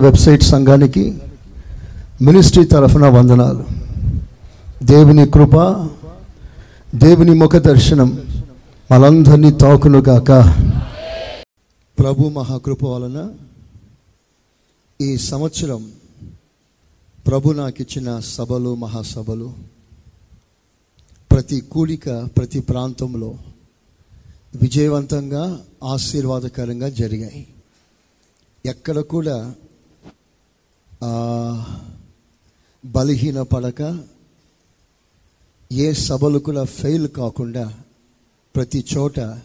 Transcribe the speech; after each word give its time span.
Website 0.00 0.42
సంఘానికి 0.42 1.04
ministry 2.22 2.64
తరఫున 2.64 3.06
వందనాలు. 3.08 3.64
దేవుని 4.84 5.26
కృప 5.26 5.56
దేవుని 6.94 7.34
ముఖ 7.34 7.56
దర్శనం 7.56 8.10
మనందరినీ 8.90 9.50
తాకును 9.50 10.00
కాక 10.00 10.30
ప్రభు 11.98 12.28
మహాకృప 12.28 12.84
వలన 12.84 13.18
ఈ 15.00 15.16
సంవత్సరం 15.16 15.82
ప్రభు 17.26 17.52
నాకు 17.52 17.82
ఇచ్చిన 17.82 18.08
సభలు 18.34 18.74
మహాసభలు 18.74 19.48
ప్రతి 21.30 21.60
కూడిక 21.60 22.06
ప్రతి 22.36 22.60
ప్రాంతంలో 22.60 23.30
విజయవంతంగా 24.62 25.44
ఆశీర్వాదకరంగా 25.84 26.88
జరిగాయి. 26.88 27.46
ఎక్కడ 28.66 28.98
కూడా 29.00 29.36
బలహీన 32.84 33.42
పడక 33.42 34.04
ఏ 35.72 35.92
సభలు 35.92 36.38
కూడా 36.38 36.64
ఫెయిల్ 36.64 37.08
కాకుండా 37.08 37.78
ప్రతి 38.56 38.84
చోట 38.96 39.38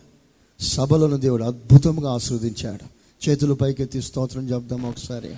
సభలను 0.60 1.18
దేవుడు 1.18 1.44
అద్భుతంగా 1.44 2.14
ఆస్వాదించాడు. 2.14 2.96
చేతులు 3.30 3.54
పైకెత్తి 3.54 4.02
స్తోత్రం 4.02 4.50
చెప్దాం 4.50 4.84
ఒకసారి. 4.84 5.36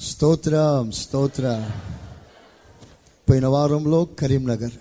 స్తోత్రం 0.00 0.90
స్తోత్ర. 0.90 1.70
పోయిన 3.30 3.46
వారంలో 3.46 4.04
కరీంనగర్. 4.04 4.72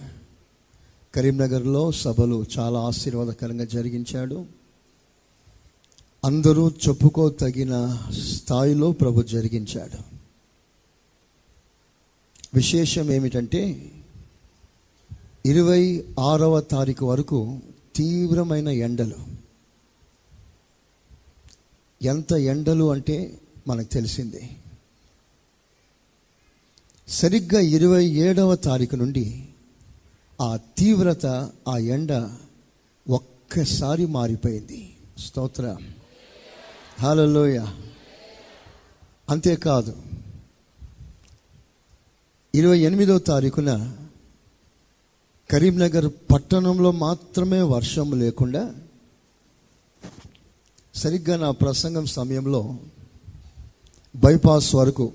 కరీంనగర్లో 1.16 1.92
సభలు 1.92 2.46
చాలా 2.60 2.80
ఆశీర్వాదకరంగా 2.80 3.66
జరిగించాడు. 3.66 4.59
అందరూ 6.26 6.70
చెప్పుకోతగిన 6.70 7.98
స్థాయిలో 8.20 8.92
ప్రభు 8.92 9.22
జరిగించాడు. 9.22 9.98
విశేషం 12.54 13.12
ఏమిటంటే 13.12 13.92
ఇరవై 15.46 16.06
ఆరవ 16.20 16.62
తారీఖు 16.62 17.06
వరకు 17.06 17.60
తీవ్రమైన 17.96 18.68
ఎండలు. 18.68 19.16
ఎంత 22.02 22.32
ఎండలు 22.32 22.92
అంటే 22.92 23.40
మనకు 23.68 23.88
తెలిసిందే. 23.88 24.50
సరిగ్గా 27.08 27.60
ఇరవై 27.60 28.06
ఏడవ 28.06 28.56
తారీఖు 28.56 28.96
నుండి 28.96 29.46
ఆ 30.42 30.60
తీవ్రత 30.78 31.26
ఆ 31.68 31.78
ఎండ 31.78 32.30
ఒక్కసారి 33.10 34.06
మారిపోయింది. 34.06 34.96
స్తోత్రం. 35.20 35.78
హలోయ 37.00 37.66
అంతేకాదు 39.30 39.96
ఇరవై 42.56 42.80
ఎనిమిదో 42.80 43.20
తారీఖున 43.20 43.98
కరీంనగర్ 45.52 46.12
పట్టణంలో 46.34 46.92
మాత్రమే 46.92 47.62
వర్షం 47.62 48.20
లేకుండా 48.20 48.76
సరిగ్గా 50.96 51.38
నా 51.38 51.52
ప్రసంగం 51.52 52.06
సమయంలో 52.06 52.76
బైపాస్ 54.16 54.76
వరకు 54.76 55.14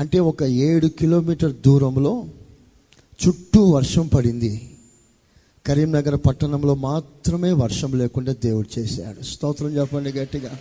అంటే 0.00 0.20
ఒక 0.20 0.42
ఏడు 0.42 0.86
కిలోమీటర్ 0.86 1.54
దూరంలో 1.54 2.24
చుట్టూ 3.28 3.70
వర్షం 3.70 4.06
పడింది. 4.06 4.76
కరీంనగర్ 5.66 6.20
పట్టణంలో 6.26 6.74
మాత్రమే 6.74 7.52
వర్షం 7.52 7.98
లేకుండా 7.98 8.32
దేవుడు 8.32 8.80
చేశాడు. 8.80 9.22
స్తోత్రం 9.22 9.68
చెప్పండి 9.68 10.12
గట్టిగా. 10.12 10.58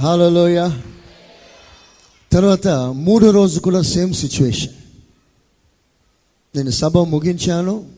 హాలలోయ 0.00 0.70
తర్వాత 2.32 2.68
మూడో 2.68 3.30
రోజు 3.30 3.60
కూడా 3.60 3.82
సేమ్ 3.82 4.14
సిచ్యువేషన్ 4.14 4.72
నేను 6.56 6.70
సభ 6.70 6.98
ముగించాను. 6.98 7.90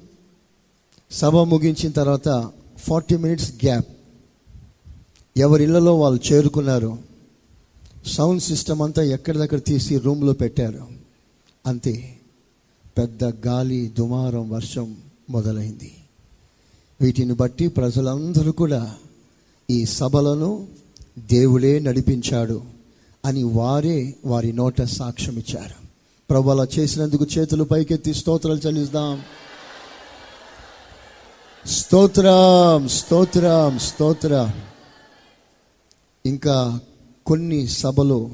సభ 1.11 1.37
ముగించిన 1.37 1.93
తర్వాత 1.93 2.51
ఫార్టీ 2.79 3.17
మినిట్స్ 3.17 3.53
గ్యాప్ 3.65 3.87
ఎవరిళ్ళలో 5.37 5.99
వాళ్ళు 5.99 6.33
చేరుకున్నారు? 6.33 6.99
సౌండ్ 8.07 8.43
సిస్టమ్ 8.43 8.83
అంతా 8.83 9.03
ఎక్కడిదక్కడ 9.03 9.61
తీసి 9.67 9.99
రూమ్లో 9.99 10.33
పెట్టారు. 10.33 10.89
అంతే. 11.67 12.19
పెద్ద 12.99 13.25
గాలి 13.25 13.93
దుమారం 13.99 14.51
వర్షం 14.51 14.97
మొదలైంది. 15.31 15.95
వీటిని 17.01 17.33
బట్టి 17.33 17.69
ప్రజలందరూ 17.69 18.53
కూడా 18.53 18.97
ఈ 19.71 19.85
సభలను 19.85 20.69
దేవుడే 21.19 21.79
నడిపించాడు 21.79 22.63
అని 23.25 23.43
వారే 23.43 24.15
వారి 24.25 24.53
నోట 24.53 24.83
సాక్ష్యం 24.83 25.39
ఇచ్చారు. 25.39 25.75
ప్రభు 26.31 26.51
అలా 26.51 26.67
చేసినందుకు 26.79 27.27
చేతులు 27.39 27.65
పైకెత్తి 27.65 28.15
స్తోత్రాలు 28.15 28.59
చెల్లిస్తాం. 28.59 29.23
స్తోత్రం 31.67 32.89
స్తోత్రం 32.89 33.79
స్తోత్ర. 33.79 34.51
ఇంకా 36.27 36.81
కొన్ని 37.27 37.69
సభలు 37.69 38.31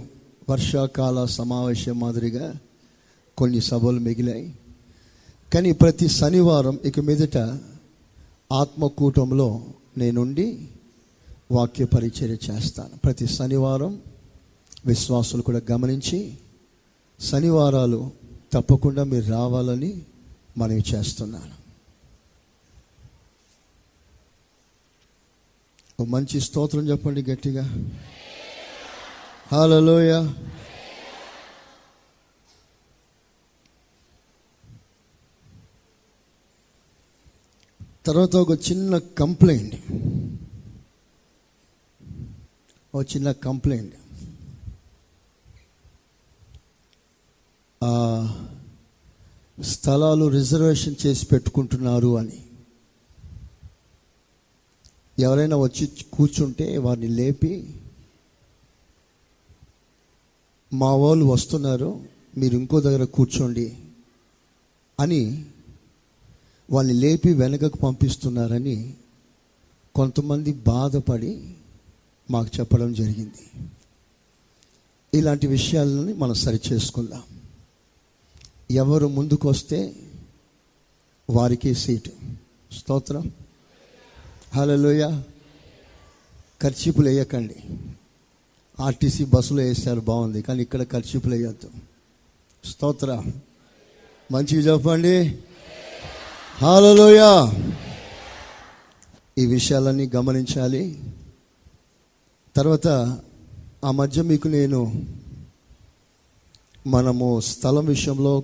వర్షాకాల 0.51 1.25
సమావేశం 1.25 2.01
మాదిరిగా 2.01 2.55
కొన్ని 3.39 3.61
సభలు 3.61 4.01
మిగిలాయి. 4.01 4.55
కానీ 5.55 5.73
ప్రతి 5.73 6.09
శనివారం 6.09 6.79
ఇక 6.85 7.01
మీదట 7.01 7.39
ఆత్మకూటంలో 8.53 9.65
నేనుండి 9.99 10.69
వాక్య 11.53 11.85
పరిచర్య 11.85 12.55
చేస్తాను. 12.55 12.99
ప్రతి 13.05 13.27
శనివారం 13.27 14.03
విశ్వాసులు 14.87 15.43
కూడా 15.43 15.61
గమనించి 15.71 16.39
శనివారాలు 17.21 18.11
తప్పకుండా 18.53 19.05
మీరు 19.05 19.27
రావాలని 19.27 20.03
మనవి 20.59 20.85
చేస్తున్నాను. 20.95 21.63
ఒక 26.03 26.09
మంచి 26.09 26.41
స్తోత్రం 26.41 26.89
చెప్పండి 26.89 27.23
గట్టిగా. 27.23 27.65
హాలలోయ 29.53 30.29
తర్వాత 38.07 38.37
ఒక 38.37 38.51
చిన్న 38.51 38.99
కంప్లైంట్. 38.99 39.77
ఓ 42.95 43.03
చిన్న 43.03 43.33
కంప్లైంట్. 43.33 43.95
స్థలాలు 49.63 50.29
రిజర్వేషన్ 50.29 50.97
చేసి 51.07 51.27
పెట్టుకుంటున్నారు 51.27 52.19
అని. 52.19 52.39
ఎవరైనా 55.19 55.57
వచ్చి 55.57 55.85
కూర్చుంటే 56.15 56.79
వారిని 56.79 57.09
లేపి 57.09 57.53
మా 60.73 60.95
వాళ్ళు 60.95 61.25
వస్తున్నారు 61.25 61.91
మీరు 62.37 62.55
ఇంకో 62.57 62.81
దగ్గర 62.81 63.05
కూర్చోండి 63.05 63.67
అని 65.01 65.23
వాళ్ళని 66.71 66.95
లేపి 67.01 67.33
వెనకకు 67.33 67.79
పంపిస్తున్నారని 67.79 68.77
కొంతమంది 69.95 70.53
బాధపడి 70.53 71.33
మాకు 72.33 72.51
చెప్పడం 72.61 72.93
జరిగింది. 72.95 73.43
ఇలాంటి 75.15 75.47
విషయాలని 75.47 76.13
మనం 76.15 76.35
సరి 76.35 76.61
చేసుకుందాం 76.73 77.23
ఎవరు 78.71 79.07
ముందుకు 79.09 79.49
వస్తే 79.49 79.79
వారికి 81.31 81.75
సీటు. 81.75 82.11
స్తోత్రం. 82.79 83.33
హలోయ 84.57 85.23
ఖర్చీపులు 86.63 87.09
వేయకండి 87.09 87.57
ఆర్టీసీ 88.81 89.25
బస్సులో 89.25 89.63
వేస్తారు 89.63 90.01
బాగుంది 90.01 90.43
కానీ 90.43 90.63
ఇక్కడ 90.63 90.83
ఖర్చీపులు 90.83 91.35
వేయద్దు 91.35 91.71
స్తోత్ర. 92.65 93.23
మంచిగా 94.33 94.73
చెప్పండి. 94.73 95.39
హలోయ 96.63 97.21
ఈ 99.39 99.47
విషయాలన్నీ 99.47 100.11
గమనించాలి. 100.17 100.83
తర్వాత 102.57 102.89
ఆ 103.85 103.91
మధ్య 103.91 104.23
మీకు 104.23 104.49
నేను 104.49 105.07
మనము 106.87 107.41
స్థలం 107.41 107.85
విషయంలో 107.85 108.43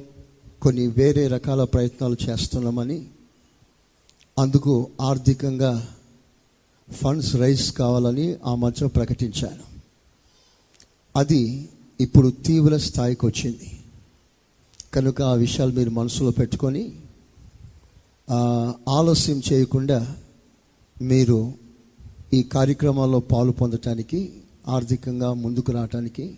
కొన్ని 0.62 0.86
వేరే 0.86 1.26
రకాల 1.26 1.64
ప్రయత్నాలు 1.64 2.16
చేస్తున్నామని 2.28 3.06
అందుకు 4.38 4.90
ఆర్థికంగా 5.00 5.88
ఫండ్స్ 6.92 7.36
రైజ్ 7.36 7.72
కావాలని 7.72 8.36
ఆ 8.44 8.54
మధ్య 8.54 8.86
ప్రకటించాను. 8.86 9.62
అది 11.16 11.68
ఇప్పుడు 12.00 12.28
తీవ్ర 12.46 12.76
స్థాయికి 12.76 13.26
వచ్చింది. 13.26 13.78
కనుక 14.94 15.22
ఆ 15.22 15.32
విషయాలు 15.32 15.72
మీరు 15.72 15.90
మనసులో 15.90 16.30
పెట్టుకొని 16.30 16.92
ఆలస్యం 18.88 19.42
చేయకుండా 19.52 20.16
మీరు 21.02 21.67
ఈ 22.34 22.42
కార్యక్రమాల్లో 22.42 23.20
పాలు 23.20 23.52
పొందటానికి 23.52 24.32
ఆర్థికంగా 24.68 25.32
ముందుకు 25.32 25.72
రావటానికి 25.72 26.34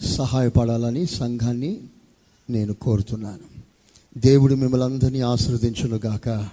సహాయపడాలని 0.00 1.06
సంఘాన్ని 1.06 1.80
నేను 2.50 2.74
కోరుతున్నాను. 2.74 3.62
దేవుడు 4.18 4.54
మిమ్మల్ని 4.54 4.84
అందరినీ 4.84 5.20
ఆశ్రవదించునుగాక. 5.20 6.48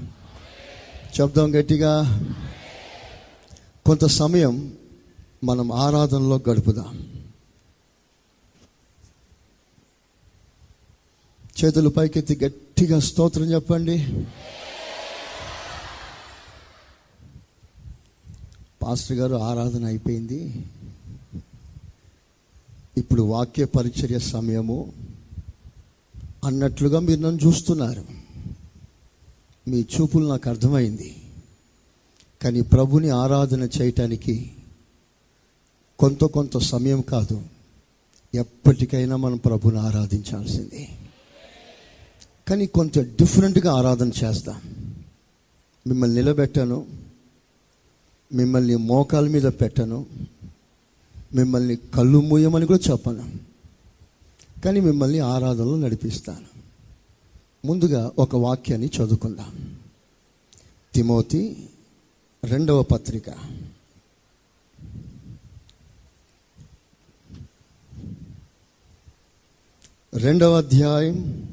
చెప్దాం 1.21 1.55
గట్టిగా. 1.55 2.21
కొంత 3.85 4.05
సమయం 4.05 4.73
మనం 5.43 5.71
ఆరాధనలో 5.71 6.41
గడుపుదాం. 6.49 7.23
చేతులు 11.65 11.89
పైకెత్తి 11.89 12.39
గట్టిగా 12.45 12.99
స్తోత్రం 12.99 13.45
చెప్పండి. 13.45 14.25
పాస్టర్ 18.81 19.17
గారు 19.17 19.35
ఆరాధన 19.35 19.85
అయిపోయింది. 19.85 20.65
ఇప్పుడు 22.97 23.21
వాక్య 23.21 23.65
పరిచర్య 23.65 24.19
సమయము. 24.19 24.93
అన్నట్లుగా 26.45 26.99
మీరు 26.99 27.19
నన్ను 27.19 27.47
చూస్తున్నారు. 27.47 28.05
మీ 29.67 29.81
చూపులు 29.81 30.27
నాకు 30.27 30.49
అర్థమైంది. 30.49 31.15
కానీ 32.41 32.61
ప్రభుని 32.61 33.09
ఆరాధన 33.09 33.69
చేయటానికి 33.81 34.51
కొంత 35.99 36.23
కొంత 36.23 36.57
సమయం 36.57 37.01
కాదు. 37.01 37.43
ఎప్పటికైనా 38.35 39.15
మనం 39.15 39.37
ప్రభుని 39.37 39.79
ఆరాధించాల్సిందే. 39.79 40.89
కానీ 42.47 42.65
కొంత 42.65 42.99
డిఫరెంట్గా 42.99 43.73
ఆరాధన 43.73 44.11
చేస్తాం. 44.23 44.61
మిమ్మల్ని 45.87 46.15
నిలబెట్టాను. 46.15 47.08
మిమ్మల్ని 48.33 48.75
మోకాల 48.75 49.27
మీద 49.27 49.43
పెట్టను 49.43 50.05
మిమ్మల్ని 51.35 51.75
కళ్ళు 51.75 52.21
మూయమని 52.21 52.65
కూడా 52.65 52.91
చెప్పను 52.91 53.31
కానీ 54.65 54.79
మిమ్మల్ని 54.79 55.19
ఆరాధనలో 55.19 55.77
నడిపిస్తాను. 55.77 56.45
ముందుగా 57.67 58.11
ఒక 58.19 58.35
వాక్యాన్ని 58.35 58.87
చదువుకుందాం. 58.87 59.79
తిమోతి 60.93 61.69
రెండవ 62.43 62.83
పత్రిక. 62.83 63.29
రెండవ 70.13 70.57
అధ్యాయం 70.57 71.45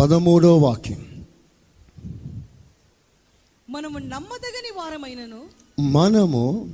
పదమూడో 0.00 0.58
వాక్యం. 0.58 1.24
మనము 3.70 3.98
నమ్మదగని 3.98 4.76
వారమైనను. 4.76 5.40
మనము 5.80 6.70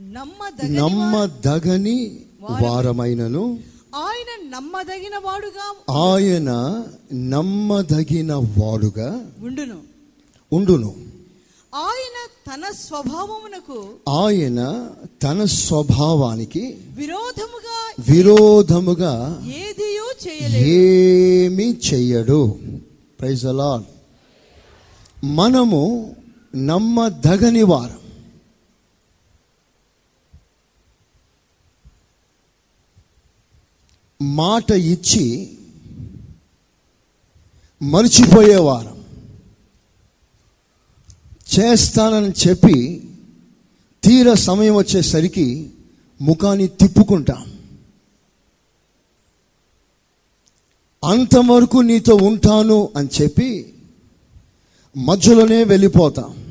నమ్మదగని 0.00 2.20
వారమైనను. 2.40 3.58
ఆయన 3.94 4.48
నమ్మదగిన 4.48 5.18
వాడుగా 5.18 5.94
ఆయన 5.94 6.84
నమ్మదగిన 7.14 8.34
వాడుగా 8.34 9.30
ఉండును. 9.42 9.80
ఉండును. 10.52 11.13
ఆయన 11.74 12.16
తన 12.48 12.70
స్వభావమునకు 12.70 13.78
ఆయన 14.08 14.60
తన 15.22 15.44
స్వభావానికి 15.44 16.62
విరోధముగా 16.94 17.78
విరోధముగా 18.08 19.14
ఏదియూ 19.56 20.06
చేయలేదు. 20.24 20.64
ఏమి 20.66 21.68
చెయ్యడు. 21.88 22.58
ప్రైజ్ 23.20 23.46
అలాడ్ 23.46 23.84
మనము 25.24 25.82
నమ్మదగని 26.56 27.62
వారం. 27.62 28.00
మాట 34.20 34.70
ఇచ్చి 34.70 35.26
మర్చిపోయేవారం 37.82 38.93
చేస్తానని 41.58 42.48
చెప్పి 42.48 43.08
తీర 44.04 44.34
సమయం 44.34 44.74
వచ్చేసరికి 44.74 45.70
ముఖాన్ని 46.20 46.66
తిప్పుకుంటాం. 46.66 47.54
అంతవరకు 51.04 51.78
నీతో 51.78 52.14
ఉంటాను 52.14 52.88
అని 52.96 53.08
చెప్పి 53.22 53.74
మధ్యలోనే 54.96 55.64
వెళ్ళిపోతాం. 55.64 56.44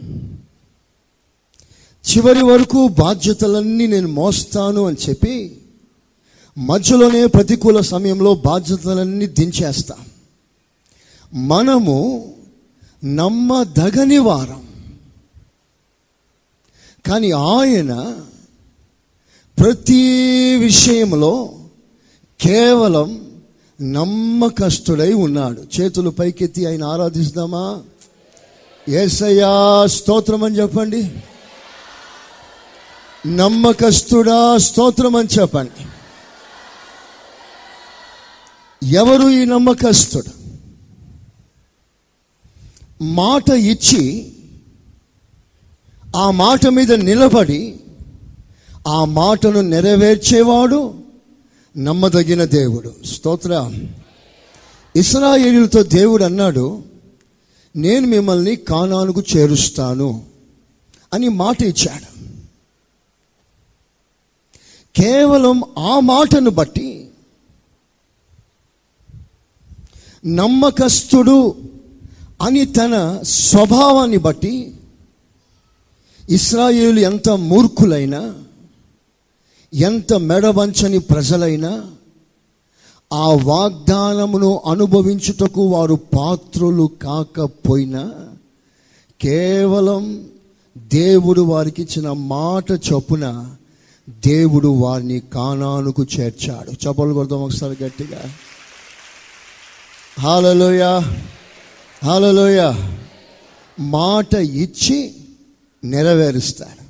చివరి 2.12 2.44
వరకు 2.44 2.88
బాధ్యతలన్నీ 2.88 3.88
నేను 3.88 4.08
మోస్తాను 4.08 4.88
అని 4.88 5.10
చెప్పి 5.10 5.58
మధ్యలోనే 6.58 7.26
ప్రతికూల 7.26 7.82
సమయంలో 7.82 8.36
బాధ్యతలన్నీ 8.36 9.28
దించేస్తాం. 9.28 9.98
మనము 11.48 12.34
నమ్మదగని 13.06 14.18
వారం. 14.18 14.73
కానీ 17.06 17.32
ఆయన 17.32 18.20
ప్రతి 19.60 20.56
విషయంలో 20.58 21.54
కేవలం 22.42 23.32
నమ్మకస్తుడై 23.82 25.14
ఉన్నాడు. 25.14 25.82
చేతులు 25.82 26.10
పైకెత్తి 26.10 26.66
ఆయన 26.66 26.84
ఆరాధిస్తామా? 26.84 27.84
ఏసయ్యా 28.90 29.86
స్తోత్రం 29.88 30.44
అని 30.44 30.58
చెప్పండి. 30.58 31.12
నమ్మకస్తుడా 33.28 34.58
స్తోత్రం 34.58 35.16
అని 35.16 35.40
చెప్పండి. 35.40 35.88
ఎవరు 38.88 39.30
ఈ 39.30 39.46
నమ్మకస్తుడు? 39.46 40.44
మాట 43.04 43.50
ఇచ్చి 43.50 44.34
ఆ 46.16 46.32
మాట 46.32 46.68
మీద 46.68 46.94
నిలబడి 46.94 47.80
ఆ 48.88 49.06
మాటను 49.06 49.62
నెరవేర్చేవాడు 49.62 50.94
నమ్మదగిన 51.78 52.44
దేవుడు. 52.44 53.06
స్తోత్ర. 53.06 53.74
ఇస్రాయేలుతో 54.96 55.84
దేవుడు 55.84 56.24
అన్నాడు 56.24 56.84
నేను 57.76 58.08
మిమ్మల్ని 58.08 58.56
కానానుకు 58.56 59.24
చేరుస్తాను 59.38 60.24
అని 61.14 61.30
మాట 61.30 61.62
ఇచ్చాడు. 61.64 62.14
కేవలం 64.96 65.64
ఆ 65.78 66.00
మాటను 66.00 66.50
బట్టి 66.50 67.10
నమ్మకస్తుడు 70.26 71.56
అని 72.42 72.66
తన 72.66 73.20
స్వభావాన్ని 73.22 74.18
బట్టి 74.18 74.73
ఇస్రాయేలు 76.30 77.00
ఎంత 77.00 77.30
మూర్ఖులైనా 77.30 78.34
ఎంత 79.74 80.14
మెడవంచని 80.14 81.00
ప్రజలైనా 81.00 81.84
ఆ 83.14 83.40
వాగ్దానమును 83.44 84.62
అనుభవించుటకు 84.68 85.62
వారు 85.62 85.96
పాత్రులు 85.96 86.90
కాకపోయినా 87.02 88.12
కేవలం 89.22 90.28
దేవుడు 90.78 91.42
వారికి 91.42 91.82
ఇచ్చిన 91.82 92.12
మాట 92.12 92.72
చొప్పున 92.72 93.56
దేవుడు 94.10 94.68
వారిని 94.68 95.20
కానానుకు 95.20 96.06
చేర్చాడు. 96.20 96.88
చెప్పలు 96.88 97.14
కొడదాం 97.14 97.40
ఒకసారి 97.40 97.84
గట్టిగా. 97.84 98.22
హాలలోయ 100.20 100.84
హాలలోయ. 102.06 102.74
మాట 103.80 104.34
ఇచ్చి 104.34 105.16
నెరవేరుస్తాడు 105.84 106.84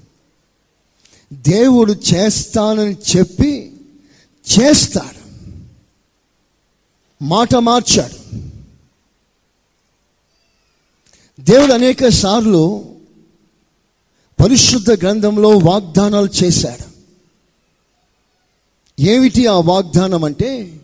దేవుడు 1.34 1.94
చేస్తానని 2.14 2.98
చెప్పి 3.18 3.78
చేస్తాడు. 4.60 5.24
మాట 7.24 7.56
మార్చాడు. 7.56 8.36
దేవుడు 11.42 11.74
అనేక 11.74 12.08
సార్లు 12.08 12.96
పరిశుద్ధ 14.44 14.92
గ్రంథంలో 14.92 15.50
వాగ్దానాలు 15.50 16.30
చేశాడు. 16.44 16.94
ఏమిటి 19.02 19.48
ఆ 19.48 19.54
వాగ్దానం 19.54 20.24
అంటే 20.24 20.80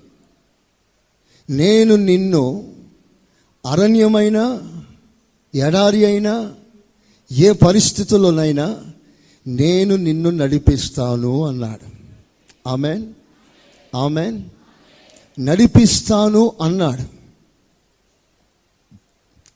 నేను 1.49 1.95
నిన్ను 1.95 2.73
అరణ్యమైన 3.69 4.61
ఎడారి 5.55 6.05
అయినా 6.05 6.53
ఏ 7.31 7.51
పరిస్థితుల్లోనైనా 7.51 8.85
నేను 9.47 9.95
నిన్ను 9.95 10.29
నడిపిస్తాను 10.29 11.47
అన్నాడు. 11.47 11.91
ఆమెన్? 12.69 13.13
ఆమెన్? 13.95 14.43
నడిపిస్తాను 15.39 16.51
అన్నాడు. 16.61 17.03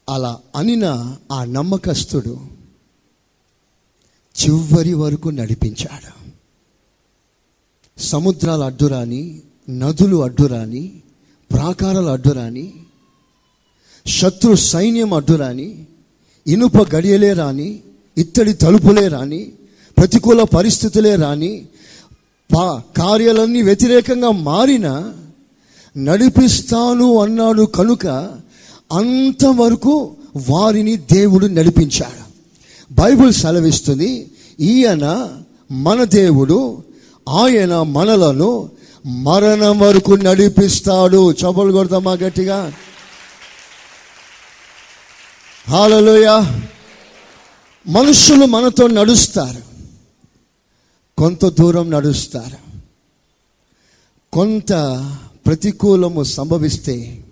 అలా 0.10 0.40
అనిన 0.56 1.18
ఆ 1.32 1.44
నమ్మకస్తుడు 1.44 2.48
చివరి 4.44 4.94
వరకు 4.94 5.30
నడిపించాడు. 5.30 6.24
సముద్రాలు 8.00 8.62
అడ్డురాని 8.62 9.42
నదులు 9.70 10.24
అడ్డురాని 10.24 11.02
ప్రాకారాలు 11.52 12.08
అడ్డురాని 12.08 12.74
శత్రు 14.08 14.56
సైన్యం 14.56 15.14
అడ్డురాని 15.14 15.88
ఇనుప 16.48 16.96
గడియలే 16.96 17.34
రాని 17.34 17.80
ఇత్తడి 18.18 18.54
తలుపులే 18.54 19.08
రాని 19.08 19.52
ప్రతికూల 19.98 20.44
పరిస్థితులే 20.44 21.16
రాని 21.16 21.66
పా 22.56 22.82
కార్యాలన్నీ 22.98 23.62
వ్యతిరేకంగా 23.62 24.32
మారిన 24.32 25.14
నడిపిస్తాను 25.98 27.20
అన్నాడు 27.20 27.64
కనుక 27.64 28.08
అంతవరకు 28.92 30.12
వారిని 30.50 30.98
దేవుడు 30.98 31.48
నడిపించాడు. 31.48 32.24
బైబిల్ 32.94 33.34
సెలవిస్తుంది 33.34 34.32
ఈయన 34.60 35.30
మన 35.72 36.04
దేవుడు 36.04 36.84
ఆయన 37.30 37.82
మనలను 37.82 38.70
మరణం 39.06 39.80
వరకు 39.80 40.12
నడిపిస్తాడు. 40.12 41.32
చపలు 41.32 41.72
కొడతామా 41.72 42.12
గట్టిగా? 42.12 42.74
హాలలోయ. 45.70 46.44
మనుషులు 47.88 48.46
మనతో 48.46 48.88
నడుస్తారు. 48.88 49.62
కొంత 51.18 51.46
దూరం 51.46 51.92
నడుస్తారు. 51.92 52.58
కొంత 54.34 54.70
ప్రతికూలము 55.46 56.24
సంభవిస్తే 56.24 57.24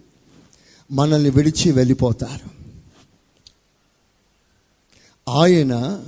మనల్ని 0.92 1.30
విడిచి 1.30 1.72
వెళ్ళిపోతారు. 1.72 2.50
ఆయన 5.30 6.04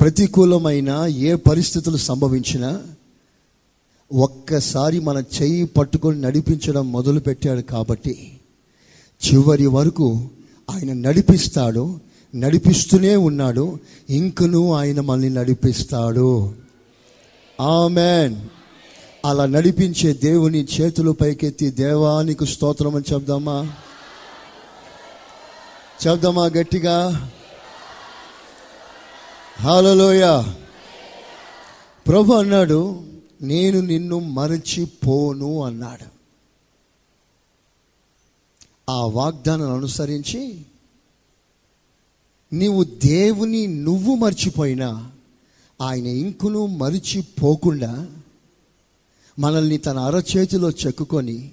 ప్రతికూలమైన 0.00 0.88
ఏ 1.06 1.34
పరిస్థితులు 1.34 1.96
సంభవించినా 1.96 2.82
ఒక్కసారి 4.12 5.00
మన 5.00 5.24
చెయ్యి 5.42 5.64
పట్టుకొని 5.64 6.20
నడిపించడం 6.20 6.92
మొదలు 6.92 7.20
పెట్టాడు 7.20 7.60
కాబట్టి 7.60 8.40
చివరి 9.26 9.66
వరకు 9.66 10.28
ఆయన 10.70 10.92
నడిపిస్తాడు 10.92 12.00
నడిపిస్తూనే 12.34 13.16
ఉన్నాడు 13.16 13.78
ఇంకను 14.10 14.72
ఆయన 14.72 15.00
మనల్ని 15.00 15.30
నడిపిస్తాడు. 15.30 16.54
ఆమెన్. 17.60 18.36
అలా 19.24 19.46
నడిపించే 19.46 20.12
దేవుని 20.12 20.64
చేతులు 20.64 21.10
పైకెత్తి 21.10 21.70
దేవానికి 21.70 22.46
స్తోత్రం 22.46 22.94
అని 22.94 23.14
చెప్దామా? 23.14 23.72
చెప్దామా 26.06 26.46
గట్టిగా? 26.46 27.30
హాలలోయ 29.60 30.42
ప్రభు 32.06 32.32
అన్నాడు 32.32 33.02
నేను 33.42 33.80
నిన్ను 33.80 34.18
మరచిపోను 34.18 35.64
అన్నాడు. 35.64 36.15
ఆ 38.90 39.06
వాగ్దానాన్ని 39.06 39.76
అనుసరించి 39.76 40.62
నీవు 42.52 42.84
దేవుని 42.84 43.66
నువ్వు 43.66 44.14
మర్చిపోయినా 44.14 45.12
ఆయన 45.80 46.06
ఇంకును 46.06 46.66
మరిచిపోకుండా 46.66 48.08
మనల్ని 49.38 49.78
తన 49.78 49.98
అరచేతిలో 49.98 50.70
చెక్కుకొని 50.70 51.52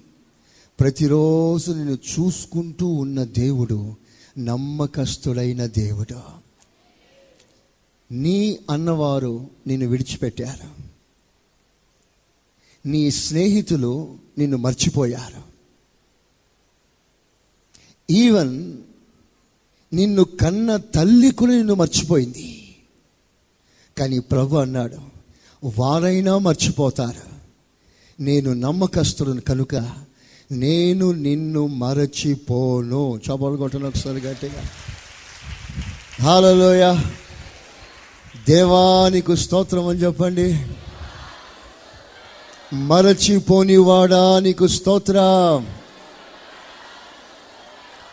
ప్రతిరోజు 0.80 1.72
నేను 1.72 1.92
చూసుకుంటూ 1.92 2.86
ఉన్న 2.86 3.24
దేవుడు 3.24 3.94
నమ్మకస్తుడైన 4.38 5.66
దేవుడు. 5.66 6.20
నీ 8.12 8.58
అన్నవారు 8.70 9.50
నిన్ను 9.66 9.88
విడిచిపెట్టారు. 9.88 10.68
నీ 12.88 13.10
స్నేహితులు 13.10 14.16
నిన్ను 14.38 14.56
మర్చిపోయారు. 14.56 15.53
ఈవెన్ 18.10 18.76
నిన్ను 19.92 20.24
కన్న 20.24 20.76
తల్లి 20.76 21.30
కూడా 21.30 21.52
నిన్ను 21.52 21.74
మర్చిపోయింది. 21.74 22.76
కానీ 23.98 24.18
ప్రభు 24.18 24.56
అన్నాడు 24.56 24.96
వారైనా 25.78 26.38
మర్చిపోతారు. 26.38 27.34
నేను 28.22 28.52
నమ్మకస్తులను 28.52 29.40
కనుక 29.40 29.74
నేను 30.52 31.12
నిన్ను 31.12 31.66
మరచిపోను. 31.66 33.16
చపలు 33.16 33.56
కొట్టను 33.56 33.88
ఒకసారి 33.88 34.20
గట్టిగా. 34.20 34.68
హాలలోయ 36.22 36.96
దేవానికి 38.48 39.36
స్తోత్రం 39.36 39.86
అని 39.86 39.98
చెప్పండి. 39.98 40.66
మరచిపోనివాడా 42.72 44.40
నీకు 44.40 44.66
స్తోత్రం. 44.66 45.83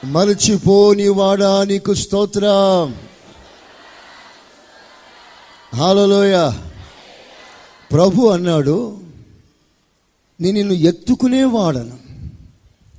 మరచిపోనివాడా 0.05 1.63
నీకు 1.63 1.93
స్తోత్రం. 1.93 2.96
హాలలోయ 5.75 6.51
ప్రభు 7.91 8.27
అన్నాడు 8.27 9.01
నేను 10.41 10.58
నిన్ను 10.58 10.74
ఎత్తుకునేవాడను. 10.74 11.98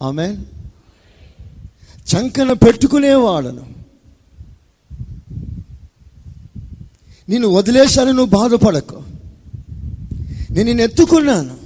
ఆమె 0.02 0.36
చంకన 2.14 2.52
పెట్టుకునేవాడను. 2.52 3.66
నేను 7.28 7.48
వదిలేశాను 7.48 8.12
నువ్వు 8.12 8.38
బాధపడకు. 8.38 9.02
నేను 10.50 10.62
నిన్ను 10.62 10.82
ఎత్తుకున్నాను. 10.82 11.56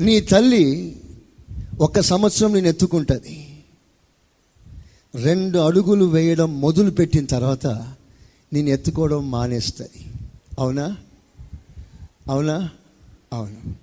నీ 0.00 0.20
తల్లి 0.20 0.96
ఒక 1.80 2.00
సంవత్సరం 2.00 2.54
నేను 2.54 2.68
ఎత్తుకుంటుంది. 2.68 3.62
రెండు 5.14 5.58
అడుగులు 5.58 6.04
వేయడం 6.04 6.60
మొదలు 6.60 6.90
పెట్టిన 6.90 7.24
తర్వాత 7.24 7.66
నేను 8.52 8.68
ఎత్తుకోవడం 8.68 9.30
మానేస్తుంది. 9.30 10.06
అవునా? 10.58 10.96
అవునా? 12.28 12.70
అవును. 13.32 13.74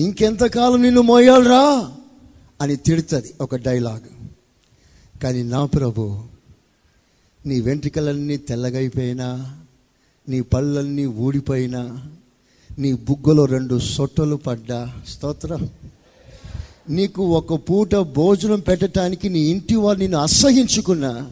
ఇంకెంతకాలం 0.00 0.82
నిన్ను 0.82 1.00
మోయాలరా? 1.00 1.92
అని 2.60 2.76
తిడుతుంది 2.76 3.34
ఒక 3.40 3.56
డైలాగ్. 3.56 4.26
కానీ 5.22 5.42
నా 5.42 5.66
ప్రభు 5.66 6.24
నీ 7.46 7.60
వెంట్రుకలన్నీ 7.60 8.36
తెల్లగైపోయినా 8.36 9.56
నీ 10.28 10.40
పళ్ళన్నీ 10.40 11.06
ఊడిపోయినా 11.06 12.08
నీ 12.78 12.92
బుగ్గలో 12.92 13.44
రెండు 13.44 13.78
సొట్టలు 13.78 14.36
పడ్డా 14.36 15.02
స్తోత్రం. 15.08 15.70
నీకు 16.90 17.22
ఒక 17.22 17.54
పూట 17.54 17.94
భోజనం 17.94 18.60
పెట్టడానికి 18.60 19.28
నీ 19.28 19.40
ఇంటి 19.40 19.74
వారు 19.74 19.98
నిన్ను 19.98 20.18
అసహించుకున్నా. 20.18 21.30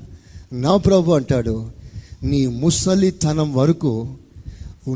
నా 0.52 0.76
ప్రభు 0.76 1.12
అంటాడు 1.12 1.70
నీ 2.22 2.46
ముసలితనం 2.46 3.54
వరకు 3.54 4.08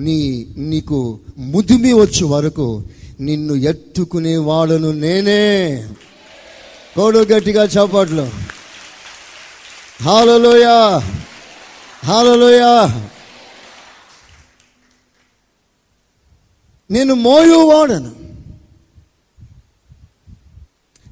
నీ 0.01 0.47
నీకు 0.57 1.19
ముదిమి 1.39 1.93
వచ్చే 1.93 2.25
వరకు 2.25 2.83
నిన్ను 3.21 3.55
ఎత్తుకునే 3.55 4.37
వాడను 4.37 4.93
నేనే. 4.93 5.87
కోడు 6.97 7.19
గట్టిగా 7.19 7.65
చాపాట్లు 7.65 8.29
హాలలోయ 10.03 10.67
హాలలోయ. 12.05 12.63
నేను 16.91 17.15
మోయువాడను. 17.15 18.26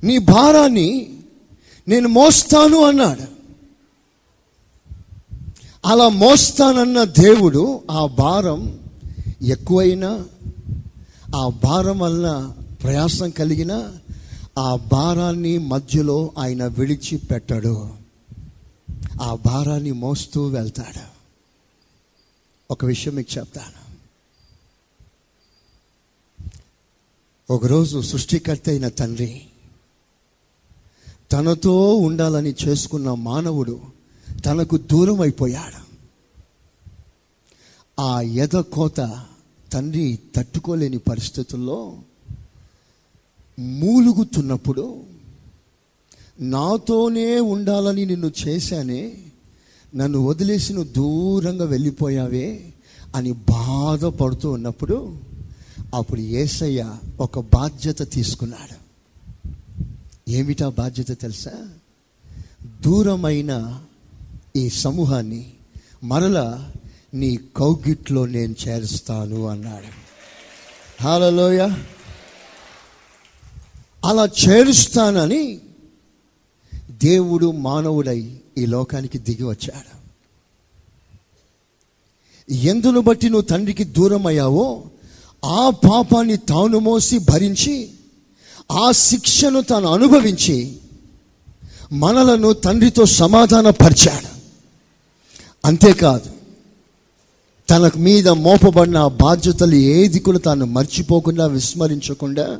నీ 0.04 0.18
భారాన్ని 0.18 1.18
నేను 1.88 2.08
మోస్తాను 2.08 2.84
అన్నాడు. 2.84 3.22
అలా 5.86 6.08
మోస్తానన్న 6.08 7.04
దేవుడు 7.04 7.82
ఆ 7.90 8.06
భారం 8.06 8.80
ఎక్కువైనా 9.42 10.26
ఆ 11.36 11.48
భారం 11.48 11.98
వలన 11.98 12.54
ప్రయాసం 12.82 13.30
కలిగిన 13.30 13.92
ఆ 14.58 14.76
భారాన్ని 14.76 15.58
మధ్యలో 15.58 16.32
ఆయన 16.38 16.66
విడిచిపెట్టాడు. 16.66 17.94
ఆ 19.22 19.34
భారాన్ని 19.46 19.92
మోస్తూ 19.92 20.46
వెళ్తాడు. 20.46 21.14
ఒక 22.70 22.84
విషయం 22.84 23.14
మీకు 23.14 23.38
చెప్తాను. 23.38 23.84
ఒకరోజు 27.50 28.00
సృష్టికర్త 28.00 28.68
అయిన 28.68 28.88
తండ్రి 28.88 29.42
తనతో 31.34 31.96
ఉండాలని 31.96 32.54
చేసుకున్న 32.68 33.14
మానవుడు 33.14 33.80
తనకు 34.44 34.76
దూరం 34.76 35.20
అయిపోయాడు 35.20 35.80
ఆ 38.00 38.20
ఎద 38.20 38.56
కోత 38.56 39.20
తండ్రి 39.72 40.18
తట్టుకోలేని 40.36 40.98
పరిస్థితుల్లో 40.98 41.96
మూలుగుతున్నప్పుడు 43.58 45.02
నాతోనే 46.40 47.40
ఉండాలని 47.40 48.06
నిన్ను 48.06 48.30
చేశానే 48.48 49.18
నన్ను 49.96 50.18
వదిలేసి 50.18 50.72
నువ్వు 50.72 50.92
దూరంగా 50.92 51.64
వెళ్ళిపోయావే 51.64 52.72
అని 53.14 53.32
బాధపడుతూ 53.32 54.50
ఉన్నప్పుడు 54.50 55.12
అప్పుడు 55.94 56.20
ఏసయ్య 56.20 56.96
ఒక 57.20 57.38
బాధ్యత 57.38 58.10
తీసుకున్నాడు. 58.12 58.83
ఏమిటా 60.28 60.68
బాధ్యత 60.68 61.20
తెలుసా? 61.20 61.68
దూరమైన 62.80 63.80
ఈ 64.56 64.68
సమూహాన్ని 64.68 65.52
మరలా 66.04 66.72
నీ 67.14 67.38
కౌగిట్లో 67.56 68.26
నేను 68.26 68.54
చేరుస్తాను 68.68 69.46
అన్నాడు. 69.46 69.86
హాలలోయ 71.02 71.70
అలా 74.04 74.28
చేరుస్తానని 74.48 75.60
దేవుడు 76.90 77.50
మానవుడై 77.50 78.36
ఈ 78.58 78.66
లోకానికి 78.66 79.18
దిగి 79.18 79.42
వచ్చాడు. 79.42 80.04
ఎందును 82.52 83.00
బట్టి 83.00 83.28
నువ్వు 83.28 83.46
తండ్రికి 83.46 83.84
దూరం 83.84 84.26
అయ్యావో 84.26 84.84
ఆ 85.44 85.70
పాపాన్ని 85.70 86.36
తాను 86.36 86.78
మోసి 86.78 87.18
భరించి 87.18 87.90
ఆ 88.72 88.92
శిక్షను 88.92 89.60
తాను 89.60 89.88
అనుభవించి 89.88 90.72
మనలను 91.92 92.52
తండ్రితో 92.52 93.06
సమాధానపరిచాడు. 93.06 94.30
అంతేకాదు 95.64 96.30
తన 97.70 97.90
మీద 97.96 98.28
మోపబడిన 98.28 99.06
బాధ్యతలు 99.06 99.74
ఏది 99.74 100.18
కూడా 100.18 100.38
తాను 100.38 100.66
మర్చిపోకుండా 100.66 101.46
విస్మరించకుండా 101.46 102.58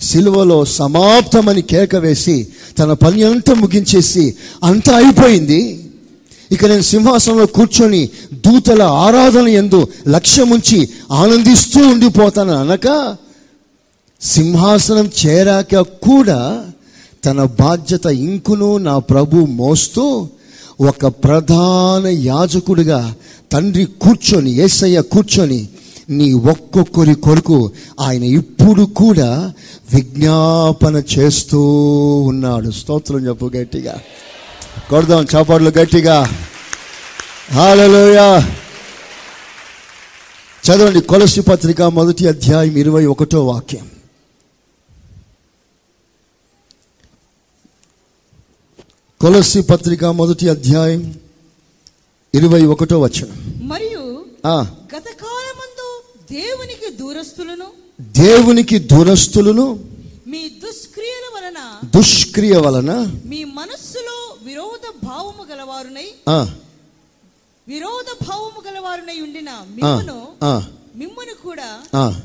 సిలువలో 0.00 0.64
సమాప్తమని 0.64 1.62
కేక 1.62 1.96
వేసి 1.96 2.48
తన 2.78 2.92
పని 2.92 3.22
అంతా 3.22 3.54
ముగించేసి 3.54 4.36
అంతా 4.64 4.96
అయిపోయింది. 4.96 5.90
ఇక 6.52 6.64
నేను 6.64 6.82
సింహాసనంలో 6.82 7.46
కూర్చొని 7.46 8.10
దూతల 8.32 8.82
ఆరాధన 8.82 9.48
ఎందు 9.48 9.88
లక్ష్యముంచి 10.08 10.88
ఆనందిస్తూ 11.10 11.88
ఉండిపోతాను 11.88 12.52
అనక 12.52 12.86
సింహాసనం 14.24 15.10
చేరాక 15.26 15.76
కూడా 15.76 16.64
తన 17.24 17.42
బాధ్యత 17.42 18.06
ఇంకును 18.06 18.76
నా 18.76 18.98
ప్రభు 18.98 19.36
మోస్తూ 19.36 20.28
ఒక 20.80 21.06
ప్రధాన 21.06 22.06
యాజకుడిగా 22.06 23.14
తండ్రి 23.52 23.84
కూర్చొని 23.84 24.50
ఏసయ్య 24.50 25.00
కూర్చొని 25.00 25.68
నీ 26.10 26.32
ఒక్కొక్కరి 26.32 27.14
కొరకు 27.14 27.72
ఆయన 28.00 28.24
ఇప్పుడు 28.24 28.82
కూడా 28.82 29.52
విజ్ఞాపన 29.94 31.02
చేస్తూ 31.18 31.60
ఉన్నాడు. 32.18 32.70
స్తోత్రం 32.70 33.28
చెప్పు 33.28 33.50
గట్టిగా. 33.56 34.00
కొడదాం 34.90 35.26
చాపాట్లు 35.34 35.70
గట్టిగా. 35.70 36.28
హాలలోయా 37.52 38.48
చదవండి 40.64 41.00
కొలసి 41.00 41.40
పత్రిక 41.40 41.82
మొదటి 41.82 42.28
అధ్యాయం 42.28 42.76
ఇరవై 42.76 43.06
ఒకటో 43.06 43.46
వాక్యం. 43.46 43.93
కొలసి 49.24 49.60
పత్రిక 49.68 50.04
మొదటి 50.16 50.46
అధ్యాయం 50.48 51.02
ఇరవై 52.34 52.62
ఒకటో 52.72 52.96
వచనం. 53.00 53.36
మరియు 53.64 54.02
గత 54.94 55.06
కాలమందు 55.22 55.88
దేవునికి 56.32 56.88
దూరస్తులను 57.00 57.68
దేవునికి 58.18 58.76
దూరస్తులను 58.90 59.66
మీ 60.26 60.42
దుష్క్రియల 60.62 61.26
వలన 61.34 61.60
దుష్క్రియ 61.94 62.54
వలన 62.64 62.90
మీ 63.24 63.40
మనస్సులో 63.58 64.18
విరోధ 64.42 64.84
భావము 65.04 65.44
గలవారునై 65.50 66.08
ఆ, 66.28 66.38
విరోధ 67.66 68.08
భావము 68.22 68.60
గలవారునై 68.66 69.18
ఉండిన 69.20 69.50
మిమ్మును 69.76 70.18
ఆ, 70.44 70.54
మిమ్మును 70.96 71.34
కూడా. 71.44 71.70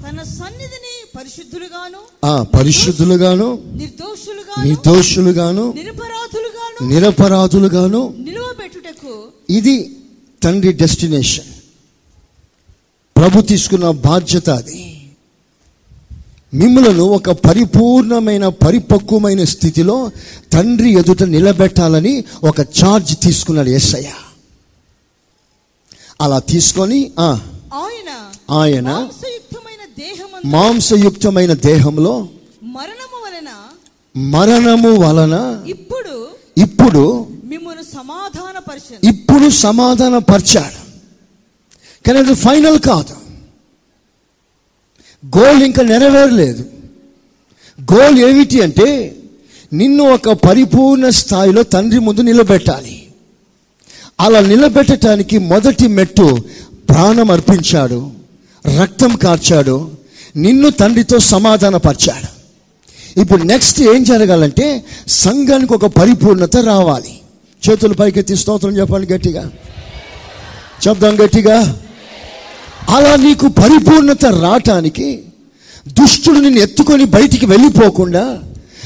తన 0.03 0.17
సన్నిధిని 0.33 0.95
పరిశుద్ధులుగాను 2.53 3.47
నిర్దోషులుగాను 3.75 4.65
నిర్దోషులుగాను 4.65 5.65
నిరపరాధులుగాను 5.73 6.87
నిరపరాధులుగాను 6.89 8.01
నిలువబెట్టుటకు 8.19 9.13
ఇది 9.49 9.75
తండ్రి 10.41 10.71
డెస్టినేషన్. 10.73 11.49
ప్రభు 13.15 13.41
తీసుకున్న 13.41 13.91
బాధ్యత 14.05 14.49
అది. 14.59 14.77
మిమ్మలను 16.53 17.03
ఒక 17.09 17.29
పరిపూర్ణమైన 17.45 18.47
పరిపక్వమైన 18.63 19.43
స్థితిలో 19.43 19.97
తండ్రి 20.53 20.89
ఎదుట 20.91 21.23
నిలబెట్టాలని 21.33 22.13
ఒక 22.43 22.61
ఛార్జ్ 22.77 23.13
తీసుకున్నాడు 23.23 23.69
ఎస్ఐ 23.69 24.03
అలా 26.21 26.39
తీసుకొని 26.51 26.99
ఆయన 27.75 28.09
ఆయన 28.53 28.89
మాంసయుక్తమైన 30.45 31.53
దేహంలో 31.53 32.27
మరణము 32.63 33.17
వలన 33.25 33.49
మరణము 34.15 34.89
వలన 34.99 35.63
ఇప్పుడు 35.67 36.27
ఇప్పుడు 36.57 37.27
మిమ్మల్ని 37.43 37.83
సమాధాన 37.83 38.57
పరిచయం 38.59 38.99
ఇప్పుడు 39.03 39.49
సమాధాన 39.49 40.17
పరిచాడు 40.17 40.79
కానీ 42.05 42.19
అది 42.19 42.33
ఫైనల్ 42.33 42.79
కాదు. 42.79 43.15
గోల్ 45.37 45.63
ఇంకా 45.63 45.83
నెరవేరలేదు. 45.83 46.63
గోల్ 47.93 48.19
ఏమిటి 48.19 48.61
అంటే 48.61 49.15
నిన్ను 49.73 50.03
ఒక 50.03 50.29
పరిపూర్ణ 50.29 51.09
స్థాయిలో 51.09 51.63
తండ్రి 51.63 51.99
ముందు 51.99 52.21
నిలబెట్టాలి. 52.21 53.09
అలా 54.19 54.39
నిలబెట్టడానికి 54.41 55.37
మొదటి 55.37 55.87
మెట్టు 55.87 56.37
ప్రాణం 56.89 57.31
అర్పించాడు 57.31 58.11
రక్తం 58.67 59.15
కార్చాడు 59.15 59.91
నిన్ను 60.35 60.69
తండ్రితో 60.69 61.19
సమాధానపరిచాడు. 61.19 62.39
ఇప్పుడు 63.19 63.43
నెక్స్ట్ 63.43 63.81
ఏం 63.81 64.03
జరగాలంటే 64.03 64.83
సంఘానికి 65.07 65.73
ఒక 65.73 65.85
పరిపూర్ణత 65.85 66.57
రావాలి. 66.57 67.19
చేతులు 67.69 67.93
పైకెత్తి 67.93 68.35
స్తోత్రం 68.35 68.77
చెప్పండి 68.77 69.13
గట్టిగా. 69.13 69.51
చెప్దాం 70.87 71.15
గట్టిగా. 71.15 71.75
అలా 72.89 73.15
నీకు 73.15 73.47
పరిపూర్ణత 73.47 74.25
రావటానికి 74.25 75.23
దుష్టుడు 75.87 76.39
నిన్ను 76.39 76.59
ఎత్తుకొని 76.61 77.05
బయటికి 77.05 77.45
వెళ్ళిపోకుండా 77.45 78.39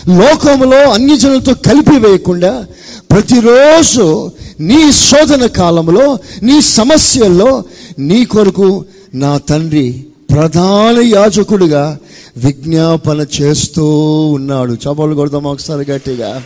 లోకంలో 0.08 0.92
అన్ని 0.92 1.18
జనులతో 1.18 1.54
కలిపి 1.54 1.98
వేయకుండా 1.98 2.66
ప్రతిరోజు 3.12 4.32
నీ 4.60 4.92
శోధన 4.92 5.46
కాలంలో 5.46 6.20
నీ 6.44 6.62
సమస్యల్లో 6.62 7.64
నీ 8.00 8.26
కొరకు 8.26 8.86
నా 9.14 9.38
తండ్రి 9.38 10.06
ప్రధాన 10.32 11.00
యాజకుడిగా 11.00 12.00
విజ్ఞాపన 12.38 13.28
చేస్తూ 13.42 13.86
ఉన్నాడు. 14.28 14.74
చపలు 14.74 15.16
కొడదాం 15.16 15.44
ఒకసారి 15.44 15.92
గట్టిగా. 15.92 16.44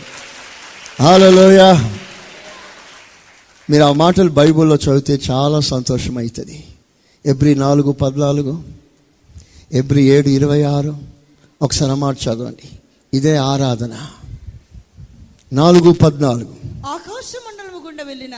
హాలలోయ 1.00 1.74
మీరు 3.70 3.82
ఆ 3.82 3.92
మాటలు 3.92 4.30
బైబిల్లో 4.30 4.76
చదివితే 4.76 5.20
చాలా 5.30 5.60
సంతోషం 5.60 6.18
అవుతుంది 6.18 6.64
ఎబ్రి 7.26 7.54
నాలుగు 7.54 7.92
పద్నాలుగు 7.92 8.62
ఎబ్రి 9.72 10.02
ఏడు 10.04 10.28
ఇరవై 10.28 10.62
ఆరు. 10.62 10.96
ఒకసారి 11.62 12.00
మాట 12.00 12.16
చదవండి. 12.24 12.68
ఇదే 13.14 13.36
ఆరాధన. 13.36 13.92
నాలుగు 15.52 15.92
పద్నాలుగు. 15.92 16.86
ఆకాశం 16.86 17.57
గుండా 17.98 18.10
వెళ్ళిన 18.10 18.36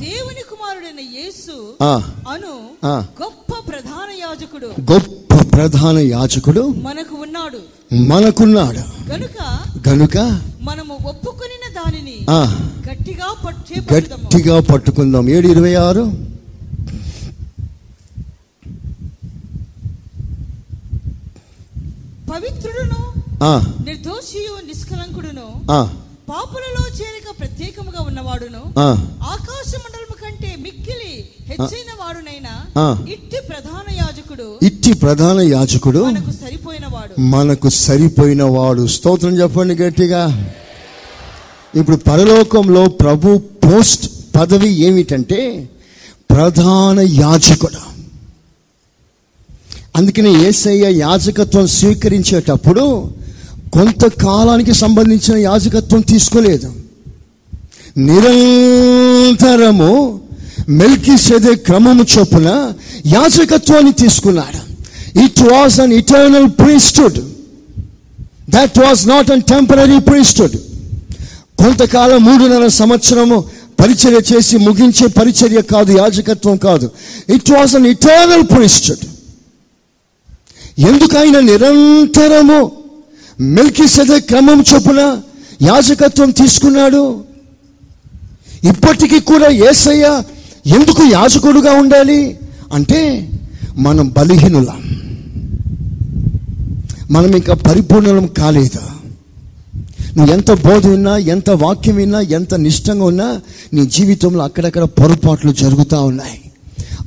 దేవుని 0.00 0.42
కుమారుడైన 0.50 1.00
యేసు 1.16 1.56
అను. 2.30 2.52
గొప్ప 3.22 3.52
ప్రధాన 3.68 4.08
యాజకుడు. 4.20 4.68
గొప్ప 4.92 5.56
ప్రధాన 5.56 5.98
యాజకుడు 5.98 6.62
మనకు 6.78 7.14
ఉన్నాడు. 7.16 7.60
మనకున్నాడు. 8.08 8.82
గనుక 9.10 9.38
గనుక 9.88 10.16
మనము 10.62 10.94
ఒప్పుకొనిన 11.06 11.66
దానిని 11.78 12.16
గట్టిగా 12.88 13.28
పట్టే 13.46 13.82
గట్టిగా 13.94 14.60
పట్టుకుందాం. 14.72 15.28
ఏడు 15.28 15.48
ఇరవై 15.48 15.74
ఆరు? 15.86 16.04
పవిత్రుడును 22.30 23.00
ఆ, 23.44 23.52
నిర్దోషియు 23.84 24.66
నిష్కలంకుడును 24.66 25.46
పాపులలో 26.28 26.82
చేరిక 26.88 27.09
ప్రత్యేకముగా 27.60 28.02
ఉన్నవాడును. 28.10 28.60
ఆకాశ 29.32 29.70
మండలము 29.80 30.14
కంటే 30.20 30.50
మిక్కిలి 30.62 31.14
హెచ్చైన 31.48 31.90
వాడునైనా. 32.02 32.54
ఇట్టి 33.14 33.38
ప్రధాన 33.48 33.86
యాజకుడు 33.96 34.46
ఇట్టి 34.62 34.92
ప్రధాన 35.02 35.40
యాజకుడు 35.54 36.02
మనకు 36.04 36.32
సరిపోయిన 36.44 36.86
వాడు 36.94 37.20
మనకు 37.34 37.68
సరిపోయిన 37.80 38.42
వాడు 38.56 38.86
స్తోత్రం 38.86 39.34
చెప్పండి 39.40 39.74
గట్టిగా. 39.82 40.22
ఇప్పుడు 41.74 41.98
పరలోకంలో 42.08 42.86
ప్రభు 43.02 43.36
పోస్ట్ 43.66 44.08
పదవి 44.38 44.72
ఏమిటంటే 44.86 45.40
ప్రధాన 46.30 46.98
యాజకుడు. 47.20 47.84
అందుకని 49.96 50.34
ఏసయ్య 50.48 50.86
యాజకత్వం 51.04 51.66
స్వీకరించేటప్పుడు 51.78 52.86
కొంతకాలానికి 53.76 54.74
సంబంధించిన 54.84 55.36
యాజకత్వం 55.50 56.00
తీసుకోలేదు. 56.14 56.70
నిరంతరము 57.98 59.90
మెల్కి 60.68 61.18
సెదే 61.18 61.54
క్రమము 61.54 62.06
చొప్పున 62.18 62.72
యాజకత్వాన్ని 63.06 63.92
తీసుకున్నాడు. 63.92 64.60
It 65.24 65.42
was 65.42 65.80
an 65.80 65.92
eternal 65.92 66.50
priesthood 66.50 67.18
that 68.50 68.78
was 68.78 69.08
not 69.08 69.30
an 69.30 69.42
temporary 69.42 69.98
priesthood 69.98 70.56
కొంతకాలం 71.58 72.24
మూడున్నర 72.24 72.68
సంవత్సరము 72.68 73.44
పరిచర్య 73.80 74.34
చేసి 74.34 74.56
ముగించే 74.56 75.06
పరిచర్య 75.06 75.62
కాదు 75.62 75.92
యాజకత్వం 75.92 76.56
కాదు. 76.56 76.90
It 77.28 77.50
was 77.50 77.74
an 77.74 77.86
eternal 77.86 78.42
priesthood 78.42 79.04
ఎందుకైనా 80.78 81.40
నిరంతరము 81.40 82.72
మెల్కి 83.40 83.86
క్రమం 84.20 84.64
చొప్పున 84.74 85.22
యాజకత్వం 85.62 86.30
తీసుకున్నాడు? 86.30 87.29
ఇప్పటికీ 88.64 89.20
కూడా 89.20 89.48
ఏసయ్య 89.48 90.22
ఎందుకు 90.66 91.02
యాజకుడుగా 91.02 91.72
ఉండాలి? 91.72 92.38
అంటే 92.72 93.28
మనం 93.76 94.08
బలహీనుల. 94.08 94.66
మనం 97.10 97.34
ఇంకా 97.34 97.54
పరిపూర్ణం 97.54 98.26
కాలేదు? 98.26 98.80
నువ్వు 100.16 100.34
ఎంత 100.34 100.52
బోధ 100.52 100.86
విన్నా 100.86 101.16
ఎంత 101.16 101.50
వాక్యం 101.50 101.96
విన్నా 101.96 102.20
ఎంత 102.20 102.54
నిష్టంగా 102.54 103.04
ఉన్నా 103.04 103.40
నీ 103.72 103.86
జీవితంలో 103.86 104.44
అక్కడక్కడ 104.44 104.82
పొరపాట్లు 104.82 105.52
జరుగుతూ 105.52 106.02
ఉన్నాయి. 106.02 106.40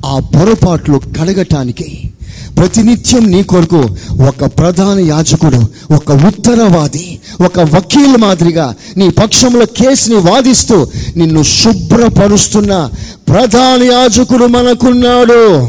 ఆ 0.06 0.18
పొరపాట్లు 0.18 1.00
కడగటానికి 1.20 2.10
ప్రతినిత్యం 2.56 3.30
నీ 3.30 3.42
కొరకు 3.42 3.96
ఒక 4.28 4.44
ప్రధాన 4.44 4.98
యాజకుడు 4.98 5.60
ఒక 5.94 6.10
ఉత్తరవాది 6.12 7.20
ఒక 7.44 7.60
వకీల్ 7.60 8.16
మాదిరిగా 8.16 8.74
నీ 8.96 9.08
పక్షంలో 9.08 9.66
కేసుని 9.66 10.14
వాదిస్తూ 10.14 10.86
నిన్ను 11.16 11.42
శుభ్రపరుస్తున్న 11.42 12.90
ప్రధాన 13.28 13.82
యాజకుడు 13.82 14.44
మనకున్నాడు. 14.44 15.68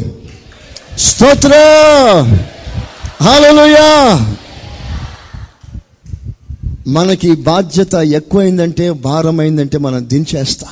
స్తోత్ర! 1.00 1.54
హాలలుయా 3.22 3.90
మనకి 6.88 7.36
బాధ్యత 7.36 7.94
ఎక్కువైందంటే 7.94 8.92
భారమైందంటే 8.92 9.78
మనం 9.78 10.10
దించేస్తాం. 10.10 10.70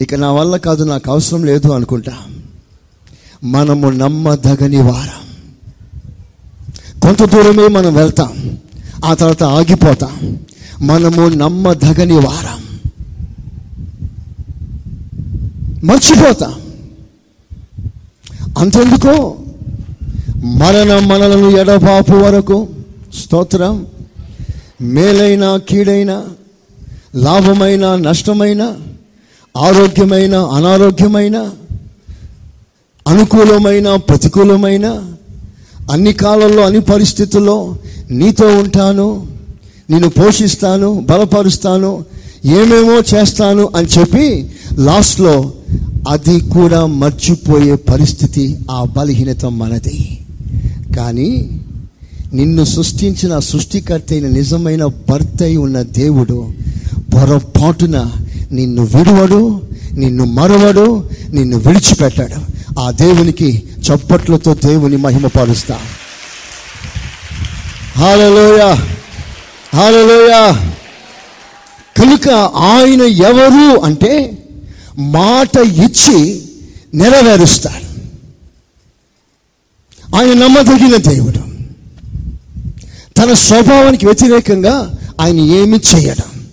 ఇక 0.00 0.14
నా 0.14 0.32
వల్ల 0.32 0.56
కాదు 0.56 0.84
నాకు 0.84 1.10
అవసరం 1.10 1.44
లేదు 1.44 1.68
అనుకుంటా. 1.72 2.12
మనము 3.44 3.90
నమ్మదగని 3.90 4.82
వారం. 4.82 5.24
కొంత 7.00 7.24
దూరమే 7.24 7.68
మనం 7.68 7.94
వెళ్తాం. 7.94 8.58
ఆ 9.04 9.14
తర్వాత 9.14 9.42
ఆగిపోతాం. 9.42 10.38
మనము 10.82 11.28
నమ్మదగని 11.28 12.14
వారం. 12.14 12.80
మర్చిపోతాం. 15.84 16.54
అంతెందుకు? 18.58 19.36
మరణం 20.44 21.08
మనలను 21.08 21.50
ఎడబాపు 21.50 22.12
వరకు 22.12 22.68
స్తోత్రం. 23.14 23.86
మేలైన 24.80 25.56
కీడైన 25.56 26.24
లాభమైన 27.14 27.96
నష్టమైన 27.96 28.76
ఆరోగ్యమైన 29.56 30.34
అనారోగ్యమైన 30.36 31.50
అనుకూలమైన 33.08 33.96
ప్రతికూలమైన 33.96 34.86
అన్ని 35.90 36.12
కాలంలో 36.12 36.62
అన్ని 36.62 36.80
పరిస్థితుల్లో 36.80 37.76
నీతో 38.10 38.46
ఉంటాను 38.46 39.26
నేను 39.90 40.08
పోషిస్తాను 40.08 41.00
బలపరుస్తాను 41.00 42.04
ఏమేమో 42.44 43.02
చేస్తాను 43.14 43.72
అని 43.76 43.86
చెప్పి 43.86 44.50
లాస్ట్లో 44.78 45.52
అది 46.08 46.40
కూడా 46.40 46.86
మర్చిపోయే 46.86 47.74
పరిస్థితి 47.74 48.58
ఆ 48.70 48.84
బలహీనత 48.84 49.46
మనది. 49.46 50.18
కానీ 50.96 51.60
నిన్ను 52.34 52.64
సృష్టించిన 52.64 53.38
సృష్టికర్త 53.38 54.12
అయిన 54.12 54.26
నిజమైన 54.28 54.84
భర్త 54.84 55.42
అయి 55.42 55.56
ఉన్న 55.56 55.82
దేవుడు 55.82 56.52
పొరపాటున 57.14 58.10
నిన్ను 58.52 58.82
విడువడు 58.82 59.60
నిన్ను 59.92 60.24
మరవడు 60.24 61.04
నిన్ను 61.30 61.56
విడిచిపెట్టాడు. 61.58 62.54
ఆ 62.78 62.90
దేవునికి 62.90 63.62
చప్పట్లతో 63.80 64.54
దేవుని 64.54 64.96
మహిమపరుస్తా 64.96 65.80
హాలలోయ 67.96 68.74
హాలలోయ 69.74 70.52
కనుక 71.96 72.28
ఆయన 72.56 73.02
ఎవరు 73.02 73.80
అంటే 73.80 74.38
మాట 74.98 75.56
ఇచ్చి 75.56 76.42
నెరవేరుస్తాడు. 76.94 77.84
ఆయన 80.16 80.32
నమ్మదగిన 80.32 80.96
దేవుడు. 80.96 81.38
తన 83.16 83.32
స్వభావానికి 83.32 84.06
వ్యతిరేకంగా 84.06 84.94
ఆయన 85.20 85.38
ఏమి 85.38 85.80
చేయడం. 85.94 86.46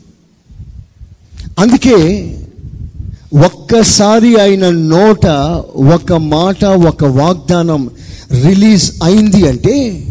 అందుకే 1.59 1.95
ఒక్కసారి 3.33 4.41
ఆయన 4.41 4.69
నోట 4.69 5.25
ఒక 5.75 6.13
మాట 6.13 6.65
ఒక 6.65 7.05
వాగ్దానం 7.05 7.89
రిలీజ్ 8.43 8.91
అయింది 9.03 9.49
అంటే 9.49 10.05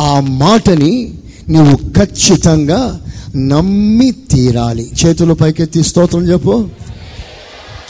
ఆ 0.00 0.20
మాటని 0.20 1.14
నువ్వు 1.50 1.76
ఖచ్చితంగా 1.76 3.00
నమ్మి 3.36 4.10
తీరాలి. 4.10 4.90
చేతుల 5.06 5.32
పైకెత్తి 5.32 5.82
స్తోత్రం 5.82 6.22
చెప్పు. 6.22 6.68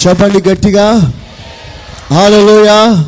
చెప్పండి 0.06 0.48
గట్టిగా. 0.48 1.12
ఆలలోయ 2.12 3.02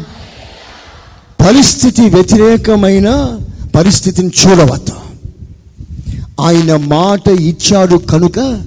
పరిస్థితి 1.47 2.03
వ్యతిరేకమైన 2.03 3.39
పరిస్థితిని 3.75 4.31
చూడవద్దు. 4.47 4.93
ఆయన 6.41 6.77
మాట 6.77 7.29
ఇచ్చాడు 7.29 7.97
కనుక 7.97 8.63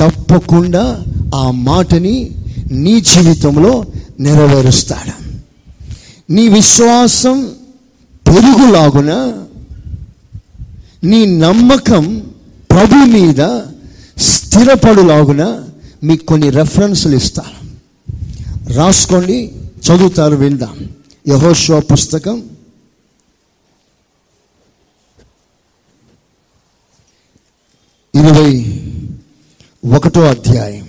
తప్పకుండా 0.00 1.02
ఆ 1.34 1.50
మాటని 1.50 2.30
నీ 2.70 3.00
జీవితంలో 3.00 3.84
నెరవేరుస్తాడు. 4.20 5.38
నీ 6.32 6.48
విశ్వాసం 6.48 7.54
పెరుగులాగున 8.26 9.44
నీ 11.04 11.26
నమ్మకం 11.26 12.32
ప్రభు 12.70 12.94
మీద 12.94 13.60
స్థిరపడులాగున 14.18 15.68
మీకు 16.02 16.24
కొన్ని 16.24 16.50
రెఫరెన్స్లు 16.50 17.16
ఇస్తాను. 17.16 17.58
రాసుకోండి 18.72 19.52
చదువుతారు 19.86 20.36
విందాం. 20.36 20.88
యహోషో 21.28 21.80
పుస్తకం. 21.80 22.42
ఇరవై 28.14 28.82
ఒకటో 29.96 30.20
అధ్యాయం. 30.20 30.87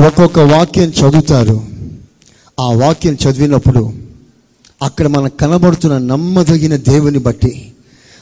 ఒక్కొక్క 0.00 0.38
వాక్యం 0.38 0.88
చదువుతారు. 0.88 1.66
ఆ 2.60 2.72
వాక్యం 2.72 3.14
చదివినప్పుడు 3.14 3.92
అక్కడ 4.82 5.06
మనకు 5.06 5.36
కనబడుతున్న 5.36 5.98
నమ్మదగిన 5.98 6.76
దేవుని 6.76 7.18
బట్టి 7.18 7.72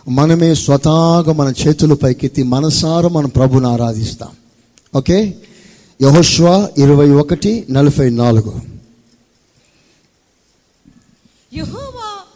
మనమే 0.09 0.55
స్వతహాగా 0.55 1.33
మన 1.33 1.53
చేతులు 1.67 1.95
పైకెత్తి 1.95 2.43
మనసార 2.43 3.09
మన 3.09 3.27
ప్రభుని 3.27 3.67
ఆరాధిస్తాం. 3.67 4.29
ఓకే? 4.95 5.35
యహోష్వ 6.03 6.69
ఇరవై 6.79 7.11
ఒకటి 7.11 7.67
నలభై 7.71 8.11
నాలుగు. 8.11 8.61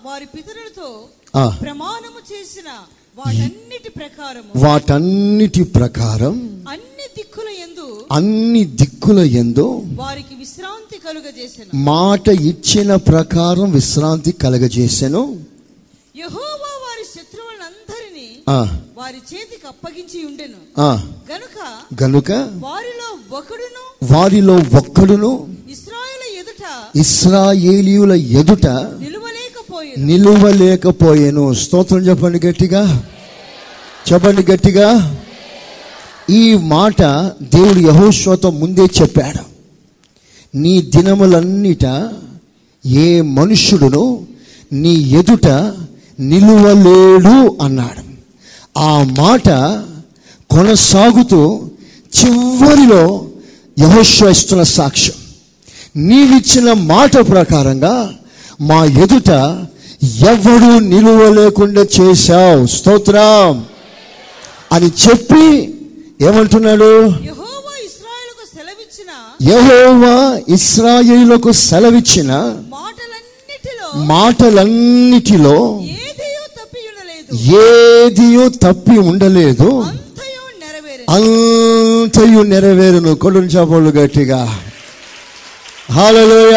వారి 0.05 0.27
పితరులతో. 0.37 1.05
ప్రమాణము 1.61 2.20
చేసిన 2.33 2.70
వాటన్నిటి 3.16 3.88
ప్రకారము 3.88 4.64
వాటన్నిటి 4.64 5.64
ప్రకారం 5.64 6.33
అన్ని 6.68 6.98
అన్ని 8.12 8.64
దిక్కుల 8.64 9.18
ఎందు 9.18 9.83
వారికి 9.94 10.35
విశ్రాంతి 10.38 10.99
కలుగజేసెను. 11.09 11.85
మాట 11.85 12.29
ఇచ్చిన 12.29 12.94
ప్రకారం 12.97 13.71
విశ్రాంతి 13.71 14.33
కలగజేసెను. 14.33 15.23
యెహోవా 16.16 16.73
వారి 16.85 17.05
శత్రువులందరినీ 17.14 18.29
వారి 18.99 19.21
చేతికి 19.35 19.66
అప్పగించి 19.66 20.27
ఉండెను. 20.27 20.81
గనుక 21.33 21.57
గనుక 22.03 22.31
వారిలో 22.64 23.38
ఒకడును 23.38 24.14
వారిలో 24.14 24.55
ఒక్కడును 24.55 25.57
ఇస్రాయేల్ 25.71 26.40
ఎదుట 26.40 26.64
ఇస్రాయేలీయుల 26.97 28.12
ఎదుట 28.12 28.66
నిలువలేకపోయేను. 28.66 30.07
నిలువలేకపోయాను. 30.07 31.55
స్తోత్రం 31.55 31.99
చెప్పండి 31.99 32.47
గట్టిగా. 32.47 33.05
చెప్పండి 34.12 34.53
గట్టిగా. 34.53 35.16
ఈ 36.31 36.55
మాట 36.55 37.03
దేవుడు 37.43 37.79
యహోశ్వతో 37.79 38.51
ముందే 38.51 38.85
చెప్పాడు. 38.85 39.59
నీ 40.57 40.83
దినములన్నిట 40.83 42.11
ఏ 42.87 43.21
మనుష్యుడును 43.21 44.27
నీ 44.73 44.95
ఎదుట 44.95 45.47
నిలువలేడు 46.21 47.57
అన్నాడు. 47.62 48.03
ఆ 48.79 49.03
మాట 49.19 49.49
కొనసాగుతూ 50.51 51.69
చివరిలో 52.19 53.29
యహోషువ 53.79 54.29
ఇస్తున్న 54.29 54.62
సాక్ష్యం. 54.62 55.17
నీవిచ్చిన 56.07 56.73
మాట 56.73 57.17
ప్రకారంగా 57.17 58.14
మా 58.61 58.85
ఎదుట 58.85 59.29
ఎవడు 60.05 60.79
నిలువలేకుండా 60.79 61.87
చేశావు. 62.01 62.67
స్తోత్రం. 62.67 63.64
అని 64.73 64.87
చెప్పి 64.87 65.75
ఏమంటున్నాడు? 66.22 66.88
యెహోవా 69.42 70.40
ఇశ్రాయేలుకు 70.48 71.52
సెలవిచ్చిన 71.52 72.33
మాటలన్నిటిలో 74.11 75.57
ఏదియో 77.35 78.48
తప్పి 78.48 78.98
ఉండలేదు. 79.11 79.68
అంతయు 79.83 80.44
నెరవేరు 80.62 81.04
అంతయు 81.11 82.42
నెరవేరును. 82.52 83.14
కొడు 83.14 83.38
చాపలు 83.38 83.90
గట్టిగా. 83.98 84.40
హాలలోయ 85.92 86.57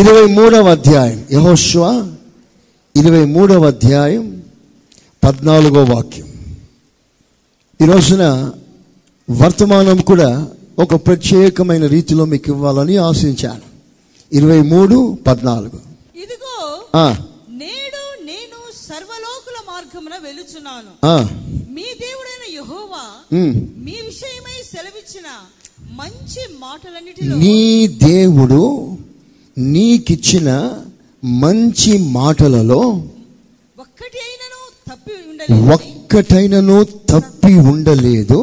ఇరవై 0.00 0.26
మూడవ 0.26 0.70
అధ్యాయం. 0.70 1.24
యహోశ్వ 1.32 1.82
ఇరవై 2.96 3.24
మూడవ 3.24 3.66
అధ్యాయం 3.66 4.42
పద్నాలుగో 5.24 5.82
వాక్యం. 5.94 6.21
ఈ 7.82 7.86
రోజున 7.86 8.24
వర్తమానం 9.28 10.00
కూడా 10.00 10.28
ఒక 10.78 10.94
ప్రత్యేకమైన 11.06 11.86
రీతిలో 11.86 12.24
మీకు 12.24 12.50
ఇవ్వాలని 12.50 12.96
ఆశించాను. 12.96 13.64
ఇరవై 14.32 14.60
మూడు 14.62 14.96
పద్నాలుగు. 15.26 15.78
ఇదిగో 16.16 16.54
నేడు 17.60 18.02
నేను 18.24 18.58
సర్వలోకుల 18.88 19.58
మార్గమున 19.70 20.14
వెలుచున్నాను 20.18 20.92
మీ 21.70 21.86
దేవుడైన 22.04 22.44
యెహోవా. 22.54 23.04
మీ 23.86 23.96
విషయమై 24.10 24.58
సెలవిచ్చిన 24.72 25.28
మంచి 26.00 26.42
మాటలన్నిటిలో 26.60 27.36
నీ 27.36 27.58
దేవుడు 28.06 28.62
నీకిచ్చిన 29.56 30.48
మంచి 31.42 31.92
మాటలలో 32.12 32.82
ఒక్కటి 33.76 34.18
అయినను 34.26 34.60
తప్పి 34.88 35.14
ఒక్కటైనను 35.50 36.84
తప్పి 36.84 37.58
ఉండలేదు. 37.58 38.40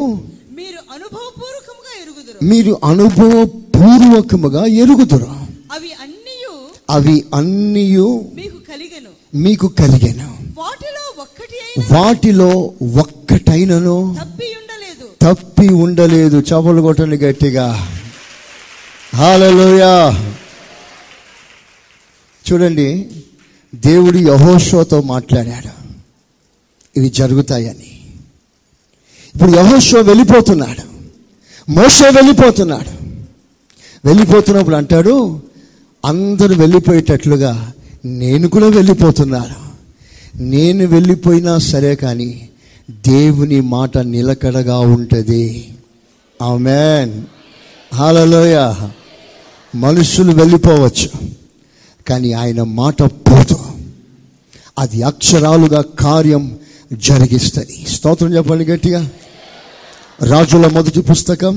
మీరు 0.56 0.78
అనుభవపూర్వకముగా 0.92 1.92
ఎరుగుదురు. 2.02 2.44
మీరు 2.44 2.78
అనుభవపూర్వకముగా 2.84 4.66
ఎరుగుదురు. 4.66 5.30
అవి 5.72 5.92
అన్నియు 5.92 6.52
అవి 6.90 7.24
అన్నీ 7.34 7.96
మీకు 8.34 8.56
కలిగెను. 8.56 9.36
మీకు 9.36 9.66
కలిగెను. 9.68 10.36
వాటిలో 10.58 11.22
ఒక్కటి 11.22 11.94
వాటిలో 11.94 12.48
ఒక్కటైనను 12.98 14.16
తప్పి 14.20 14.46
ఉండలేదు. 14.46 15.34
తప్పి 15.34 15.68
ఉండలేదు. 15.68 16.40
చపలు 16.40 16.82
కొట్టండి 16.82 17.16
గట్టిగా. 17.16 17.88
హాలలోయా. 19.14 20.24
చూడండి 22.52 23.06
దేవుడు 23.74 24.18
యహోషోతో 24.18 25.00
మాట్లాడాడు. 25.00 25.79
ఇవి 26.96 27.10
జరుగుతాయని. 27.10 28.00
ఇప్పుడు 29.34 29.50
యహోషో 29.50 30.00
వెళ్ళిపోతున్నాడు. 30.00 30.90
మోషే 31.70 32.04
వెళ్ళిపోతున్నాడు. 32.04 33.04
వెళ్ళిపోతున్నప్పుడు 34.08 34.76
అంటాడు 34.76 35.42
అందరూ 36.04 36.54
వెళ్ళిపోయేటట్లుగా 36.54 37.72
నేను 38.04 38.48
కూడా 38.48 38.66
వెళ్ళిపోతున్నాను. 38.66 39.70
నేను 40.42 40.86
వెళ్ళిపోయినా 40.86 41.58
సరే 41.58 41.94
కానీ 41.94 42.48
దేవుని 42.90 43.60
మాట 43.60 43.98
నిలకడగా 43.98 44.78
ఉంటుంది. 44.78 45.74
ఆమెన్. 46.42 47.22
హాలలోయ 47.94 48.74
మనుషులు 49.74 50.32
వెళ్ళిపోవచ్చు 50.32 51.10
కానీ 52.08 52.32
ఆయన 52.32 52.62
మాట 52.62 53.02
పోదు. 53.02 53.58
అది 54.78 55.02
అక్షరాలుగా 55.02 55.84
కార్యం 56.00 56.58
జరిగిస్తుంది. 56.90 57.74
స్తోత్రం 57.86 58.36
చెప్పండి 58.36 58.64
గట్టిగా. 58.64 59.00
రాజుల 60.24 60.66
మొదటి 60.68 61.00
పుస్తకం 61.02 61.54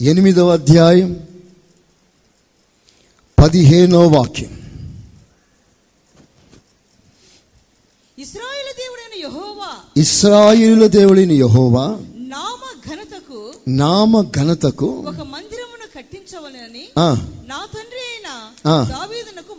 ఎనిమిదవ 0.00 0.50
అధ్యాయం 0.50 1.10
పదిహేనో 3.38 4.08
వాక్యం. 4.08 4.52
ఇస్రాయేల్ 8.18 8.70
దేవుడైన 8.78 9.14
యెహోవా 9.22 9.70
ఇస్రాయిల 9.96 10.86
దేవుడిని 10.96 11.36
యహోవా 11.36 11.84
నామ 12.32 12.60
ఘనతకు 12.86 13.40
నామ 13.80 14.12
ఘనతకు 14.36 14.88
ఒక 15.10 15.22
మందిరమును 15.32 15.86
కట్టించవలనని 15.96 16.84
ఆ, 16.98 17.08
నా 17.46 17.60
తండ్రి 17.74 18.02
అయిన 18.08 18.28
ఆ. 18.66 18.76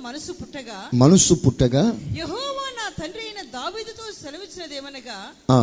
మనసు 0.03 0.31
పుట్టగా 0.39 0.77
మనస్సు 1.01 1.33
పుట్టగా 1.43 1.83
యెహోవా 2.17 2.65
నా 2.77 2.85
తండ్రి 2.97 3.21
అయిన 3.25 3.41
దావీదుతో 3.53 4.05
సెలవిచ్చినదేమనగా 4.17 5.17
ఆ, 5.49 5.59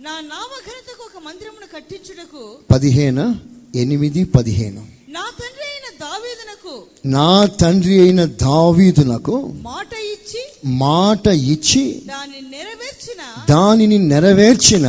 నా 0.00 0.14
నామ 0.30 0.50
ఘనతకు 0.64 1.02
ఒక 1.06 1.18
మందిరమును 1.26 1.68
కట్టించుటకు 1.74 2.42
పదిహేను 2.70 3.26
ఎనిమిది 3.74 4.22
పదిహేను. 4.34 4.82
నా 5.10 5.24
తండ్రి 5.38 5.64
అయిన 5.68 5.86
దావీదునకు 6.02 6.74
నా 7.14 7.28
తండ్రి 7.60 7.96
అయిన 8.00 8.22
దావీదునకు 8.42 9.36
మాట 9.66 9.92
ఇచ్చి 10.14 10.42
మాట 10.82 11.24
ఇచ్చి 11.52 11.84
దాన్ని 12.10 12.40
నెరవేర్చిన 12.54 13.22
దానిని 13.50 13.98
నెరవేర్చిన 14.10 14.86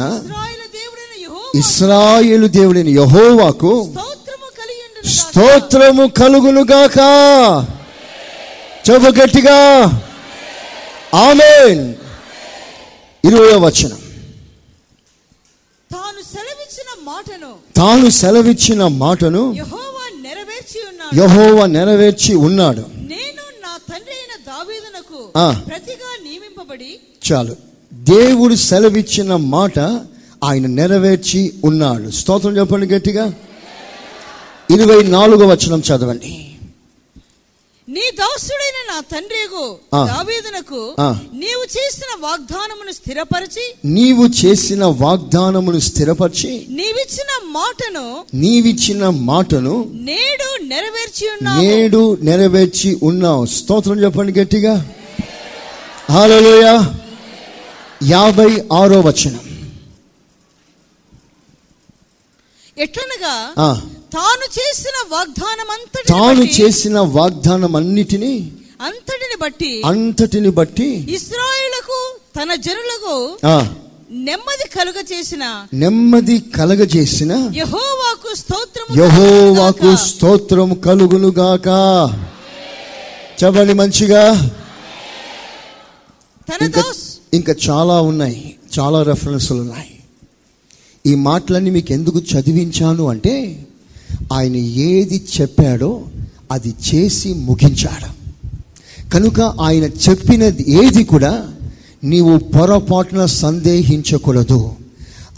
ఇస్రాయేల్ 1.61 2.47
దేవుడైన 2.49 2.89
యహోవాకు 2.97 3.73
స్తోత్రము 5.15 6.05
కలుగునుగాక. 6.19 6.99
చెప్పు 8.89 9.19
గట్టిగా. 9.19 9.85
ఆమెన్. 11.13 11.93
ఇరవై 13.25 13.53
వచనం. 13.53 13.97
తాను 15.91 16.21
సెలవిచ్చిన 16.21 17.03
మాటను 17.03 17.53
తాను 17.75 18.09
సెలవిచ్చిన 18.09 18.87
మాటను 18.87 19.53
యెహోవా 19.53 20.21
నెరవేర్చి 20.21 20.81
ఉన్నాడు. 20.87 21.15
యహోవ 21.15 21.65
నెరవేర్చి 21.65 22.35
ఉన్నాడు. 22.35 22.81
నేను 22.81 23.43
నా 23.61 23.77
తండ్రి 23.93 24.13
అయిన 24.13 24.35
దావీదునకు. 24.47 25.31
ప్రతిగా 25.69 26.23
నియమింపబడి 26.23 26.99
చాలు. 27.31 27.55
దేవుడు 27.93 28.55
సెలవిచ్చిన 28.55 29.35
మాట 29.35 29.79
ఆయన 30.43 30.67
నెరవేర్చి 30.67 31.53
ఉన్నాడు. 31.63 32.09
స్తోత్రం 32.09 32.57
చెప్పండి 32.57 32.85
గట్టిగా. 32.87 33.33
ఇరవై 34.69 35.03
నాలుగో 35.03 35.47
వచనం 35.47 35.79
చదవండి. 35.79 36.50
నీ 37.89 38.01
దాసుడైన 38.19 38.93
నా 38.93 38.99
తండ్రిగు. 39.11 39.77
దావీదునకు. 40.07 40.95
నీవు 41.33 41.63
చేసిన 41.63 42.17
వాగ్దానమును 42.19 42.91
స్థిరపరిచి 42.91 43.75
నీవు 43.85 44.45
చేసిన 44.45 44.85
వాగ్దానమును 44.85 45.79
స్థిరపరిచి 45.79 46.65
నీవిచ్చిన 46.69 47.41
మాటను 47.43 48.23
నీవిచ్చిన 48.33 49.09
మాటను 49.09 49.91
నేడు 49.93 50.63
నెరవేర్చి 50.63 51.27
ఉన్నావు. 51.29 51.61
నేడు 51.61 52.17
నెరవేర్చి 52.21 52.99
ఉన్నావు. 53.03 53.45
స్తోత్రం 53.45 54.03
చెప్పండి 54.03 54.39
గట్టిగా. 54.39 54.93
హల్లెలూయ. 56.11 56.79
యాభై 58.03 58.63
ఆరో 58.73 58.99
వచనం. 58.99 59.50
ఎట్లనగా 62.77 63.53
తాను 64.13 64.45
చేసిన 64.59 64.97
వాగ్దానం 65.09 65.67
తాను 66.07 66.41
అంతటి 66.41 66.61
చేసిన 66.61 66.99
వాగ్దానం 66.99 67.75
అన్నిటినీ 67.75 68.51
అంతటిని 68.81 69.35
బట్టి 69.35 69.81
అంతటిని 69.85 70.49
బట్టి 70.49 70.89
ఇస్రాయేలుకు 71.09 72.19
తన 72.39 72.55
జనులకు 72.55 73.37
నెమ్మది 74.11 74.69
కలుగ 74.79 74.97
చేసిన 75.13 75.67
నెమ్మది 75.73 76.39
కలగజేసిన 76.39 77.33
యహోవాకు 77.55 78.35
స్తోత్రము 78.35 78.97
యహోవాకు. 79.01 79.95
స్తోత్రం 79.95 80.73
కలుగునుగాక. 80.73 81.67
చెప్పండి 83.43 83.73
మంచిగా. 83.73 84.51
తన 86.49 86.83
ఇంకా 87.33 87.55
చాలా 87.69 88.01
ఉన్నాయి 88.01 88.57
చాలా 88.79 89.03
రెఫరెన్స్లు 89.03 89.61
ఉన్నాయి. 89.61 90.00
ఈ 91.07 91.15
మాటలన్నీ 91.15 91.69
మీకు 91.69 91.93
ఎందుకు 91.93 92.19
చదివించాను 92.19 93.09
అంటే 93.09 93.65
ఆయన 94.33 94.55
ఏది 94.55 95.23
చెప్పాడో 95.41 96.03
అది 96.51 96.73
చేసి 96.93 97.33
ముగించాడు. 97.33 98.21
కనుక 99.09 99.41
ఆయన 99.41 99.83
చెప్పినది 99.83 100.65
ఏది 100.67 101.03
కూడా 101.03 101.47
నీవు 102.03 102.37
పొరపాటున 102.37 103.25
సందేహించకూడదు. 103.25 104.71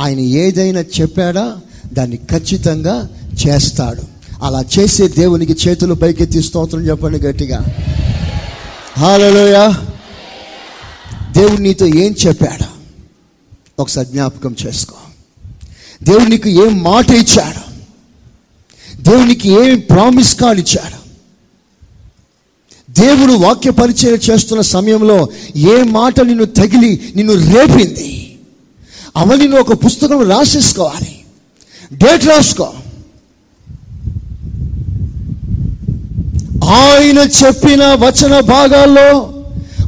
ఆయన 0.01 0.19
ఏదైనా 0.19 0.79
చెప్పాడా 0.79 1.57
దాన్ని 1.93 2.17
ఖచ్చితంగా 2.17 3.09
చేస్తాడు. 3.47 4.01
అలా 4.43 4.65
చేసే 4.79 5.07
దేవునికి 5.07 5.55
చేతులు 5.67 5.93
పైకెత్తి 5.93 6.41
స్తోత్రం 6.41 6.87
చెప్పండి 6.87 7.19
గట్టిగా. 7.19 7.65
హాలలోయా 8.97 9.87
దేవుడు 11.31 11.61
నీతో 11.61 11.85
ఏం 11.85 12.15
చెప్పాడా? 12.27 12.67
ఒకసారి 13.79 14.07
జ్ఞాపకం 14.07 14.55
చేసుకో. 14.65 14.95
దేవుడు 16.03 16.23
నీకు 16.23 16.49
ఏం 16.49 16.83
మాట 16.83 17.09
ఇచ్చాడు? 17.09 17.73
దేవునికి 19.01 19.49
ఏం 19.49 19.79
ప్రామిస్ 19.79 20.35
కాల్ 20.35 20.59
ఇచ్చాడు? 20.59 21.03
దేవుడు 22.91 23.33
వాక్య 23.33 23.69
పరిచయం 23.69 24.19
చేస్తున్న 24.31 24.61
సమయంలో 24.61 25.27
ఏ 25.55 25.83
మాట 25.83 26.19
నిన్ను 26.19 26.45
తగిలి 26.45 27.13
నిన్ను 27.15 27.33
రేపింది? 27.33 28.39
అవన్నీ 29.17 29.47
నువ్వు 29.47 29.71
ఒక 29.71 29.85
పుస్తకం 29.85 30.29
రాసేసుకోవాలి. 30.29 31.19
డేట్ 31.93 32.25
రాసుకో. 32.25 32.73
ఆయన 36.63 37.17
చెప్పిన 37.17 37.83
వచన 37.83 38.39
భాగాల్లో 38.39 39.11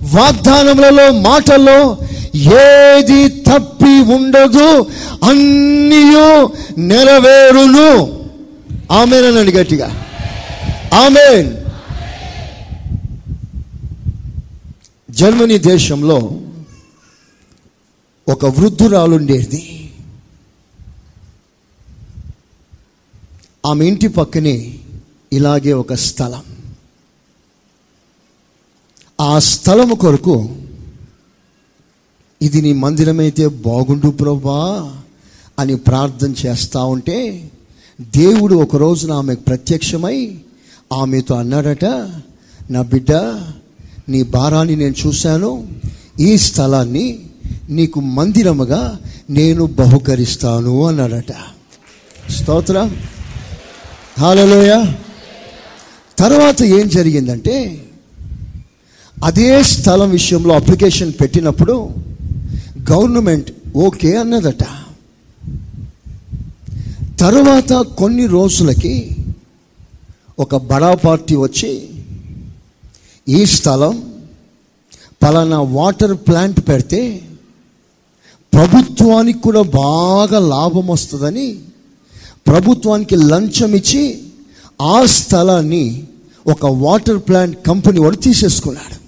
వాగ్దానములలో 0.03 1.11
మాటల్లో 1.11 1.97
ఏది 2.35 3.34
తప్పి 3.47 4.01
ఉండదు 4.01 4.81
అన్నీయు 5.29 6.53
నెరవేరును. 6.77 8.05
ఆమెనండి 8.91 9.51
గట్టిగా. 9.51 9.87
ఆమెన్. 10.93 11.65
జర్మనీ 15.09 15.57
దేశంలో 15.57 16.39
ఒక 18.27 18.45
వృద్ధురాలుండేది. 18.45 19.91
ఆమె 23.65 23.85
ఇంటి 23.85 24.07
పక్కనే 24.07 24.79
ఇలాగే 25.33 25.73
ఒక 25.73 25.93
స్థలం. 25.93 26.43
ఆ 29.21 29.39
స్థలము 29.39 29.95
కొరకు 29.95 30.55
ఇది 32.45 32.61
నీ 32.61 32.73
మందిరమైతే 32.73 33.47
బాగుండు 33.47 34.09
ప్రభా 34.09 34.93
అని 35.59 35.75
ప్రార్థన 35.75 36.33
చేస్తూ 36.45 36.85
ఉంటే 36.85 37.51
దేవుడు 38.01 38.55
ఒక 38.55 38.75
రోజున 38.75 39.11
ఆమెకు 39.11 39.41
ప్రత్యక్షమై 39.41 40.17
ఆమెతో 40.93 41.35
అన్నాడట 41.35 41.85
నా 42.71 42.81
బిడ్డ 42.81 43.11
నీ 44.09 44.23
భారాన్ని 44.23 44.75
నేను 44.75 44.95
చూశాను. 45.07 45.67
ఈ 46.19 46.37
స్థలాన్ని 46.37 47.05
నీకు 47.69 47.99
మందిరముగా 47.99 48.99
నేను 49.29 49.65
బహుకరిస్తాను 49.65 50.85
అన్నాడట. 50.87 51.31
స్తోత్ర. 52.31 52.77
హాలలోయ 54.19 54.73
తర్వాత 56.19 56.63
ఏం 56.63 56.89
జరిగిందంటే 56.89 57.55
అదే 59.23 59.63
స్థలం 59.63 60.09
విషయంలో 60.09 60.53
అప్లికేషన్ 60.55 61.13
పెట్టినప్పుడు 61.21 61.75
గవర్నమెంట్ 62.91 63.51
ఓకే 63.75 64.17
అన్నదట. 64.17 64.63
తరువాత 67.19 67.73
కొన్ని 67.73 68.25
రోజులకి 68.27 69.11
ఒక 70.39 70.55
బడా 70.55 70.95
పార్టీ 70.95 71.35
వచ్చి 71.35 71.89
ఈ 73.29 73.45
స్థలం 73.45 74.11
పలానా 75.23 75.61
వాటర్ 75.61 76.17
ప్లాంట్ 76.17 76.59
పెడితే 76.69 77.21
ప్రభుత్వానికి 78.53 79.39
కూడా 79.39 79.61
బాగా 79.61 80.39
లాభం 80.39 80.87
వస్తుందని 80.87 81.59
ప్రభుత్వానికి 82.47 83.15
లంచం 83.15 83.75
ఇచ్చి 83.75 84.21
ఆ 84.81 85.05
స్థలాన్ని 85.05 86.03
ఒక 86.47 86.65
వాటర్ 86.65 87.19
ప్లాంట్ 87.19 87.65
కంపెనీ 87.65 87.99
వాడు 87.99 88.15
తీసేసుకున్నాడు. 88.15 89.04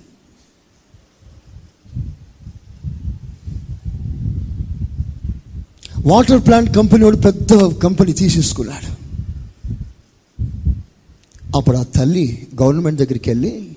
వాటర్ 6.05 6.45
ప్లాంట్ 6.45 6.75
కంపెనీ 6.75 7.03
వాడు 7.03 7.17
పెద్ద 7.17 7.65
కంపెనీ 7.65 8.13
తీసేసుకున్నాడు. 8.13 8.97
అప్పుడు 11.57 11.77
ఆ 11.77 11.83
తల్లి 11.83 12.47
గవర్నమెంట్ 12.61 12.99
దగ్గరికి 12.99 13.29
వెళ్ళి 13.29 13.67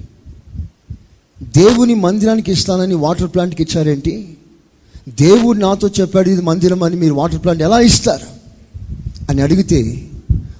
దేవుని 1.42 1.94
మందిరానికి 1.94 2.52
ఇస్తానని 2.52 2.94
వాటర్ 2.94 3.30
ప్లాంట్కి 3.34 3.62
ఇచ్చారేంటి? 3.62 4.36
దేవుడు 5.08 5.58
నాతో 5.58 5.88
చెప్పాడు 5.88 6.30
ఇది 6.30 6.42
మందిరం 6.42 6.82
అని 6.82 6.96
మీరు 6.96 7.14
వాటర్ 7.14 7.42
ప్లాంట్ 7.42 7.62
ఎలా 7.62 7.80
ఇస్తారు? 7.80 8.26
అని 9.30 9.42
అడిగితే 9.42 10.08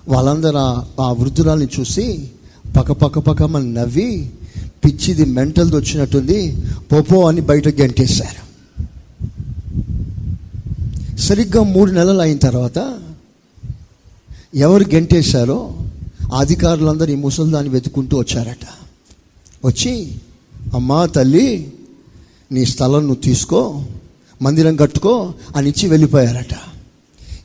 వాళ్ళందరూ 0.08 0.58
ఆ- 1.02 1.12
వృద్ధురాల్ని 1.12 1.68
చూసి 1.80 2.30
పక్క 2.76 2.92
పక్క 2.92 3.18
పక్క 3.18 3.42
మన 3.42 3.62
నవ్వి 3.62 4.30
పిచ్చిది 4.84 5.24
మెంటల్ది 5.24 5.76
వచ్చినట్టుంది 5.76 6.56
పోపో 6.92 7.28
అని 7.28 7.40
బయట 7.40 7.68
గెంటేశారు. 7.68 8.49
సరిగ్గా 11.20 11.62
మూడు 11.62 11.90
నెలలు 11.90 12.18
అయిన 12.18 12.38
తర్వాత 12.38 12.98
ఎవరు 14.54 14.85
గెంటేశారో 14.94 15.78
అధికారులందరూ 16.38 17.12
ఈ 17.12 17.16
ముసల్దాన్ని 17.16 17.70
వెతుకుంటూ 17.70 18.18
వచ్చారట. 18.18 18.66
వచ్చి 19.64 20.14
అమ్మా 20.74 21.06
తల్లి 21.06 21.72
నీ 22.52 22.64
స్థలం 22.64 23.00
నువ్వు 23.00 23.14
తీసుకో 23.14 23.83
మందిరం 24.42 24.76
కట్టుకో 24.76 25.35
అని 25.56 25.68
ఇచ్చి 25.68 25.88
వెళ్ళిపోయారట. 25.88 26.54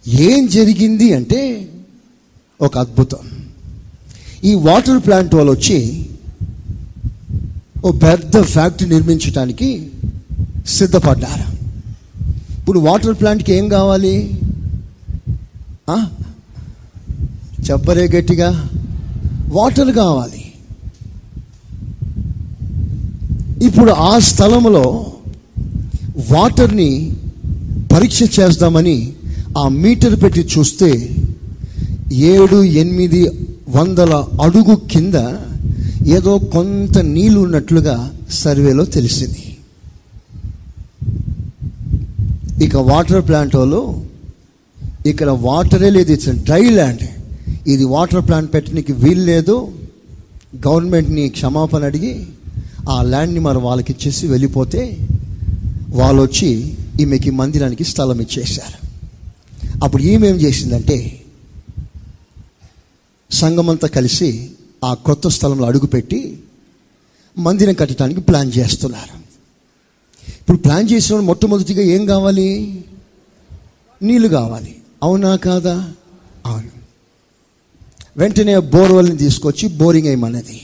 ఏం 0.07 0.47
జరిగింది 0.47 1.13
అంటే 1.13 1.69
ఒక 2.61 2.77
అద్భుతం. 2.77 3.17
ఈ 4.43 4.53
వాటర్ 4.53 5.05
ప్లాంట్ 5.05 5.35
వాళ్ళు 5.35 5.51
వచ్చి 5.51 6.09
ఓ 7.85 7.91
పెద్ద 7.91 8.41
ఫ్యాక్టరీ 8.41 8.89
నిర్మించడానికి 8.89 9.91
సిద్ధపడ్డారు. 10.67 11.54
ఇప్పుడు 12.65 12.79
వాటర్ 12.79 13.19
ప్లాంట్కి 13.19 13.53
ఏం 13.53 13.69
కావాలి? 13.69 14.39
చెప్పరే 17.69 18.07
గట్టిగా. 18.07 18.69
వాటర్ 19.47 19.95
కావాలి. 19.95 20.53
ఇప్పుడు 23.65 23.91
ఆ 23.91 24.19
స్థలంలో 24.19 25.13
వాటర్ని 26.31 27.13
పరీక్ష 27.93 28.23
చేద్దామని 28.23 29.13
ఆ 29.57 29.67
మీటర్ 29.67 30.23
పెట్టి 30.23 30.47
చూస్తే 30.57 31.15
ఏడు 32.13 32.63
ఎనిమిది 32.63 33.29
వందల 33.69 34.25
అడుగు 34.41 34.75
కింద 34.75 35.13
ఏదో 36.07 36.37
కొంత 36.37 36.97
నీళ్ళు 36.97 37.39
ఉన్నట్లుగా 37.39 38.11
సర్వేలో 38.31 38.85
తెలిసింది. 38.85 39.54
ఇక 42.63 42.75
వాటర్ 42.75 43.27
ప్లాంట్ 43.27 43.55
వాళ్ళు 43.55 44.05
ఇక్కడ 45.07 45.29
వాటరే 45.29 45.89
లేదు 45.89 46.11
ఇట్స్ 46.11 46.29
డ్రై 46.29 46.69
ల్యాండ్. 46.69 47.03
ఇది 47.67 47.83
వాటర్ 47.83 48.27
ప్లాంట్ 48.27 48.53
పెట్టడానికి 48.53 48.93
వీలు 48.93 49.23
లేదు. 49.23 49.73
గవర్నమెంట్ని 50.67 51.29
క్షమాపణ 51.29 51.83
అడిగి 51.83 52.25
ఆ 52.89 53.03
ల్యాండ్ని 53.03 53.39
మరి 53.39 53.57
వాళ్ళకి 53.57 53.91
ఇచ్చేసి 53.91 54.27
వెళ్ళిపోతే 54.27 55.07
వాళ్ళు 55.89 56.21
వచ్చి 56.21 56.77
ఈమెకి 56.99 57.29
మందిరానికి 57.29 57.83
స్థలం 57.83 58.21
ఇచ్చేశారు. 58.21 58.79
అప్పుడు 59.83 60.03
ఈమె 60.03 60.27
ఏం 60.29 60.35
చేసిందంటే 60.35 61.19
సంఘమంతా 63.31 63.87
కలిసి 63.87 64.49
ఆ 64.83 64.93
కొత్త 64.93 65.27
స్థలంలో 65.27 65.65
అడుగుపెట్టి 65.65 66.39
మందిరం 67.39 67.73
కట్టడానికి 67.73 68.21
ప్లాన్ 68.21 68.51
చేస్తున్నారు. 68.57 69.24
ఇప్పుడు 70.27 70.57
ప్లాన్ 70.57 70.89
చేసిన 70.91 71.15
మొట్టమొదటిగా 71.15 71.81
ఏం 71.81 72.05
కావాలి? 72.05 72.79
నీళ్ళు 74.01 74.27
కావాలి. 74.27 74.75
అవునా 75.03 75.35
కాదా? 75.35 75.89
అవును. 76.45 76.75
వెంటనే 78.17 78.57
బోర్వెల్ని 78.57 79.17
తీసుకొచ్చి 79.17 79.69
బోరింగ్ 79.69 80.07
వేయమన్నది. 80.07 80.61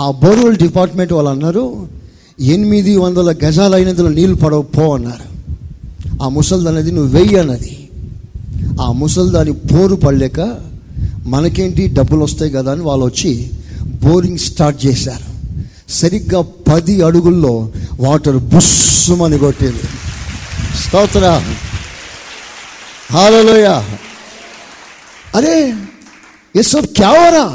ఆ 0.00 0.10
బోర్వెల్ 0.10 0.56
డిపార్ట్మెంట్ 0.56 1.12
వాళ్ళు 1.12 1.30
అన్నారు 1.30 1.88
ఎనిమిది 2.40 2.96
వందల 2.96 3.34
గజాలు 3.44 3.74
అయినందులో 3.74 4.08
నీళ్ళు 4.08 4.36
పడవ 4.36 4.62
పో 4.62 4.94
అన్నారు. 4.94 5.38
ఆ 6.22 6.28
ముసల్ది 6.28 6.68
అనేది 6.68 6.92
నువ్వు 6.92 7.18
వెయ్యి 7.18 7.36
అన్నది. 7.36 7.88
ఆ 8.80 8.92
ముసల్దాని 8.92 9.52
పోరు 9.52 9.94
పడలేక 9.94 10.60
మనకేంటి 11.26 11.86
డబ్బులు 11.86 12.20
వస్తాయి 12.20 12.52
కదా 12.52 12.72
అని 12.72 12.82
వాళ్ళు 12.82 13.06
వచ్చి 13.06 13.50
బోరింగ్ 14.02 14.38
స్టార్ట్ 14.38 14.86
చేశారు. 14.86 15.27
సరిగ్గా 15.97 16.39
పది 16.69 16.95
అడుగుల్లో 17.07 17.53
వాటర్ 17.99 18.39
బుస్సుమని 18.53 19.39
కొట్టింది 19.45 19.85
స్తోత్ర 20.81 21.25
हालेलुया 23.09 23.73
अरे 25.33 25.55
ये 26.55 26.63
सब 26.65 26.85
क्या 26.97 27.09
हो 27.11 27.25
रहा 27.29 27.49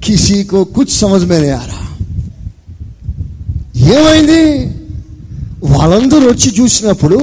किसी 0.00 0.36
को 0.44 0.64
कुछ 0.68 0.88
समझ 0.94 1.20
में 1.24 1.38
नहीं 1.38 1.50
आ 1.52 1.64
रहा 1.64 1.84
ఏమైంది 3.90 4.40
వాళ్ళందరూ 5.70 6.24
వచ్చి 6.28 6.48
చూసినప్పుడు 6.58 7.18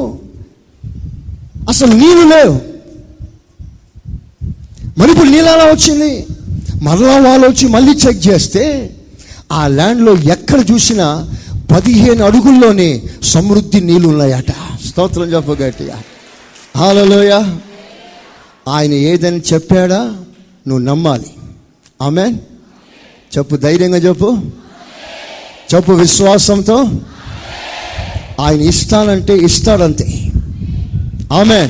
అసలు 1.70 1.93
నీళ్ళు 1.93 2.24
లేవు 2.34 2.55
మరి 4.99 5.09
ఇప్పుడు 5.11 5.30
నీళ్ళు 5.30 5.49
ఎలా 5.51 5.66
వచ్చింది 5.72 6.11
మరలా 6.83 7.20
వాళ్ళు 7.20 7.47
వచ్చి 7.49 7.68
మళ్ళీ 7.68 7.93
చెక్ 7.93 8.28
చేస్తే 8.28 8.97
ఆ 9.53 9.66
ల్యాండ్లో 9.66 10.14
ఎక్కడ 10.14 10.64
చూసినా 10.70 11.35
పదిహేను 11.70 12.24
అడుగుల్లోనే 12.24 13.03
సమృద్ధి 13.22 13.81
నీళ్ళు 13.81 14.09
ఉన్నాయట. 14.09 14.78
స్తోత్రం 14.87 15.24
చెప్ప 15.24 15.51
గట్టిగా. 15.51 16.03
హాలలోయ 16.76 17.55
ఆయన 18.68 18.93
ఏదని 18.93 19.41
చెప్పాడా? 19.53 20.16
నువ్వు 20.68 20.78
నమ్మాలి. 20.78 21.26
ఆమె 22.03 22.33
చెప్పు 23.39 23.57
ధైర్యంగా 23.57 23.97
చెప్పు. 23.97 24.39
చెప్పు 25.74 25.93
విశ్వాసంతో. 25.93 26.85
ఆయన 28.41 28.61
ఇస్తానంటే 28.61 29.37
ఇస్తాడంతే. 29.39 30.33
ఆమె 31.33 31.68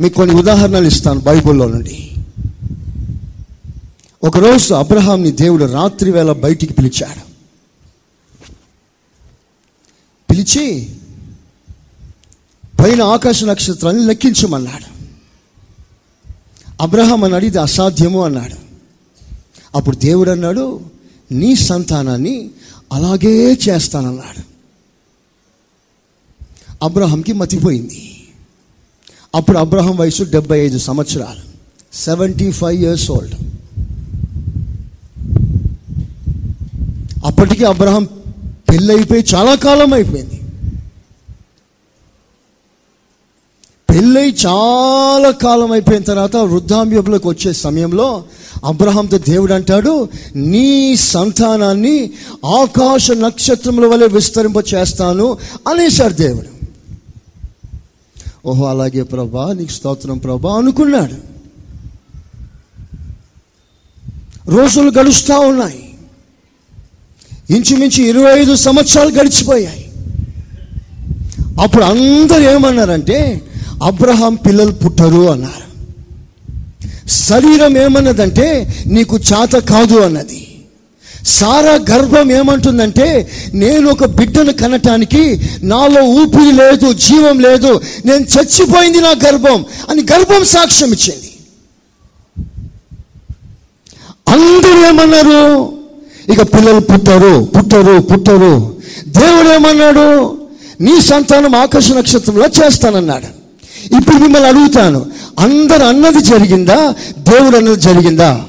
మీకు 0.00 0.14
కొన్ని 0.14 0.34
ఉదాహరణలు 0.34 0.86
ఇస్తాను 0.86 1.20
బైబిల్లో 1.20 1.68
నుండి. 1.68 2.05
ఒకరోజు 4.24 4.74
అబ్రహాంని 4.74 5.30
దేవుడు 5.30 5.64
రాత్రి 5.64 6.12
వేళ 6.12 6.32
బయటికి 6.32 6.72
పిలిచాడు. 6.72 7.20
పిలిచి 10.30 10.96
పైన 12.80 13.02
ఆకాశ 13.02 13.44
నక్షత్రాన్ని 13.44 14.06
లెక్కించమన్నాడు. 14.06 14.96
అబ్రహాం 16.80 17.24
అన్నాడు 17.24 17.44
ఇది 17.44 17.58
అసాధ్యము 17.58 18.24
అన్నాడు. 18.24 18.56
అప్పుడు 19.74 19.96
దేవుడు 19.96 20.30
అన్నాడు 20.30 20.80
నీ 21.32 21.54
సంతానాన్ని 21.54 22.50
అలాగే 22.92 23.58
చేస్తానన్నాడు. 23.68 24.42
అబ్రహాంకి 26.82 27.32
మతిపోయింది. 27.32 28.28
అప్పుడు 29.34 29.58
అబ్రహం 29.58 29.96
వయసు 29.96 30.22
డెబ్బై 30.22 30.60
ఐదు 30.60 30.78
సంవత్సరాలు. 30.78 31.40
Seventy 31.96 32.52
five 32.52 32.82
years 32.82 33.10
old. 33.10 33.45
అప్పటికి 37.36 37.64
అబ్రహం 37.64 38.04
పెళ్ళైపోయి 38.68 39.24
చాలా 39.34 39.54
కాలం 39.54 39.94
అయిపోయింది. 39.94 40.40
పెళ్ళై 43.90 44.34
చాలా 44.46 45.30
కాలం 45.30 45.72
అయిపోయిన 45.72 46.02
తర్వాత 46.02 46.36
వృద్ధాంబ్యంలోకి 46.36 47.28
వచ్చే 47.28 47.52
సమయంలో 47.52 48.24
అబ్రహాంతో 48.64 49.18
దేవుడు 49.18 49.52
అంటాడు 49.52 50.08
నీ 50.36 50.96
సంతానాన్ని 50.96 52.10
ఆకాశ 52.44 53.10
నక్షత్రముల 53.10 53.86
వలె 53.86 54.06
విస్తరింప 54.06 54.74
చేస్తాను 54.74 55.38
అనేశాడు 55.68 56.14
దేవుడు. 56.14 56.48
ఓహో 58.46 58.64
అలాగే 58.64 59.02
ప్రభా 59.02 59.52
నీకు 59.52 59.70
స్తోత్రం 59.70 60.18
ప్రభా 60.18 60.56
అనుకున్నాడు. 60.56 61.36
రోజులు 64.50 64.90
గడుస్తూ 64.90 65.40
ఉన్నాయి. 65.40 65.85
ఇంచుమించు 67.50 68.02
ఇరవై 68.02 68.40
ఐదు 68.40 68.54
సంవత్సరాలు 68.54 69.10
గడిచిపోయాయి. 69.10 69.90
అప్పుడు 71.62 71.84
అందరు 71.84 72.42
ఏమన్నారంటే 72.42 73.42
అబ్రహాం 73.82 74.34
పిల్లలు 74.34 74.72
పుట్టరు 74.72 75.30
అన్నారు. 75.30 75.66
శరీరం 77.08 77.78
ఏమన్నదంటే 77.78 78.74
నీకు 78.86 79.16
చేత 79.16 79.52
కాదు 79.52 79.94
అన్నది. 79.94 80.42
సారా 81.24 81.78
గర్భం 81.90 82.32
ఏమంటుందంటే 82.32 83.30
నేను 83.54 83.90
ఒక 83.90 84.04
బిడ్డను 84.04 84.52
కనటానికి 84.52 85.40
నాలో 85.62 86.02
ఊపిరి 86.04 86.52
లేదు 86.52 86.92
జీవం 86.92 87.38
లేదు 87.38 87.80
నేను 88.04 88.24
చచ్చిపోయింది 88.24 89.00
నా 89.00 89.10
గర్భం 89.26 89.64
అని 89.90 90.02
గర్భం 90.12 90.44
సాక్ష్యం 90.44 90.92
ఇచ్చింది. 90.92 91.32
అందరూ 94.28 94.86
ఏమన్నారు? 94.86 95.75
ఇక 96.32 96.42
పిల్లలు 96.42 96.80
పుట్టరు 96.80 97.48
పుట్టరు 97.56 98.00
పుట్టరు. 98.00 98.76
దేవుడు 99.06 99.48
ఏమన్నాడు? 99.48 100.38
నీ 100.80 101.00
సంతానం 101.00 101.54
ఆకాశ 101.54 101.92
నక్షత్రంలో 101.92 102.44
చేస్తానన్నాడు. 102.46 103.46
ఇప్పుడు 103.96 104.16
మిమ్మల్ని 104.16 104.48
అడుగుతాను 104.48 105.06
అందరు 105.38 105.84
అన్నది 105.84 106.20
జరిగిందా? 106.20 106.94
దేవుడు 107.18 107.56
అన్నది 107.56 107.80
జరిగిందా? 107.80 108.40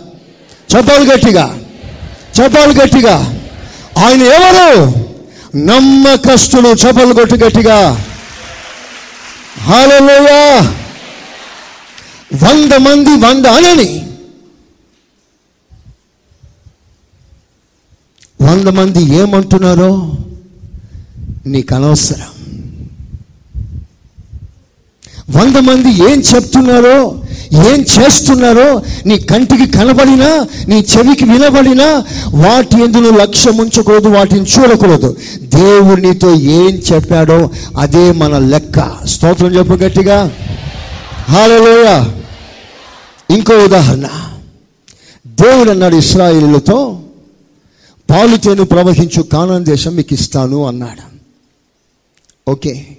చెప్పాలి 0.76 1.14
గట్టిగా. 1.14 1.58
చెప్పాలి 2.42 2.80
గట్టిగా. 2.80 3.40
ఆయన 3.98 4.22
ఎవరు? 4.22 5.08
నమ్మకస్తుడు 5.58 6.68
చెప్పలు 6.68 7.14
కొట్టు 7.14 7.36
గట్టిగా. 7.36 8.06
హాలలోయా 9.62 10.62
వంద 12.44 12.74
మంది 12.74 13.10
వంద 13.10 13.46
అనని 13.46 14.07
వంద 18.42 18.68
మంది 18.68 19.04
ఏమంటున్నారో 19.04 20.12
నీకు 21.46 21.76
అనవసరం. 21.76 22.54
వంద 25.30 25.56
మంది 25.56 25.90
ఏం 25.90 26.24
చెప్తున్నారో 26.36 27.22
ఏం 27.54 27.86
చేస్తున్నారో 28.00 28.82
నీ 29.06 29.18
కంటికి 29.18 29.68
కనబడినా 29.68 30.48
నీ 30.68 30.76
చెవికి 30.76 31.26
వినబడినా 31.26 32.06
వాటి 32.30 32.84
ఎందులో 32.84 33.10
లక్ష్యం 33.10 33.58
ఉంచకూడదు 33.58 34.08
వాటిని 34.08 34.42
చూడకూడదు. 34.42 35.18
దేవుడు 35.44 36.02
నీతో 36.02 36.36
ఏం 36.36 36.70
చెప్పాడో 36.70 37.50
అదే 37.80 38.12
మన 38.12 38.38
లెక్క. 38.38 39.06
స్తోత్రం 39.06 39.56
చెప్పు 39.56 39.74
గట్టిగా. 39.74 40.32
హాలలోయ 41.30 42.04
ఇంకో 43.38 43.54
ఉదాహరణ. 43.54 44.08
దేవుడు 45.28 45.72
అన్నాడు 45.72 45.96
ఇస్రాయిలతో 45.96 47.00
పాలు 48.10 48.38
తేను 48.38 48.64
ప్రవహించు 48.64 49.22
కానాన్ 49.22 49.66
దేశం 49.66 49.96
మీకు 49.96 50.14
ఇస్తాను 50.14 50.66
అన్నాడు. 50.66 51.18
ఓకే. 52.52 52.98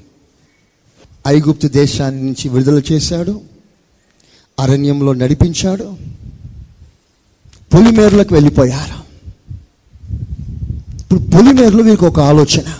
ఐగుప్తు 1.29 1.69
దేశాన్ని 1.69 2.23
నుంచి 2.23 2.49
విడుదల 2.49 2.83
చేశాడు. 2.93 3.41
అరణ్యంలో 4.61 5.13
నడిపించాడు. 5.13 5.97
పులిమేరులకు 7.75 8.35
వెళ్ళిపోయారు. 8.35 8.99
ఇప్పుడు 11.01 11.21
పొలిమేరులో 11.21 11.85
వీరికి 11.85 12.05
ఒక 12.05 12.21
ఆలోచన. 12.21 12.75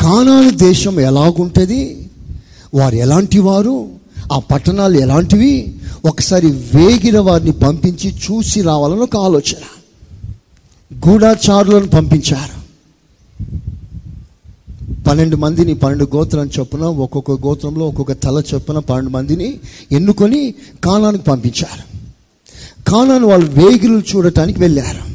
కానాను 0.00 0.50
దేశం 0.50 1.00
ఎలాగుంటుంది? 1.00 2.10
వారు 2.74 2.94
ఎలాంటి 2.94 3.38
వారు? 3.38 3.90
ఆ 4.32 4.38
పట్టణాలు 4.38 4.98
ఎలాంటివి? 4.98 5.74
ఒకసారి 6.04 6.46
వేగిన 6.46 7.18
వారిని 7.18 7.52
పంపించి 7.52 8.14
చూసి 8.14 8.62
రావాలని 8.62 9.00
ఒక 9.00 9.16
ఆలోచన. 9.16 9.81
గూఢాచారులను 10.94 11.88
పంపించారు. 11.88 12.62
పన్నెండు 15.08 15.36
మందిని 15.36 15.74
పన్నెండు 15.74 16.16
గోత్రం 16.16 16.50
చొప్పున 16.58 16.80
ఒక్కొక్క 16.80 17.30
గోత్రంలో 17.30 17.88
ఒక్కొక్క 17.88 18.12
తల 18.12 18.42
చొప్పున 18.54 18.78
పన్నెండు 18.78 19.10
మందిని 19.10 19.60
ఎన్నుకొని 19.92 20.54
కానానికి 20.84 21.24
పంపించారు. 21.24 21.92
కానాను 22.90 23.26
వాళ్ళు 23.26 23.50
వేగులు 23.50 23.98
చూడటానికి 23.98 24.60
వెళ్ళారు. 24.60 25.12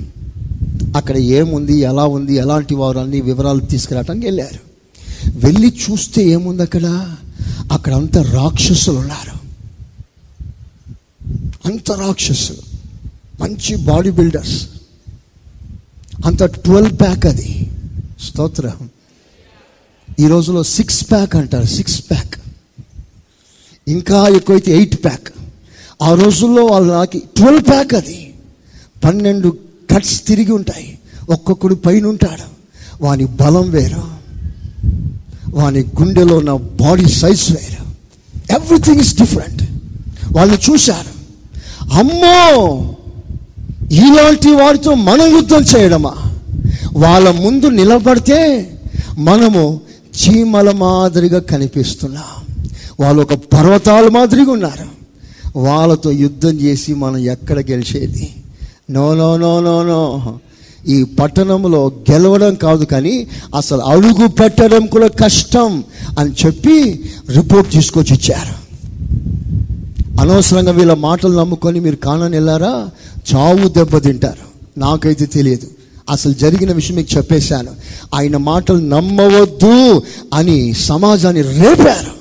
అక్కడ 0.97 1.17
ఏముంది 1.17 1.79
ఎలా 1.79 2.05
ఉంది 2.05 2.35
ఎలాంటి 2.35 2.75
వారు 2.75 2.99
అన్ని 2.99 3.21
వివరాలు 3.21 3.59
తీసుకురావడానికి 3.59 4.27
వెళ్ళారు. 4.27 4.67
వెళ్ళి 5.29 5.67
చూస్తే 5.67 6.23
ఏముంది 6.23 6.61
అక్కడ? 6.61 7.15
అక్కడ 7.71 7.95
అంత 7.95 8.17
రాక్షసులు 8.17 8.97
ఉన్నారు 8.97 9.47
అంత 11.65 11.91
రాక్షసులు. 11.91 12.57
మంచి 13.43 13.75
బాడీ 13.75 14.09
బిల్డర్స్. 14.09 14.67
అంత 16.25 16.43
ట్వెల్వ్ 16.43 16.99
ప్యాక్ 16.99 17.25
అది. 17.25 17.71
స్తోత్రం. 18.23 18.89
ఈ 20.19 20.27
రోజులో 20.27 20.63
సిక్స్ 20.63 21.11
ప్యాక్ 21.11 21.35
అంటారు 21.35 21.65
సిక్స్ 21.65 22.01
ప్యాక్. 22.11 22.35
ఇంకా 23.87 24.27
ఎక్కువైతే 24.27 24.71
ఎయిట్ 24.71 25.03
ప్యాక్. 25.03 25.27
ఆ 26.01 26.13
రోజుల్లో 26.13 26.65
వాళ్ళు 26.65 26.93
నాకు 26.93 27.17
ట్వెల్వ్ 27.17 27.63
ప్యాక్ 27.67 27.93
అది. 27.93 28.33
పన్నెండు 29.03 29.57
కట్స్ 29.93 30.25
తిరిగి 30.25 30.51
ఉంటాయి. 30.51 30.99
ఒక్కొక్కడు 31.29 31.75
పైన 31.75 32.05
ఉంటాడు. 32.05 32.57
వాని 33.03 33.25
బలం 33.25 33.69
వేరు. 33.69 34.17
వాని 35.49 35.79
గుండెలో 35.79 36.37
ఉన్న 36.37 36.53
బాడీ 36.53 37.05
సైజ్ 37.05 37.51
వేరు. 37.51 37.87
ఎవ్రీథింగ్ 38.55 38.99
ఇస్ 38.99 39.17
డిఫరెంట్ 39.17 39.63
వాళ్ళు 40.31 40.71
చూశారు. 40.71 41.17
అమ్మో! 41.93 42.96
ఇలాంటి 43.91 44.49
వారితో 44.49 44.93
మనం 44.93 45.35
యుద్ధం 45.35 45.61
చేయడమా? 45.61 46.13
వాళ్ళ 46.93 47.31
ముందు 47.31 47.65
నిలబడితే 47.65 48.71
మనము 49.17 49.81
చీమల 50.17 50.71
మాదిరిగా 50.71 51.39
కనిపిస్తున్నాం. 51.39 52.57
వాళ్ళు 52.99 53.21
ఒక 53.21 53.33
పర్వతాల 53.33 54.07
మాదిరిగా 54.07 54.51
ఉన్నారు. 54.51 54.97
వాళ్ళతో 55.59 56.11
యుద్ధం 56.11 56.49
చేసి 56.49 56.93
మనం 56.93 57.17
ఎక్కడ 57.17 57.59
గెలిచేది? 57.59 58.33
No 58.89 59.15
no 59.15 59.37
no 59.37 59.61
no 59.61 59.83
no. 59.83 60.33
ఈ 60.87 61.03
పట్టణంలో 61.03 61.91
గెలవడం 62.11 62.53
కాదు 62.53 62.85
కానీ 62.85 63.27
అసలు 63.55 63.81
అడుగు 63.81 64.27
పెట్టడం 64.27 64.85
కూడా 64.85 65.07
కష్టం 65.07 65.83
అని 66.19 66.31
చెప్పి 66.45 67.03
రిపోర్ట్ 67.29 67.71
తీసుకొచ్చి 67.71 68.15
ఇచ్చారు. 68.15 68.67
అనవసరంగా 70.21 70.71
వీళ్ళ 70.71 70.93
మాటలు 70.93 71.39
నమ్ముకొని 71.39 71.79
మీరు 71.79 71.95
కానని 71.95 72.35
వెళ్ళారా? 72.35 72.89
చావు 73.35 73.67
దెబ్బతింటారు 73.67 74.79
నాకైతే 74.79 75.25
తెలియదు. 75.25 75.69
అసలు 76.09 76.33
జరిగిన 76.33 76.71
విషయం 76.71 76.97
మీకు 76.97 77.17
చెప్పేశాను. 77.17 77.75
ఆయన 78.15 78.37
మాటలు 78.37 78.77
నమ్మవద్దు 78.77 80.03
అని 80.33 80.73
సమాజాన్ని 80.73 81.41
రేపారు. 81.41 82.11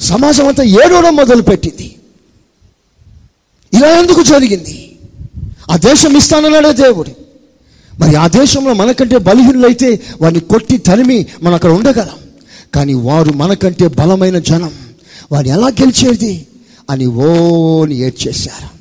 సమాజం 0.00 0.48
అంతా 0.48 0.62
ఏడవడం 0.62 1.16
మొదలుపెట్టింది. 1.16 1.94
ఇలా 3.72 3.88
ఎందుకు 3.88 4.22
జరిగింది? 4.22 4.96
ఆ 5.70 5.76
దేశం 5.76 6.16
ఇస్తానన్నాడే 6.16 6.72
దేవుడు? 6.72 7.10
మరి 7.98 8.14
ఆ 8.14 8.28
దేశంలో 8.28 8.74
మనకంటే 8.74 9.18
బలహీనులైతే 9.18 10.00
వారిని 10.22 10.40
కొట్టి 10.40 10.78
తరిమి 10.78 11.26
మనం 11.42 11.54
అక్కడ 11.54 11.70
ఉండగలం. 11.70 12.28
కానీ 12.74 12.94
వారు 12.94 13.32
మనకంటే 13.32 13.86
బలమైన 13.86 14.38
జనం. 14.38 14.70
వారిని 15.32 15.54
ఎలా 15.54 15.66
గెలిచేది? 15.66 16.46
అని 16.90 17.06
ఓని 17.06 17.98
ఏడ్చేశారు. 17.98 18.79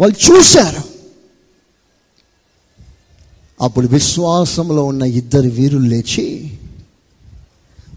వాళ్ళు 0.00 0.32
చూశారు. 0.32 0.82
అప్పుడు 3.60 3.86
విశ్వాసంలో 3.86 4.84
ఉన్న 4.84 5.02
ఇద్దరు 5.02 5.48
వీరులు 5.48 5.88
లేచి 5.88 6.58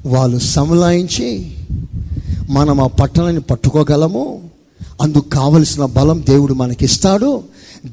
వాళ్ళు 0.05 0.39
సమలాయించి 0.39 1.57
మనం 2.49 2.81
ఆ 2.81 2.87
పట్టణాన్ని 2.87 3.41
పట్టుకోగలము 3.41 4.49
అందుకు 5.01 5.29
కావలసిన 5.29 5.85
బలం 5.85 6.23
దేవుడు 6.29 6.53
మనకిస్తాడు 6.53 7.43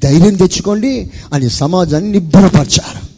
ధైర్యం 0.03 0.35
తెచ్చుకోండి 0.35 1.11
అని 1.33 1.51
సమాజాన్ని 1.51 2.11
నిబ్బరపరిచారు. 2.11 3.11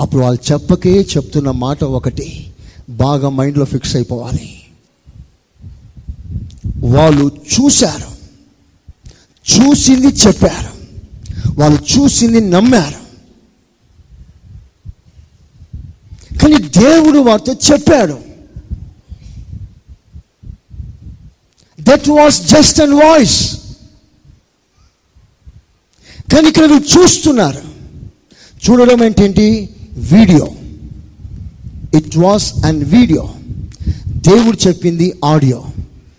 అప్పుడు 0.00 0.22
వాళ్ళు 0.22 0.52
చెప్పకే 0.52 1.00
చెప్తున్న 1.00 1.50
మాట 1.50 1.84
ఒకటి 1.84 2.52
బాగా 2.90 3.28
మైండ్లో 3.28 3.64
ఫిక్స్ 3.64 3.96
అయిపోవాలి. 3.96 4.60
వాళ్ళు 6.76 7.30
చూశారు. 7.60 8.15
చూసింది 9.54 10.06
చెప్పారు. 10.06 10.76
వాళ్ళు 11.58 11.98
చూసింది 11.98 12.40
నమ్మారు. 12.40 13.06
కానీ 16.38 16.56
దేవుడు 16.58 17.18
వారితో 17.18 17.56
చెప్పాడు. 17.72 18.18
That 21.80 22.08
was 22.08 22.42
just 22.42 22.80
an 22.80 22.92
voice 22.92 23.56
కానీ 26.32 26.48
ఇక్కడ 26.48 26.62
వీళ్ళు 26.62 27.00
చూస్తున్నారు. 27.00 27.62
చూడడం 28.70 29.04
ఏంటంటి 29.04 29.68
video. 29.92 30.52
It 31.94 32.16
was 32.16 32.64
and 32.64 32.84
video 32.84 33.34
దేవుడు 34.06 34.58
చెప్పింది 34.68 35.20
ఆడియో. 35.24 35.64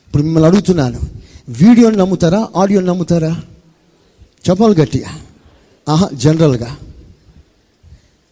ఇప్పుడు 0.07 0.23
మిమ్మల్ని 0.23 0.47
అడుగుతున్నాను. 0.47 1.16
వీడియోని 1.50 1.98
నమ్ముతారా 1.98 2.50
ఆడియోని 2.56 2.88
నమ్ముతారా? 2.88 3.41
చెప్పాలి 4.50 4.82
గట్టిగా. 4.82 5.10
ఆహా 5.89 6.10
జనరల్గా. 6.14 6.78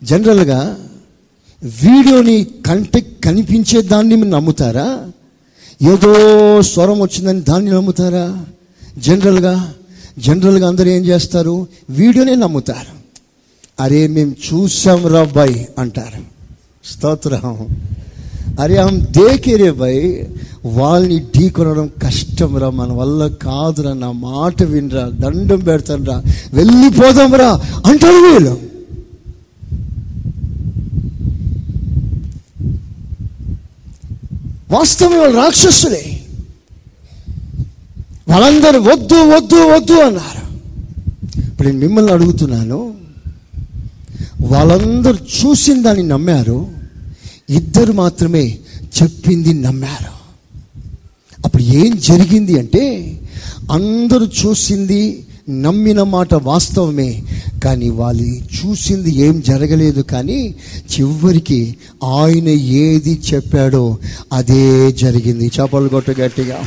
జనరల్గా 0.03 0.77
వీడియోని 1.63 2.47
కంటికి 2.65 3.21
కనిపించే 3.21 3.81
దాన్ని 3.81 4.15
మీరు 4.15 4.29
నమ్ముతారా? 4.29 5.11
ఏదో 5.81 6.61
స్వరం 6.61 6.99
వచ్చిందని 6.99 7.41
దాన్ని 7.41 7.71
నమ్ముతారా? 7.71 8.45
జనరల్గా 8.97 9.73
జనరల్గా 10.19 10.67
అందరూ 10.67 10.89
ఏం 10.89 11.05
చేస్తారు? 11.05 11.67
వీడియోనే 11.89 12.35
నమ్ముతారు. 12.35 12.95
అరే 13.79 14.07
మేము 14.07 14.31
చూసాం 14.31 15.07
రా 15.07 15.23
బాయ్ 15.23 15.65
అంటారు. 15.77 16.23
స్తోత్రం. 16.85 17.67
అరే 18.59 18.77
హమ్ 18.77 18.99
దేకేరే 18.99 19.71
భయ్ 19.71 20.25
వాళ్ళని 20.65 21.19
ఢీకొనడం 21.37 21.87
కొనడం 22.01 22.75
మన 22.75 22.91
వల్ల 22.91 23.27
కాదురా 23.27 23.93
నా 23.93 24.11
మాట 24.11 24.63
వినరా 24.63 25.09
దండం 25.09 25.59
పెడతాను 25.59 26.21
వెళ్ళిపోదాంరా 26.53 27.49
అంటారు 27.85 28.33
వీళ్ళు. 28.33 28.55
వాస్తవం 34.71 35.19
వాళ్ళు 35.19 35.37
రాక్షసులే. 35.37 36.21
వాళ్ళందరూ 38.29 38.81
వద్దు 38.81 39.15
వద్దు 39.15 39.55
వద్దు 39.55 39.93
అన్నారు. 39.93 40.41
ఇప్పుడు 41.47 41.67
నేను 41.67 41.79
మిమ్మల్ని 41.79 42.11
అడుగుతున్నాను 42.11 42.93
వాళ్ళందరూ 44.41 45.17
చూసిన 45.35 45.81
దాన్ని 45.81 46.03
నమ్మారు 46.03 46.57
ఇద్దరు 47.49 47.91
మాత్రమే 47.91 48.57
చెప్పింది 49.03 49.53
నమ్మారు. 49.53 50.15
అప్పుడు 51.45 51.63
ఏం 51.63 51.97
జరిగింది 51.99 52.59
అంటే 52.59 53.19
అందరూ 53.71 54.25
చూసింది 54.25 55.25
నమ్మిన 55.49 56.03
మాట 56.03 56.33
వాస్తవమే 56.33 57.23
కానీ 57.63 57.89
వాళ్ళు 57.89 58.23
చూసింది 58.25 59.15
ఏం 59.15 59.41
జరగలేదు 59.41 60.01
కానీ 60.01 60.55
చివరికి 60.99 61.77
ఆయన 62.03 62.49
ఏది 62.49 63.21
చెప్పాడో 63.33 63.97
అదే 64.33 64.91
జరిగింది. 64.91 65.51
చేపలు 65.59 65.89
కొట్టు 65.89 66.11
గట్టిగా. 66.11 66.63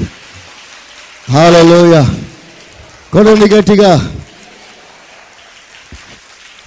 హాలలోయ. 1.31 2.05
కొడండి 3.13 3.49
గట్టిగా. 3.49 3.97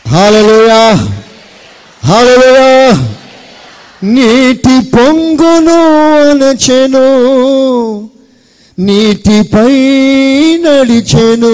హాలలోయ. 0.07 0.93
హాలలోయ. 2.05 2.93
నీటి 4.03 4.75
పొంగును 4.93 5.79
అనచెను 6.29 7.07
నీటిపై 8.79 9.73
నడిచెను. 10.63 11.53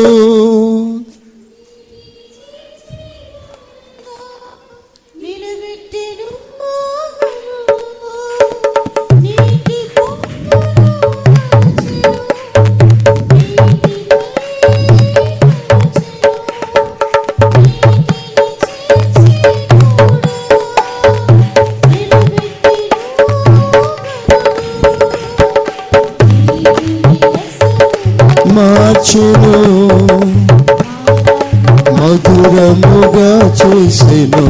చేసెను 33.57 34.43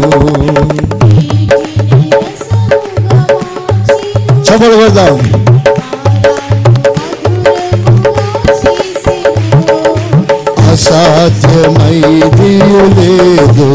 చపలు 4.46 4.76
కొడదాం 4.76 5.16
అసాధ్యమైది 11.20 12.50
లేదు 12.98 13.68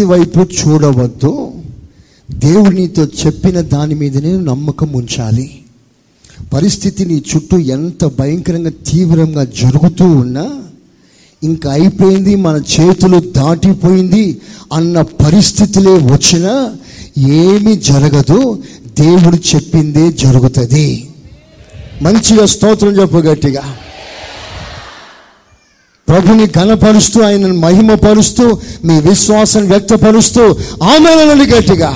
పరిస్థితి 0.00 0.38
వైపు 0.38 0.68
చూడవద్దు. 0.68 1.52
దేవుడు 2.30 2.70
నీతో 2.70 3.04
చెప్పిన 3.04 3.60
దాని 3.60 3.94
మీదనే 3.94 4.36
నమ్మకం 4.36 4.92
ఉంచాలి. 4.92 5.58
పరిస్థితి 6.52 7.04
నీ 7.04 7.22
చుట్టూ 7.36 7.58
ఎంత 7.58 8.04
భయంకరంగా 8.04 8.70
తీవ్రంగా 8.86 9.44
జరుగుతూ 9.44 10.04
ఉన్నా 10.04 10.50
ఇంకా 11.42 11.72
అయిపోయింది 11.72 12.36
మన 12.36 12.62
చేతులు 12.80 13.18
దాటిపోయింది 13.18 14.40
అన్న 14.72 15.02
పరిస్థితులే 15.02 15.90
వచ్చినా 15.90 16.76
ఏమి 17.18 17.76
జరగదు. 17.76 18.62
దేవుడు 19.00 19.36
చెప్పిందే 19.54 20.12
జరుగుతుంది. 20.12 21.08
మంచిగా 22.02 22.46
స్తోత్రం 22.46 23.00
చెప్పు 23.00 23.16
గట్టిగా. 23.16 23.76
ప్రభుని 26.10 26.46
ఘనపరుస్తూ 26.46 27.22
ఆయనను 27.22 27.54
మహిమపరుస్తూ 27.54 28.60
మీ 28.84 29.00
విశ్వాసం 29.00 29.68
వ్యక్తపరుస్తూ 29.68 30.42
ఆమె 30.82 31.44
గట్టిగా. 31.44 31.88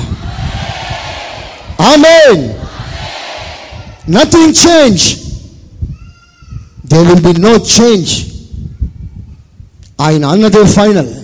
Amen. 1.80 2.48
Nothing 4.14 4.54
change 4.66 5.16
they 6.86 7.02
will 7.02 7.32
be 7.32 7.40
no 7.40 7.56
change 7.56 8.24
ఆయన 10.00 10.24
అన్నదే 10.24 10.64
ఫైనల్ 10.64 11.14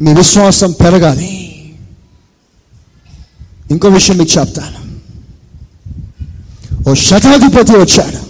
మీ 0.00 0.14
విశ్వాసం 0.14 0.72
పెరగాలి. 0.72 1.32
ఇంకో 3.70 3.88
విషయం 3.88 4.16
మీకు 4.16 4.40
చెప్తాను. 4.40 4.85
ఓ 6.88 6.92
శతాధిపతి 6.94 7.72
వచ్చాడు. 7.72 8.20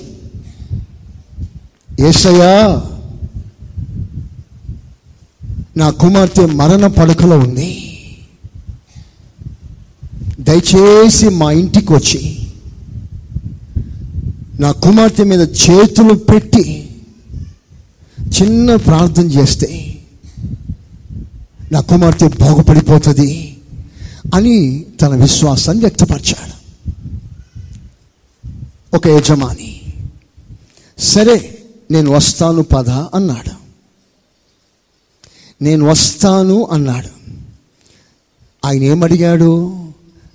ఏసయ్యా 2.09 2.53
నా 5.81 5.91
కుమార్తె 6.03 6.45
మరణ 6.61 6.87
పడకలో 6.87 7.39
ఉంది. 7.39 7.69
దయచేసి 10.47 11.29
మా 11.41 11.49
ఇంటికి 11.53 11.93
వచ్చి 11.93 12.23
నా 14.61 14.73
కుమార్తె 14.85 15.25
మీద 15.25 15.43
చేతులు 15.65 16.15
పెట్టి 16.31 16.65
చిన్న 18.39 18.77
ప్రార్థన 18.77 19.27
చేస్తే 19.39 19.71
నా 21.73 21.81
కుమార్తె 21.81 22.29
బాగుపడిపోతుంది 22.43 23.31
అని 24.35 24.57
తన 25.01 25.15
విశ్వాసాన్ని 25.25 25.83
వ్యక్తపరిచాడు. 25.85 26.56
ఒక 28.97 29.07
యజమాని. 29.07 29.81
సరే 30.99 31.59
నేను 31.91 32.11
వస్తాను 32.11 32.63
పద 32.63 32.89
అన్నాడు. 32.89 33.51
నేను 35.65 35.87
వస్తాను 35.87 36.69
అన్నాడు. 36.73 37.31
ఆయన 38.65 38.83
ఏమడిగాడు? 38.83 39.77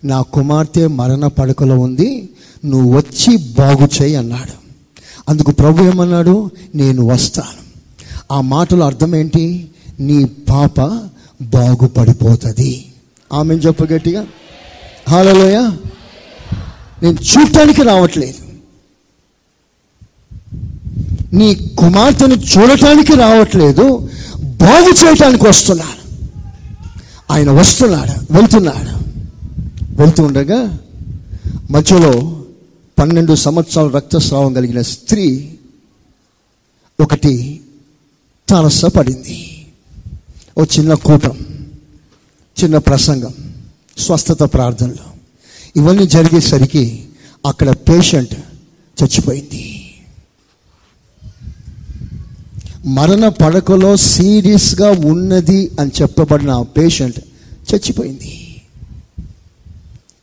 నా 0.03 0.21
కుమార్తె 0.21 0.87
మరణ 0.87 1.27
పడకలో 1.27 1.79
ఉంది 1.79 2.29
నువ్వు 2.65 2.97
వచ్చి 2.97 3.37
బాగు 3.37 3.89
చేయి 4.01 4.15
అన్నాడు. 4.15 4.51
అందుకు 5.29 5.51
ప్రభు 5.51 5.83
ఏమన్నాడు? 5.83 6.51
నేను 6.75 7.05
వస్తాను. 7.05 7.61
ఆ 8.33 8.41
మాటలు 8.41 8.83
అర్థం 8.83 9.15
ఏంటి 9.15 9.71
నీ 9.99 10.25
పాప 10.25 10.81
బాగుపడిపోతుంది. 11.41 12.91
ఆమె 13.33 13.55
చెప్పు 13.55 13.83
గట్టిగా. 13.83 14.27
హాలలోయ. 15.09 15.71
నేను 17.03 17.17
చూడటానికి 17.19 17.83
రావట్లేదు. 17.83 18.50
నీ 21.33 21.55
కుమార్తెను 21.77 22.33
చూడటానికి 22.33 23.13
రావట్లేదు 23.13 24.09
బాగు 24.43 25.05
చేయటానికి 25.05 25.47
వస్తున్నాడు. 25.47 26.01
ఆయన 27.33 27.51
వస్తున్నాడు 27.51 28.33
వెళ్తున్నాడు. 28.33 29.01
వెళ్తూ 30.01 30.23
ఉండగా 30.23 30.77
మధ్యలో 31.71 32.43
పన్నెండు 32.99 33.35
సంవత్సరాల 33.35 33.89
రక్తస్రావం 33.89 34.53
కలిగిన 34.53 34.81
స్త్రీ 34.81 35.53
ఒకటి 36.99 37.61
తారసపడింది. 38.49 39.65
ఓ 40.57 40.63
చిన్న 40.63 40.93
కూటం 40.93 41.37
చిన్న 42.63 42.77
ప్రసంగం 42.77 43.33
స్వస్థత 43.97 44.43
ప్రార్థనలు. 44.43 45.11
ఇవన్నీ 45.75 46.07
జరిగేసరికి 46.07 47.05
అక్కడ 47.45 47.69
పేషెంట్ 47.69 48.33
చచ్చిపోయింది. 49.03 49.70
మరణ 52.85 53.27
పడకలో 53.27 53.97
సీరియస్గా 53.97 54.91
ఉన్నది 54.91 55.71
అని 55.79 55.91
చెప్పబడిన 56.01 56.61
పేషెంట్ 56.61 57.19
చచ్చిపోయింది. 57.73 58.61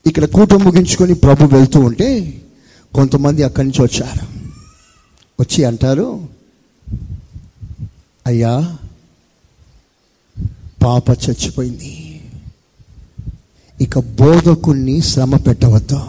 ఇక్కడ 0.07 0.25
కూటం 0.25 0.65
ముగించుకొని 0.65 1.15
ప్రభు 1.15 1.57
వెళ్తూ 1.57 1.81
ఉంటే 1.81 2.43
కొంతమంది 2.95 3.43
అక్కడి 3.43 3.69
నుంచి 3.69 3.83
వచ్చారు. 3.83 4.27
వచ్చి 5.41 5.65
అంటారు 5.65 6.29
అయ్యా 8.27 8.77
పాప 10.83 11.11
చచ్చిపోయింది. 11.11 12.21
ఇక 13.81 13.99
బోధకుణ్ణి 13.99 15.03
శ్రమ 15.03 15.37
పెట్టవద్దు. 15.37 16.01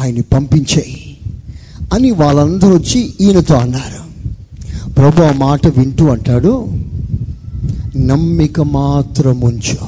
ఆయన్ని 0.00 0.22
పంపించేయి. 0.22 1.18
అని 1.94 2.10
వాళ్ళందరూ 2.10 2.76
వచ్చి 2.76 3.14
ఈయనతో 3.20 3.54
అన్నారు. 3.54 4.05
ప్రభు 4.94 5.22
ఆ 5.22 5.32
మాట 5.32 5.66
వింటూ 5.66 6.08
అంటాడు 6.08 6.66
నమ్మిక 7.96 8.60
మాత్రం 8.60 9.40
ఉంచు 9.40 9.78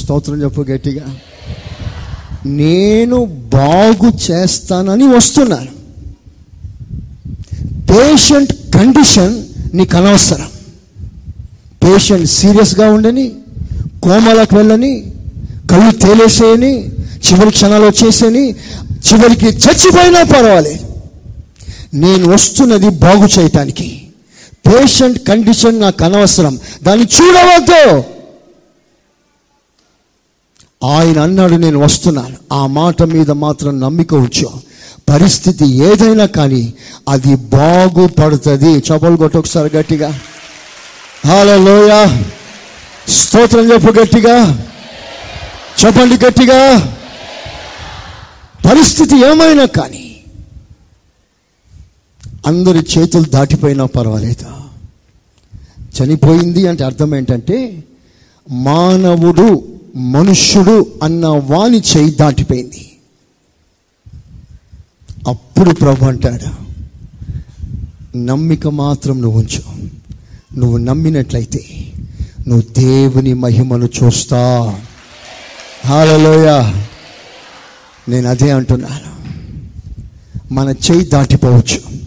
స్తోత్రం 0.00 0.42
చెప్పు 0.42 0.60
గట్టిగా. 0.60 1.14
నేను 2.46 3.24
బాగు 3.24 4.32
చేస్తానని 4.32 5.04
వస్తున్నాను. 5.04 5.82
పేషెంట్ 7.92 8.52
కండిషన్ 8.52 9.44
నీకు 9.74 9.96
అనవసరం. 9.96 10.46
పేషెంట్ 11.84 12.26
సీరియస్గా 12.26 12.90
ఉండని 12.90 13.32
కోమలకు 14.02 14.56
వెళ్ళని 14.56 15.12
కళ్ళు 15.70 15.92
తేలేసేయని 15.92 16.88
చివరి 16.92 17.50
క్షణాలు 17.50 17.84
వచ్చేసేని 17.84 18.50
చివరికి 18.90 19.46
చచ్చిపోయినా 19.46 20.22
పర్వాలేదు. 20.22 20.84
నేను 21.94 22.32
వస్తున్నది 22.32 22.88
బాగు 22.88 23.40
చేయటానికి. 23.40 24.01
పేషెంట్ 24.66 25.28
కండిషన్ 25.28 25.80
నాకు 25.80 26.04
అనవసరం. 26.04 26.58
దాన్ని 26.82 27.06
చూడవద్దు. 27.06 28.04
ఆయన 30.86 31.18
అన్నాడు 31.18 31.54
నేను 31.54 31.78
వస్తున్నాను. 31.78 32.36
ఆ 32.52 32.66
మాట 32.66 33.02
మీద 33.02 33.30
మాత్రం 33.30 33.80
నమ్మిక 33.80 34.14
ఉంచు. 34.14 34.50
పరిస్థితి 35.08 35.66
ఏదైనా 35.66 36.26
కానీ 36.26 36.74
అది 37.08 37.34
బాగుపడుతుంది. 37.34 38.72
చపలు 38.78 39.16
కొట్టు 39.16 39.38
ఒకసారి 39.38 39.76
గట్టిగా. 39.76 40.20
హాలలోయ 41.26 42.22
స్తోత్రం 43.08 43.72
చెప్పు 43.72 44.00
గట్టిగా. 44.00 44.66
చెప్పండి 45.84 46.26
గట్టిగా. 46.26 46.78
పరిస్థితి 48.64 49.20
ఏమైనా 49.26 49.64
కానీ 49.64 50.11
అందరి 52.46 52.78
చేతులు 52.78 53.24
దాటిపోయినా 53.24 53.86
పర్వాలేదు? 53.86 54.46
చనిపోయింది 56.02 56.68
అంటే 56.68 56.84
అర్థం 56.84 57.14
ఏంటంటే 57.14 57.84
మానవుడు 58.50 59.64
మనుష్యుడు 59.96 60.86
అన్న 61.02 61.26
వాని 61.26 61.78
చేయి 61.78 62.10
దాటిపోయింది. 62.10 62.92
అప్పుడు 65.28 65.70
ప్రభు 65.70 66.04
అంటాడు 66.04 66.72
నమ్మిక 68.18 68.66
మాత్రం 68.66 69.22
నువ్వు 69.22 69.40
ఉంచు. 69.40 69.88
నువ్వు 70.58 70.76
నమ్మినట్లయితే 70.76 71.92
నువ్వు 72.48 72.80
దేవుని 72.80 73.34
మహిమను 73.34 73.88
చూస్తా. 74.02 74.74
హాలలోయ 75.86 76.72
నేను 78.08 78.28
అదే 78.28 78.50
అంటున్నాను. 78.50 79.12
మన 80.54 80.68
చేయి 80.68 81.04
దాటిపోవచ్చు. 81.04 82.01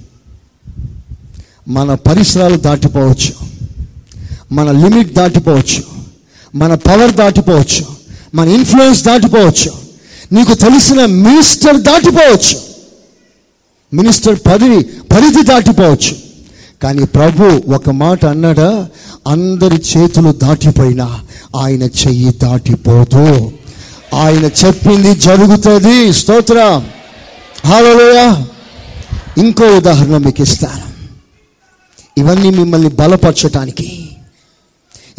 మన 1.68 1.94
పరిసరాలు 1.94 2.56
దాటిపోవచ్చు. 2.56 3.34
మన 4.52 4.72
లిమిట్ 4.72 5.14
దాటిపోవచ్చు. 5.14 5.84
మన 6.56 6.76
పవర్ 6.76 7.12
దాటిపోవచ్చు. 7.12 7.86
మన 8.36 8.48
ఇన్ఫ్లుయెన్స్ 8.48 9.04
దాటిపోవచ్చు. 9.04 9.72
నీకు 10.32 10.54
తెలిసిన 10.54 11.06
మినిస్టర్ 11.06 11.78
దాటిపోవచ్చు. 11.78 12.60
మినిస్టర్ 13.94 14.40
పదవి 14.46 14.84
పరిధి 14.84 15.44
దాటిపోవచ్చు. 15.44 16.18
కానీ 16.84 17.06
ప్రభు 17.06 17.74
ఒక 17.74 17.90
మాట 17.90 18.26
అన్నాడా? 18.26 18.88
అందరి 19.28 19.76
చేతులు 19.76 20.32
దాటిపోయినా 20.32 21.20
ఆయన 21.56 21.84
చెయ్యి 21.84 22.32
దాటిపోదు. 22.32 23.52
ఆయన 24.14 24.46
చెప్పింది 24.46 25.16
జరుగుతుంది. 25.16 26.14
స్తోత్ర. 26.14 26.82
హాలోయ 27.66 28.36
ఇంకో 29.38 29.66
ఉదాహరణ 29.66 30.18
మీకు 30.18 30.42
ఇస్తాను. 30.42 30.85
ఇవన్నీ 32.18 32.50
మిమ్మల్ని 32.50 32.90
బలపరచటానికి. 32.90 34.10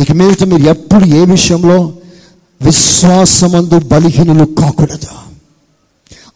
ఇక 0.00 0.12
మీదట 0.12 0.44
మీరు 0.44 0.62
ఎప్పుడు 0.62 1.04
ఏ 1.04 1.24
విషయంలో 1.24 1.92
విశ్వాసమందు 2.62 3.78
బలహీనులు 3.78 4.44
కాకూడదు. 4.44 5.08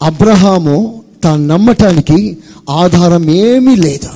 అబ్రహాము 0.03 1.05
తాను 1.25 1.47
నమ్మటానికి 1.47 2.39
ఆధారం 2.71 3.31
ఏమీ 3.31 3.77
లేదు. 3.77 4.09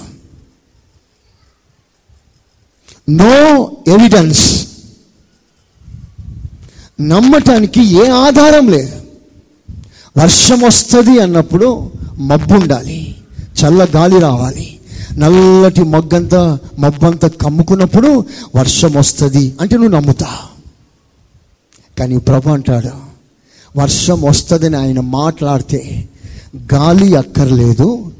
నో 3.10 3.70
ఎవిడెన్స్ 3.88 4.68
నమ్మటానికి 7.00 7.82
ఏ 7.82 8.08
ఆధారం 8.08 8.68
లేదు. 8.68 9.02
వర్షం 10.18 10.60
వస్తుంది 10.60 11.20
అన్నప్పుడు 11.20 11.92
మబ్బు 12.18 12.54
ఉండాలి 12.54 13.16
చల్ల 13.64 13.86
గాలి 13.96 14.20
రావాలి. 14.20 14.73
నల్లటి 15.18 15.82
మగ్గంతా 15.82 16.58
మబ్బంతా 16.78 17.28
కమ్ముకున్నప్పుడు 17.28 18.24
వర్షం 18.56 18.92
వస్తుంది 18.92 19.54
అంటే 19.60 19.76
నువ్వు 19.76 19.92
నమ్ముతా. 19.92 20.26
కానీ 21.98 22.16
ప్రభు 22.18 22.50
అంటాడు 22.50 23.14
వర్షం 23.78 24.22
వస్తుందని 24.22 24.76
ఆయన 24.76 25.00
మాట్లాడితే 25.00 26.08
గాలి 26.74 27.16
అక్కర్లేదు 27.16 28.12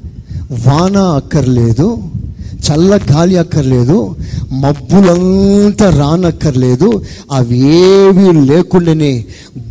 వాన 0.67 0.97
అక్కర్లేదు 0.97 2.03
చల్ల 2.65 2.99
గాలి 3.11 3.37
అక్కర్లేదు 3.37 4.15
మబ్బులంతా 4.51 5.99
రానక్కర్లేదు 5.99 7.05
అవి 7.31 7.59
ఏవి 7.59 8.45
లేకుండానే 8.45 9.25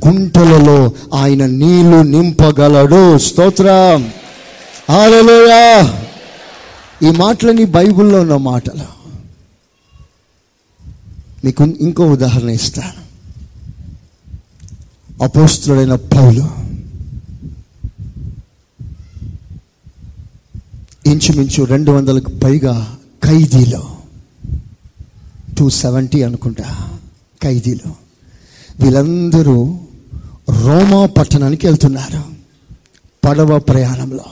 గుంటలలో 0.06 0.92
ఆయన 1.14 1.46
నీళ్ళు 1.46 2.02
నింపగలడు. 2.02 3.18
స్తోత్రం. 3.18 4.10
ఆలలోయా 4.90 5.94
ఈ 7.02 7.10
మాటలని 7.10 7.64
బైబిల్లో 7.64 8.20
ఉన్న 8.20 8.36
మాటలు. 8.36 9.04
మీకు 11.44 11.64
ఇంకో 11.64 12.06
ఉదాహరణ 12.06 12.48
ఇస్తాను. 12.48 13.04
అపోస్తుడైన 15.24 15.94
పౌలు 15.94 16.50
ఇంచుమించు 21.06 21.64
రెండు 21.64 21.90
వందలకు 21.90 22.30
పైగా 22.30 22.98
ఖైదీలో 23.24 23.96
టూ 25.58 25.70
సెవెంటీ 25.70 26.22
అనుకుంటా 26.22 26.98
ఖైదీలు. 27.42 27.94
వీళ్ళందరూ 28.84 29.80
రోమా 30.62 31.06
పట్టణానికి 31.06 31.66
వెళ్తున్నారు 31.66 32.24
పడవ 33.24 33.58
ప్రయాణంలో. 33.58 34.24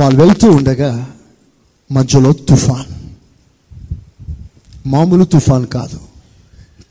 వాళ్ళు 0.00 0.24
వెళ్తూ 0.24 0.50
ఉండగా 0.50 1.10
మధ్యలో 1.92 2.32
తుఫాన్. 2.32 3.18
మామూలు 4.86 5.24
తుఫాన్ 5.24 5.66
కాదు. 5.66 6.00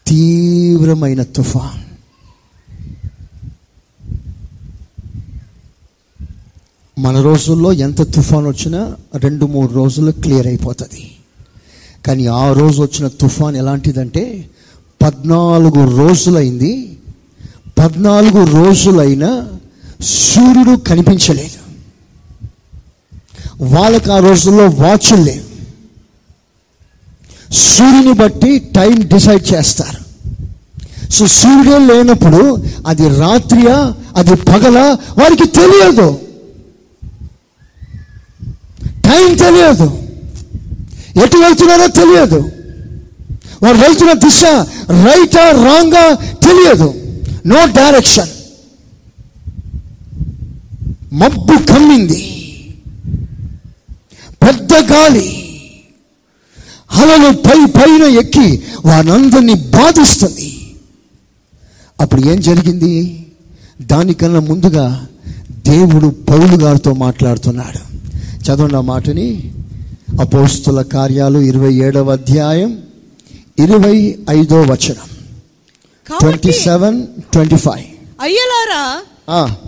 తీవ్రమైన 0.07 1.24
తుఫాన్. 1.24 1.89
మన 6.99 7.22
రోజుల్లో 7.22 7.74
ఎంత 7.74 8.01
తుఫాన్ 8.01 8.47
వచ్చినా 8.47 8.95
రెండు 9.16 9.45
మూడు 9.45 9.74
రోజుల్లో 9.74 10.12
క్లియర్ 10.12 10.47
అయిపోతుంది. 10.47 11.12
కానీ 12.05 12.26
ఆ 12.26 12.53
రోజు 12.53 12.82
వచ్చిన 12.82 13.07
తుఫాన్ 13.07 13.57
ఎలాంటిదంటే 13.57 14.49
పద్నాలుగు 15.01 15.97
రోజులైంది. 15.97 16.97
పద్నాలుగు 17.80 18.45
రోజులైనా 18.45 19.47
సూర్యుడు 20.01 20.78
కనిపించలేదు. 20.78 21.59
వాళ్ళకి 23.62 24.12
ఆ 24.12 24.20
రోజుల్లో 24.20 24.66
వాచ్లు 24.66 25.24
లేవు. 25.24 25.49
సూర్యుని 27.53 28.14
బట్టి 28.14 28.60
టైం 28.60 29.01
డిసైడ్ 29.14 29.53
చేస్తారు. 29.53 30.10
సో 31.12 31.28
సూర్యుడే 31.28 31.93
లేనప్పుడు 31.93 32.64
అది 32.88 33.20
రాత్రియా 33.20 33.93
అది 34.16 34.36
పగల 34.36 34.80
వారికి 35.18 35.47
తెలియదు. 35.47 36.20
టైం 38.86 39.36
తెలియదు. 39.36 40.01
ఎటు 41.24 41.38
వెళ్తున్నారో 41.38 41.88
తెలియదు. 41.88 42.51
వారు 43.64 43.78
వెళ్తున్న 43.78 44.14
దిశ 44.14 44.43
రైటా 44.89 45.51
రాంగా 45.51 46.14
తెలియదు. 46.14 46.93
నో 47.45 47.66
డైరెక్షన్ 47.66 48.30
మబ్బు 51.14 51.74
కమ్మింది. 51.74 52.39
పెద్ద 54.48 54.74
గాలి. 54.74 55.46
అలలు 56.92 57.34
పై 57.34 57.66
పైన 57.66 58.04
ఎక్కి 58.04 58.64
వారందరినీ 58.86 59.54
బాధిస్తుంది. 59.54 60.76
అప్పుడు 62.02 62.22
ఏం 62.22 62.42
జరిగింది? 62.42 63.26
దానికన్నా 63.82 64.40
ముందుగా 64.40 65.08
దేవుడు 65.52 66.08
పౌలు 66.30 66.56
గారితో 66.56 66.94
మాట్లాడుతున్నాడు. 66.94 67.80
చదవండి 68.44 68.76
ఆ 68.76 68.82
మాటని. 68.82 69.54
అపోస్తుల 70.22 70.82
కార్యాలు 70.82 71.40
ఇరవై 71.40 71.74
ఏడవ 71.74 72.12
అధ్యాయం 72.12 72.82
ఇరవై 73.60 74.20
ఐదో 74.30 74.62
వచనం. 74.62 75.10
Twenty 76.20 76.52
seven 76.52 77.08
twenty 77.32 77.56
five. 77.56 77.86
అయ్యలారా 78.22 79.02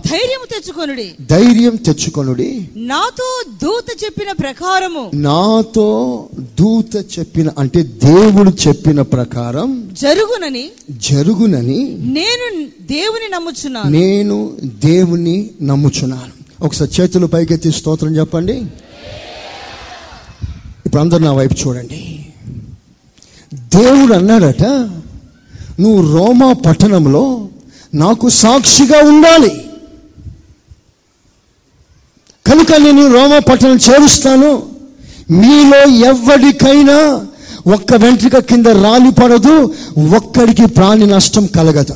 ధైర్యం 0.06 0.46
తెచ్చుకొనుడి. 0.50 1.14
ధైర్యం 1.30 1.76
తెచ్చుకొనుడి. 1.76 2.68
నాతో 2.76 3.44
దూత 3.62 4.04
చెప్పిన 4.04 4.32
ప్రకారము. 4.32 5.10
నాతో 5.14 6.28
దూత 6.38 7.18
చెప్పిన 7.18 7.50
అంటే 7.58 7.82
దేవుడు 7.82 8.68
చెప్పిన 8.68 9.02
ప్రకారం 9.02 9.90
జరుగునని 9.92 10.70
జరుగునని 10.90 11.96
నేను 12.00 12.66
దేవుని 12.80 13.28
నమ్ముచున్నాను. 13.32 13.90
నేను 13.90 14.56
దేవుని 14.62 15.50
నమ్ముచున్నాను. 15.62 16.64
ఒకసారి 16.64 17.02
చేతులు 17.02 17.26
పైకెత్తి 17.26 17.72
స్తోత్రం 17.72 18.16
చెప్పండి. 18.16 18.62
ఇప్పుడు 20.86 21.02
అందరు 21.02 21.22
నా 21.22 21.32
వైపు 21.32 21.54
చూడండి. 21.54 22.26
దేవుడు 23.54 24.14
అన్నాడట 24.14 24.64
నువ్వు 25.80 26.16
రోమా 26.16 26.52
పట్టణంలో 26.52 27.48
నాకు 27.94 28.28
సాక్షిగా 28.28 29.08
ఉండాలి. 29.08 29.64
కనుక 32.46 32.72
నేను 32.72 33.12
రోమా 33.12 33.38
పట్టణం 33.38 33.76
చేరుస్తాను. 33.76 34.62
మీలో 35.30 35.88
ఎవరికైనా 35.88 37.26
ఒక్క 37.74 37.94
వెంట్రిక 37.94 38.38
కింద 38.38 38.66
రాలిపడదు 38.66 39.74
ఒక్కడికి 40.16 40.66
ప్రాణి 40.66 41.06
నష్టం 41.06 41.46
కలగదు 41.46 41.94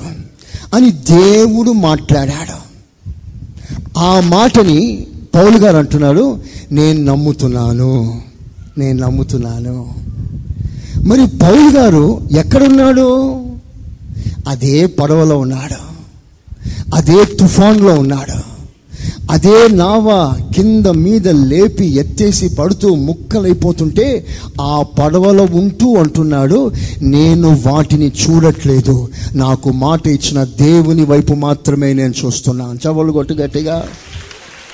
అని 0.74 0.92
దేవుడు 0.92 1.70
మాట్లాడాడు. 1.70 2.66
ఆ 3.98 4.20
మాటని 4.20 5.06
పౌలు 5.34 5.58
గారు 5.58 5.76
అంటున్నాడు 5.76 6.38
నేను 6.72 7.04
నమ్ముతున్నాను 7.04 8.22
నేను 8.78 9.06
నమ్ముతున్నాను. 9.06 9.94
మరి 11.06 11.26
పౌలు 11.26 11.70
గారు 11.70 12.28
ఎక్కడున్నాడు? 12.38 13.36
అదే 14.48 14.86
పడవలో 14.86 15.38
ఉన్నాడు. 15.38 15.85
అదే 16.94 17.24
తుఫాన్లో 17.24 17.94
ఉన్నాడు. 17.94 18.56
అదే 19.30 19.68
నావ 19.68 20.32
కింద 20.56 20.86
మీద 20.86 21.28
లేపి 21.28 21.86
ఎత్తేసి 21.94 22.48
పడుతూ 22.48 22.94
ముక్కలైపోతుంటే 22.94 24.26
ఆ 24.60 24.84
పడవలో 24.98 25.44
ఉంటూ 25.44 25.96
అంటున్నాడు 25.96 26.72
నేను 27.02 27.62
వాటిని 27.66 28.12
చూడట్లేదు. 28.22 29.08
నాకు 29.34 29.70
మాట 29.70 30.06
ఇచ్చిన 30.06 30.44
దేవుని 30.44 31.04
వైపు 31.04 31.34
మాత్రమే 31.34 31.92
నేను 31.92 32.14
చూస్తున్నాను. 32.24 32.78
చవలు 32.86 33.12
కొట్టు 33.12 33.34
గట్టిగా. 33.34 33.84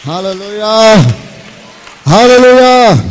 హాలలోయా 0.07 1.03
హాలలోయా 2.09 3.05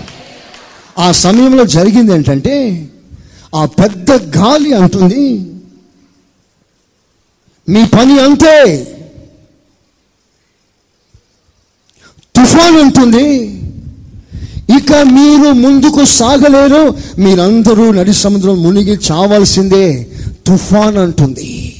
ఆ 0.99 1.11
సమయంలో 1.11 1.65
జరిగింది 1.65 2.13
ఏంటంటే 2.13 2.85
ఆ 3.55 3.65
పెద్ద 3.65 4.11
గాలి 4.11 4.73
అంటుంది 4.73 5.45
మీ 7.69 7.85
పని 7.85 8.19
అంతే. 8.19 8.87
తుఫాన్ 12.35 12.77
ఉంటుంది. 12.77 13.57
ఇక 14.77 14.93
మీరు 14.93 15.51
ముందుకు 15.51 16.05
సాగలేరు. 16.05 16.95
మీరందరూ 17.21 17.91
నడి 17.91 18.13
సముద్రం 18.13 18.63
మునిగి 18.63 18.99
చావాల్సిందే. 19.11 20.07
తుఫాన్ 20.47 20.97
అంటుంది. 20.97 21.75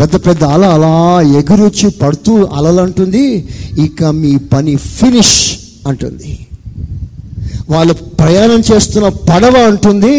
పెద్ద 0.00 0.16
పెద్ద 0.16 0.44
అల 0.44 0.64
అలా 0.64 1.20
ఎగురొచ్చి 1.20 1.90
పడుతూ 1.90 2.44
అలలు 2.44 2.80
అంటుంది 2.80 3.48
ఇక 3.78 4.04
మీ 4.04 4.36
పని 4.36 4.76
ఫినిష్ 4.76 5.58
అంటుంది. 5.86 6.46
వాళ్ళు 7.70 7.92
ప్రయాణం 7.92 8.62
చేస్తున్న 8.72 9.08
పడవ 9.08 9.62
అంటుంది 9.66 10.14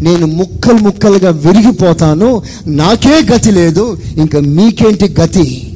నేను 0.00 0.26
ముక్కలు 0.26 0.78
ముక్కలుగా 0.78 1.30
విరిగిపోతాను 1.30 2.42
నాకే 2.66 3.22
గతి 3.32 3.50
లేదు 3.50 3.84
ఇంకా 4.16 4.40
మీకేంటి 4.40 5.14
గతి? 5.20 5.72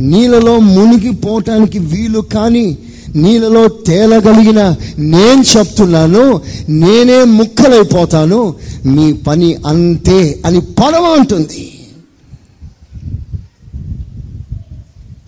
నీళ్ళలో 0.00 0.58
మునిగిపోవటానికి 0.58 1.78
వీలు 1.78 2.18
కానీ 2.34 2.78
నీళ్ళలో 3.16 3.68
తేలగలిగిన 3.68 4.60
నేను 4.98 5.42
చెప్తున్నాను 5.56 6.40
నేనే 6.68 7.24
ముక్కలైపోతాను 7.24 8.54
మీ 8.86 9.12
పని 9.12 9.56
అంతే 9.66 10.40
అని 10.46 10.60
పడవ 10.60 11.04
అంటుంది. 11.18 11.64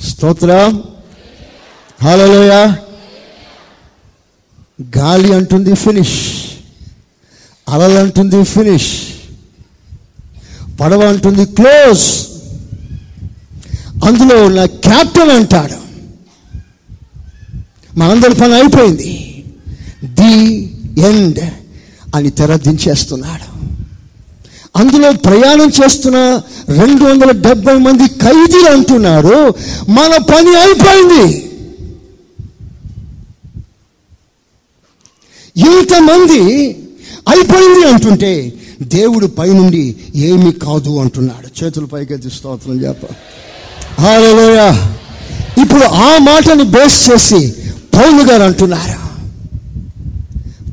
స్తోత్ర. 0.08 0.50
హలోయా 2.02 2.62
గాలి 4.82 5.34
అంటుంది 5.34 5.74
ఫినిష్. 5.74 6.20
అలలు 7.68 7.98
అంటుంది 7.98 8.44
ఫినిష్. 8.44 8.92
పడవ 10.80 11.00
అంటుంది 11.00 11.46
క్లోజ్. 11.46 12.26
అందులో 14.04 14.44
ఉన్న 14.44 14.64
క్యాప్టెన్ 14.64 15.30
అంటాడు. 15.30 15.84
మనందరి 17.98 18.34
పని 18.34 18.54
అయిపోయింది. 18.54 19.44
ది 20.04 20.70
ఎండ్ 21.00 21.38
అని 22.16 22.30
తెర 22.30 22.56
దించేస్తున్నాడు 22.56 23.54
అందులో 24.78 25.12
ప్రయాణం 25.12 25.68
చేస్తున్న 25.68 26.42
రెండు 26.68 27.04
వందల 27.04 27.30
డెబ్బై 27.30 27.74
మంది 27.74 28.08
ఖైదీలు 28.08 28.70
అంటున్నారు 28.70 29.54
మన 29.90 30.16
పని 30.22 30.56
అయిపోయింది. 30.56 31.43
ఇంతమంది 35.56 36.40
అయిపోయింది 37.28 37.86
అంటుంటే 37.86 38.52
దేవుడు 38.82 39.26
పైనుండి 39.26 39.96
ఏమి 40.14 40.52
కాదు 40.52 41.00
అంటున్నాడు. 41.00 41.64
చేతులు 41.64 41.86
పైకెత్తి 41.86 42.30
స్తోత్రం 42.30 42.82
చెప్ప 42.82 43.06
హల్లెలూయా 44.00 44.68
ఇప్పుడు 45.62 45.84
ఆ 45.84 46.18
మాటని 46.18 46.62
బేస్ 46.62 47.10
చేసి 47.10 47.54
పౌలు 47.94 48.30
గారు 48.30 48.42
అంటున్నారు? 48.42 49.00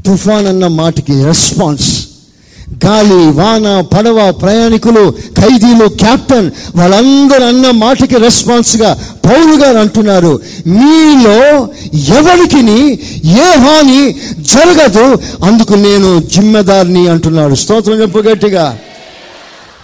తుఫాన్ 0.06 0.48
అన్న 0.48 0.68
మాటకి 0.68 1.24
రెస్పాన్స్ 1.24 2.11
గాలి 2.74 3.32
వాన 3.32 3.82
పడవ 3.82 4.32
ప్రయాణికులు 4.32 5.12
ఖైదీలు 5.12 5.88
కెప్టెన్ 5.88 6.52
వాళ్ళందరూ 6.76 7.44
అన్న 7.44 7.72
మాటకి 7.72 8.18
రెస్పాన్స్గా 8.18 8.94
పౌరు 9.26 9.60
గారు 9.62 9.78
అంటున్నారు. 9.78 10.40
మీలో 10.68 11.68
ఎవరికి 12.18 12.62
ఏ 13.30 13.58
హాని 13.58 14.16
జరగదు 14.40 15.20
అందుకు 15.44 15.74
నేను 15.74 16.22
జిమ్మెదారిని 16.22 17.08
అంటున్నాడు. 17.08 17.56
స్తోత్రం 17.56 18.02
చెప్పు 18.02 18.20
గట్టిగా. 18.20 18.78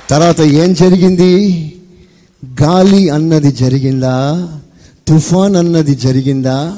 తర్వాత 0.10 0.42
ఏం 0.42 0.74
జరిగింది? 0.74 1.32
గాలి 2.64 3.10
అన్నది 3.10 3.52
జరిగిందా? 3.52 4.48
తుఫాన్ 5.08 5.56
అన్నది 5.56 5.96
జరిగిందా? 5.96 6.76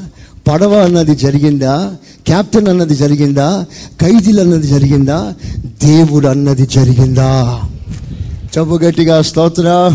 పడవ 0.49 0.75
అన్నది 0.75 1.15
జరిగిందా? 1.15 1.95
క్యాప్టెన్ 2.25 2.67
అన్నది 2.67 2.95
జరిగిందా? 2.95 3.65
ఖైదీలు 4.01 4.41
అన్నది 4.41 4.67
జరిగిందా? 4.67 5.33
దేవుడు 5.57 6.27
అన్నది 6.27 6.65
జరిగిందా? 6.65 7.61
చెప్పు 8.57 8.79
గట్టిగా 8.83 9.21
స్తోత్ర. 9.21 9.91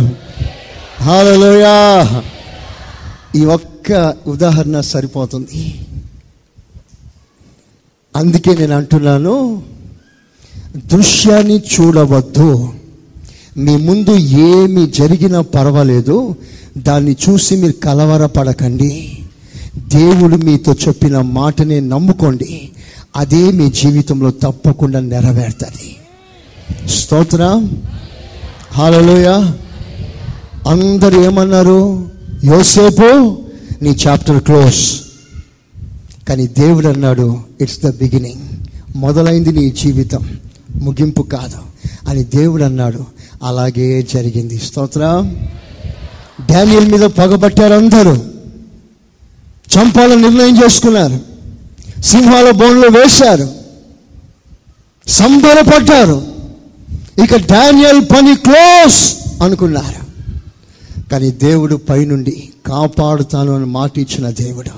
హాలలోయా 1.00 2.22
ఈ 3.36 3.44
ఒక్క 3.44 4.14
ఉదాహరణ 4.26 4.80
సరిపోతుంది. 4.80 5.86
అందుకే 8.16 8.55
నేను 8.55 8.76
అంటున్నాను 8.76 9.62
దృశ్యాన్ని 10.76 11.59
చూడవద్దు. 11.59 12.68
మీ 13.57 13.76
ముందు 13.76 14.16
ఏమి 14.16 14.90
జరిగినా 14.90 15.40
పర్వాలేదు. 15.40 16.36
దాన్ని 16.78 17.16
చూసి 17.28 17.57
మీరు 17.57 17.72
కలవరపడకండి. 17.72 19.18
దేవుడు 19.79 20.37
మీతో 20.37 20.72
చెప్పిన 20.72 21.20
మాటనే 21.20 21.81
నమ్ముకోండి. 21.81 22.68
అదే 23.16 23.51
మీ 23.51 23.70
జీవితంలో 23.70 24.31
తప్పకుండా 24.31 25.01
నెరవేరుతుంది. 25.01 25.97
స్తోత్ర. 26.89 27.66
హాలలోయ 28.72 29.27
అందరూ 30.68 31.25
ఏమన్నారు? 31.25 32.11
యోసేపు 32.45 33.39
నీ 33.83 33.91
చాప్టర్ 33.91 34.43
క్లోజ్. 34.43 35.01
కానీ 36.29 36.47
దేవుడు 36.47 36.89
అన్నాడు 36.89 37.39
ఇట్స్ 37.61 37.79
ద 37.79 37.91
బిగినింగ్ 37.91 38.43
మొదలైంది 38.97 39.53
నీ 39.53 39.70
జీవితం. 39.70 40.39
ముగింపు 40.83 41.22
కాదు. 41.22 41.89
అని 42.09 42.25
దేవుడు 42.25 42.62
అన్నాడు 42.62 43.05
అలాగే 43.43 44.07
జరిగింది. 44.14 44.59
స్తోత్ర. 44.59 45.01
డానియల్ 46.51 46.93
మీద 46.93 47.01
పగబట్టారు 47.01 47.72
అందరూ. 47.72 48.34
చంపాలని 49.69 50.23
నిర్ణయం 50.23 50.65
చేసుకున్నారు. 50.65 51.21
సింహాల 52.01 52.51
బోన్లో 52.51 52.89
వేశారు. 52.89 53.49
సంబరపడ్డారు 55.09 56.27
ఇక 57.25 57.37
డానియల్ 57.37 58.05
పని 58.05 58.37
క్లోజ్ 58.37 59.17
అనుకున్నారు. 59.43 60.05
కానీ 61.11 61.31
దేవుడు 61.31 61.75
పైనుండి 61.75 62.49
కాపాడుతాను 62.67 63.53
అని 63.57 63.65
మాట 63.65 63.99
ఇచ్చిన 63.99 64.31
దేవుడు. 64.31 64.71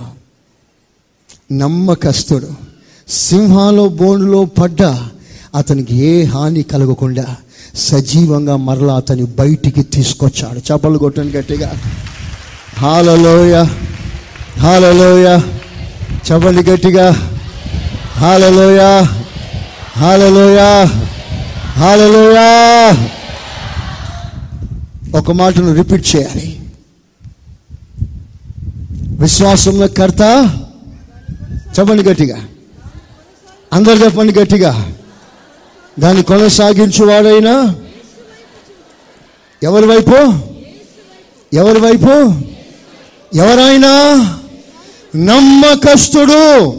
నమ్మకస్తుడు. 1.55 2.49
సింహాలో 3.09 3.89
బోనులో 3.89 4.45
పడ్డ 4.45 4.82
అతనికి 5.55 5.97
ఏ 5.97 6.24
హాని 6.24 6.62
కలగకుండా 6.62 7.37
సజీవంగా 7.74 8.57
మరలా 8.57 8.97
అతని 8.97 9.22
బయటికి 9.22 9.82
తీసుకొచ్చాడు. 9.82 10.59
చపలు 10.59 10.99
కొట్టని 10.99 11.30
గట్టిగా. 11.30 11.74
హాలలోయ 12.76 13.66
హాలలోయ. 14.59 15.40
చెప్పండి 16.32 16.70
గట్టిగా. 16.70 17.11
హాలలోయ. 18.12 19.07
హాలలోయ. 19.96 20.84
హాలలోయ. 21.57 22.36
ఒక 25.18 25.30
మాటను 25.30 25.74
రిపీట్ 25.74 26.16
చేయాలి. 26.16 26.61
విశ్వాసంలో 29.20 29.88
కర్త. 29.88 30.50
చెప్పండి 31.78 32.02
గట్టిగా. 32.02 32.44
అందరు 33.72 33.92
చెప్పండి 33.92 34.40
గట్టిగా. 34.40 34.92
దాన్ని 35.98 36.22
కొనసాగించువాడైనా? 36.22 37.74
ఎవరి 39.62 39.86
వైపు? 39.86 40.38
ఎవరి 41.52 41.80
వైపు? 41.80 42.34
ఎవరైనా? 43.36 44.32
నమ్మకస్తుడు. 45.16 46.72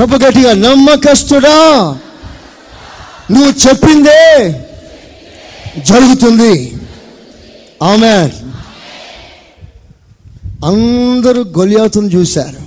చెప్ప 0.00 0.14
గట్టిగా 0.14 0.54
నమ్మకస్తుడా? 0.54 1.98
నువ్వు 3.30 3.68
చెప్పిందే 3.68 4.50
జరుగుతుంది. 5.78 6.76
ఆమె 7.82 8.30
అందరూ 10.64 11.42
గొలియాతును 11.42 12.06
చూశారు. 12.06 12.62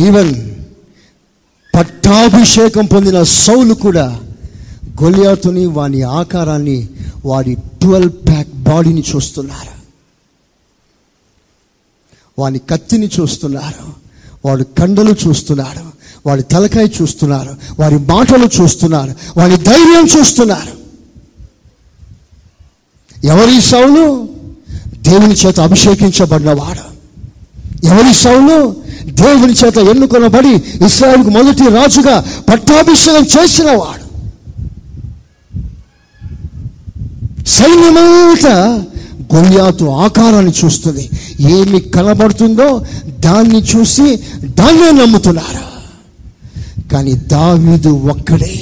ఈవెన్ 0.00 0.50
పట్టాభిషేకం 1.74 2.86
పొందిన 2.86 3.22
సౌలు 3.22 3.74
కూడా 3.74 4.20
గొలియాతుని 5.02 5.66
వాని 5.66 6.02
ఆకారాన్ని 6.02 6.88
వాడి 7.24 7.54
ట్వెల్వ్ 7.54 8.12
ప్యాక్ 8.12 8.48
బాడీని 8.48 9.04
చూస్తున్నారు. 9.16 9.81
వాని 12.38 12.58
కత్తిని 12.58 13.10
చూస్తున్నారు. 13.20 13.92
వాడి 14.44 14.64
కండలు 14.78 15.16
చూస్తున్నారు. 15.28 15.92
వాడి 16.26 16.42
తలకాయ 16.42 16.86
చూస్తున్నారు. 17.02 17.56
వారి 17.80 17.98
మాటలు 17.98 18.48
చూస్తున్నారు. 18.60 19.14
వాడి 19.36 19.56
ధైర్యం 19.56 20.06
చూస్తున్నారు. 20.18 20.82
ఎవరి 23.26 23.60
సౌలు? 23.60 24.28
దేవుని 24.94 25.34
చేత 25.34 25.60
అభిషేకించబడినవాడు. 25.60 26.92
ఎవరి 27.86 28.14
సౌలు? 28.14 28.76
దేవుని 29.04 29.52
చేత 29.52 29.78
ఎన్నుకొనబడి 29.78 30.84
ఇస్రాయల్కు 30.84 31.30
మొదటి 31.30 31.68
రాజుగా 31.68 32.24
పట్టాభిషేకం 32.48 33.24
చేసినవాడు. 33.24 34.02
సైన్యమంతా 37.48 38.84
గొల్యాతు 39.34 39.84
ఆకారాన్ని 39.84 40.52
చూస్తుంది. 40.64 41.10
ఏమి 41.40 41.80
కనబడుతుందో 41.80 42.84
దాన్ని 43.20 43.62
చూసి 43.62 44.20
దాన్నే 44.44 44.90
నమ్ముతున్నారు? 44.90 45.72
కానీ 46.88 47.12
దావీదు 47.12 47.88
ఒక్కడే. 47.88 48.60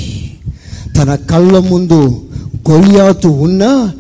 తన 0.97 1.15
కళ్ళ 1.15 1.59
ముందు 1.59 2.23
గొలియాతు 2.71 3.29
ఉన్న 3.29 3.91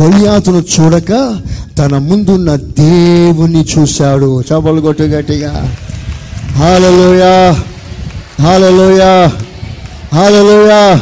గొలియాతును 0.00 0.64
చూడక 0.74 1.40
తన 1.78 1.98
ముందున్న 1.98 2.56
దేవుని 2.56 3.66
చూశాడు. 3.78 4.42
చపలు 4.42 4.80
కొట్టు 4.80 5.02
గట్టిగా. 5.02 5.76
హాలలోయ! 6.52 7.54
హాలలోయ! 8.42 9.28
హాలలోయ! 10.14 10.98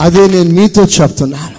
అదే 0.00 0.28
నేను 0.28 0.50
మీతో 0.50 0.82
చెప్తున్నాను. 0.82 1.57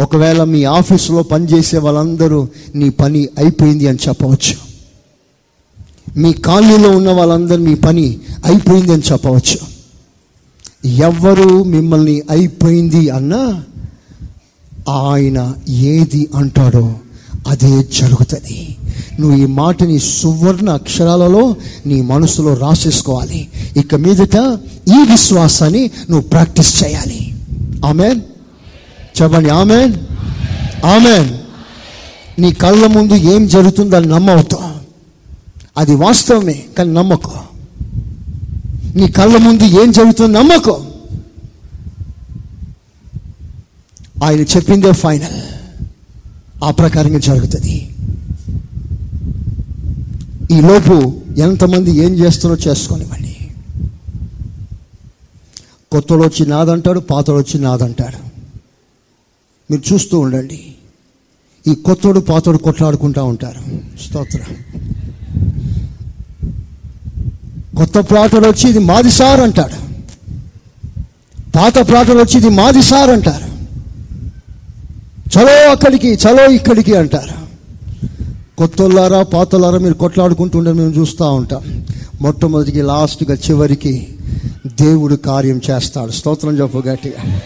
ఒకవేళ 0.00 0.44
మీ 0.44 0.64
ఆఫీసులో 0.64 1.22
పనిచేసే 1.22 1.78
వాళ్ళందరూ 1.78 2.48
నీ 2.74 2.88
పని 2.90 3.28
అయిపోయింది 3.38 3.86
అని 3.86 3.98
చెప్పవచ్చు. 4.08 4.72
మీ 6.16 6.32
కాలనీలో 6.32 6.90
ఉన్న 6.90 7.10
వాళ్ళందరూ 7.10 7.56
మీ 7.56 7.74
పని 7.74 8.18
అయిపోయింది 8.44 8.92
అని 8.92 9.02
చెప్పవచ్చు. 9.12 9.72
ఎవరు 10.86 11.62
మిమ్మల్ని 11.62 12.22
అయిపోయింది 12.30 13.10
అన్నా 13.10 13.64
ఆయన 14.88 15.54
ఏది 15.68 16.28
అంటాడో 16.34 16.94
అదే 17.46 17.82
జరుగుతుంది. 17.82 18.76
నువ్వు 19.20 19.38
ఈ 19.38 19.46
మాటని 19.46 19.98
సువర్ణ 19.98 20.70
అక్షరాలలో 20.70 21.56
నీ 21.86 22.00
మనసులో 22.00 22.54
రాసేసుకోవాలి. 22.54 23.48
ఇక 23.76 23.94
మీదట 23.94 24.36
ఈ 24.88 25.04
విశ్వాసాన్ని 25.10 25.90
నువ్వు 26.10 26.28
ప్రాక్టీస్ 26.28 26.84
చేయాలి. 26.84 27.34
ఆమెన్. 27.84 28.20
చెప్పండి 29.22 29.48
ఆమెన్? 29.48 29.94
ఆమెన్. 30.84 31.38
నీ 32.40 32.52
కళ్ళ 32.52 32.86
ముందు 32.86 33.14
ఏం 33.14 33.46
జరుగుతుందో 33.46 33.96
అని 33.96 34.06
నమ్మవుతా 34.06 34.80
అది 35.78 35.94
వాస్తవమే 35.94 36.64
కానీ 36.78 36.92
నమ్మకం. 36.92 37.30
నీ 38.94 39.08
కళ్ళ 39.08 39.36
ముందు 39.36 39.64
ఏం 39.64 39.92
జరుగుతుందో 39.92 40.38
నమ్మకం. 40.38 40.92
ఆయన 44.24 44.40
చెప్పిందే 44.40 44.92
ఫైనల్. 44.92 45.40
ఆ 46.64 46.70
ప్రకారంగా 46.70 47.18
జరుగుతుంది. 47.18 47.88
ఈ 50.50 50.60
లోపు 50.60 51.20
ఎంతమంది 51.38 51.90
ఏం 51.90 52.14
చేస్తారో 52.14 52.56
చేసుకోనివ్వండి 52.56 53.36
కొత్తలో 55.92 56.18
వచ్చి 56.18 56.46
నాదంటాడు 56.46 57.00
పాతడు 57.00 57.34
వచ్చి 57.34 57.60
నాదంటాడు. 57.60 58.21
మీరు 59.72 59.94
చూస్తూ 59.94 60.20
ఉండండి. 60.20 60.74
ఈ 61.68 61.74
కొత్తోడు 61.74 62.20
పాతోడు 62.20 62.58
కొట్లాడుకుంటూ 62.58 63.24
ఉంటారు. 63.24 63.60
స్తోత్రం. 64.06 64.56
కొత్త 67.76 67.98
ప్లాటోడు 67.98 68.48
వచ్చి 68.48 68.70
ఇది 68.70 68.78
మాది 68.78 69.10
సార్ 69.10 69.40
అంటాడు. 69.40 69.92
పాత 71.50 71.88
ప్లాటోడు 71.88 72.18
వచ్చి 72.18 72.38
ఇది 72.38 72.48
మాది 72.48 72.82
సార్ 72.82 73.10
అంటారు. 73.10 73.52
చలో 75.38 75.70
అక్కడికి 75.70 76.14
చలో 76.14 76.50
ఇక్కడికి 76.50 76.94
అంటారు. 76.94 77.42
కొత్తోళ్ళారా 78.58 79.22
పాతలారా 79.22 79.78
మీరు 79.78 79.94
కొట్లాడుకుంటుండే 79.94 80.72
మేము 80.72 80.90
చూస్తూ 80.90 81.24
ఉంటాం. 81.24 81.86
మొట్టమొదటికి 82.20 82.82
లాస్ట్గా 82.82 83.34
చివరికి 83.34 84.08
దేవుడు 84.66 85.14
కార్యం 85.14 85.60
చేస్తాడు. 85.70 86.10
స్తోత్రం 86.10 86.58
చెప్పు 86.58 86.78
గట్టిగా. 86.78 87.40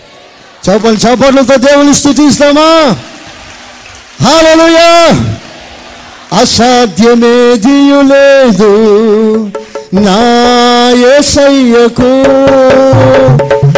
చపలు 0.67 0.97
చపట్లతో 0.97 1.57
దేవుని 1.57 1.95
స్థుతిస్తామా? 1.95 2.97
హాలలుయా 4.23 5.21
అసాధ్యమేదియు 6.41 8.01
లేదు 8.01 8.73
నా 9.95 10.19
యేసయ్యకు 10.97 12.25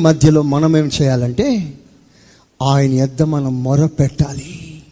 మధ్యలో 0.03 0.42
మనం 0.42 0.76
ఏం 0.76 0.90
చేయాలంటే 1.03 1.74
ఆయన 2.62 2.92
ఎద్ద 2.92 3.22
మనం 3.22 3.62
మొరపెట్టాలి. 3.62 4.82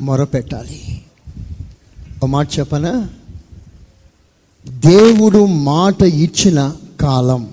మొరపెట్టాలి. 0.00 1.02
ఒక 2.22 2.28
మాట 2.28 2.48
చెప్పనా? 2.58 3.08
దేవుడు 4.68 5.46
మాట 5.46 6.02
ఇచ్చిన 6.02 6.76
కాలం. 7.00 7.50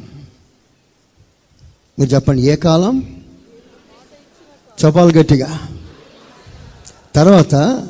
మీరు 1.99 2.09
చెప్పండి 2.09 2.41
ఏ 2.41 2.55
కాలం? 2.55 3.23
చెప్పాలి 4.85 5.17
గట్టిగా. 5.17 5.67
తర్వాత 7.15 7.87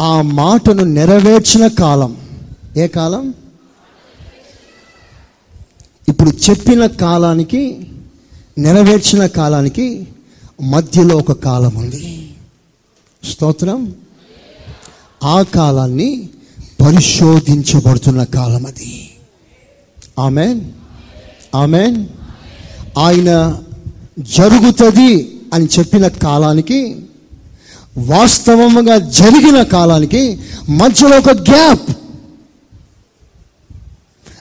ఆ 0.00 0.22
మాటను 0.22 0.84
నెరవేర్చిన 0.84 1.66
కాలం. 1.66 2.16
ఏ 2.76 2.86
కాలం? 2.86 3.34
ఇప్పుడు 6.08 6.30
చెప్పిన 6.30 6.86
కాలానికి 6.86 7.90
నెరవేర్చిన 8.60 9.26
కాలానికి 9.26 10.06
మధ్యలో 10.62 11.16
ఒక 11.16 11.32
కాలం 11.32 11.74
ఉంది. 11.74 12.30
స్తోత్రం? 13.30 13.94
ఆ 15.24 15.42
కాలాన్ని 15.42 16.28
పరిశోధించబడుతున్న 16.80 18.24
కాలం 18.24 18.66
అది. 18.66 19.10
ఆమెన్? 20.18 20.60
ఆమెన్? 21.54 22.06
ఆయన 22.98 23.58
జరుగుతుంది 24.18 25.40
అని 25.54 25.68
చెప్పిన 25.78 26.08
కాలానికి 26.08 26.96
వాస్తవంగా 27.98 28.98
జరిగిన 28.98 29.62
కాలానికి 29.62 30.40
మధ్యలో 30.68 31.18
ఒక 31.18 31.30
గ్యాప్. 31.30 31.90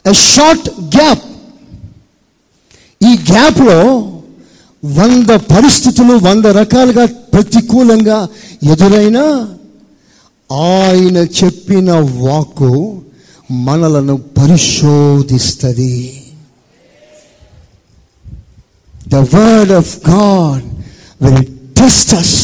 ఎ 0.08 0.14
షార్ట్ 0.14 0.70
గ్యాప్ 0.70 1.29
ఈ 3.02 3.12
గ్యాప్లో 3.32 3.80
వంద 4.84 5.30
పరిస్థితులు 5.54 6.14
వంద 6.28 6.46
రకాలుగా 6.62 7.06
ప్రతికూలంగా 7.34 8.18
ఎదురైనా 8.74 9.24
ఆయన 10.50 11.18
చెప్పిన 11.40 11.92
వాక్కు 12.26 12.72
మనలను 13.68 14.16
పరిశోధిస్తుంది. 14.38 15.94
The 19.14 19.16
word 19.36 19.74
of 19.82 19.94
God 20.10 20.66
will 21.22 21.46
test 21.82 22.14
us 22.22 22.36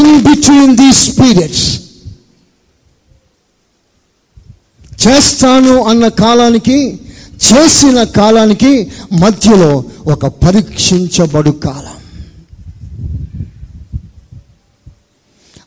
in 0.00 0.12
between 0.28 0.74
these 0.76 1.04
periods 1.20 1.66
చేస్తాను 5.04 5.74
అన్న 5.90 6.04
కాలానికి 6.22 6.78
చేసిన 7.52 8.02
కాలానికి 8.02 8.92
మధ్యలో 9.12 9.84
ఒక 10.06 10.26
పరీక్షించబడు 10.26 11.50
కాలం. 11.50 11.94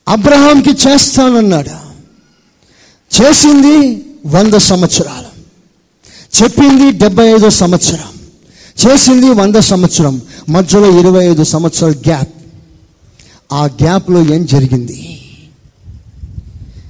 అబ్రహాంకి 0.07 0.69
చేస్తానన్నాడు? 0.69 1.87
చేసింది 3.21 4.05
వంద 4.25 4.53
సంవత్సరాలు. 4.53 5.27
చెప్పింది 6.43 6.91
డెబ్బై 6.91 7.27
ఐదో 7.27 7.49
సంవత్సరం. 7.49 8.19
చేసింది 8.87 9.29
వంద 9.29 9.55
సంవత్సరం. 9.55 10.21
మధ్యలో 10.49 10.99
ఇరవై 10.99 11.25
ఐదు 11.25 11.43
సంవత్సరాల 11.43 11.91
గ్యాప్. 11.91 12.33
ఆ 13.53 13.65
గ్యాప్లో 13.65 14.35
ఏం 14.35 14.45
జరిగింది? 14.45 15.21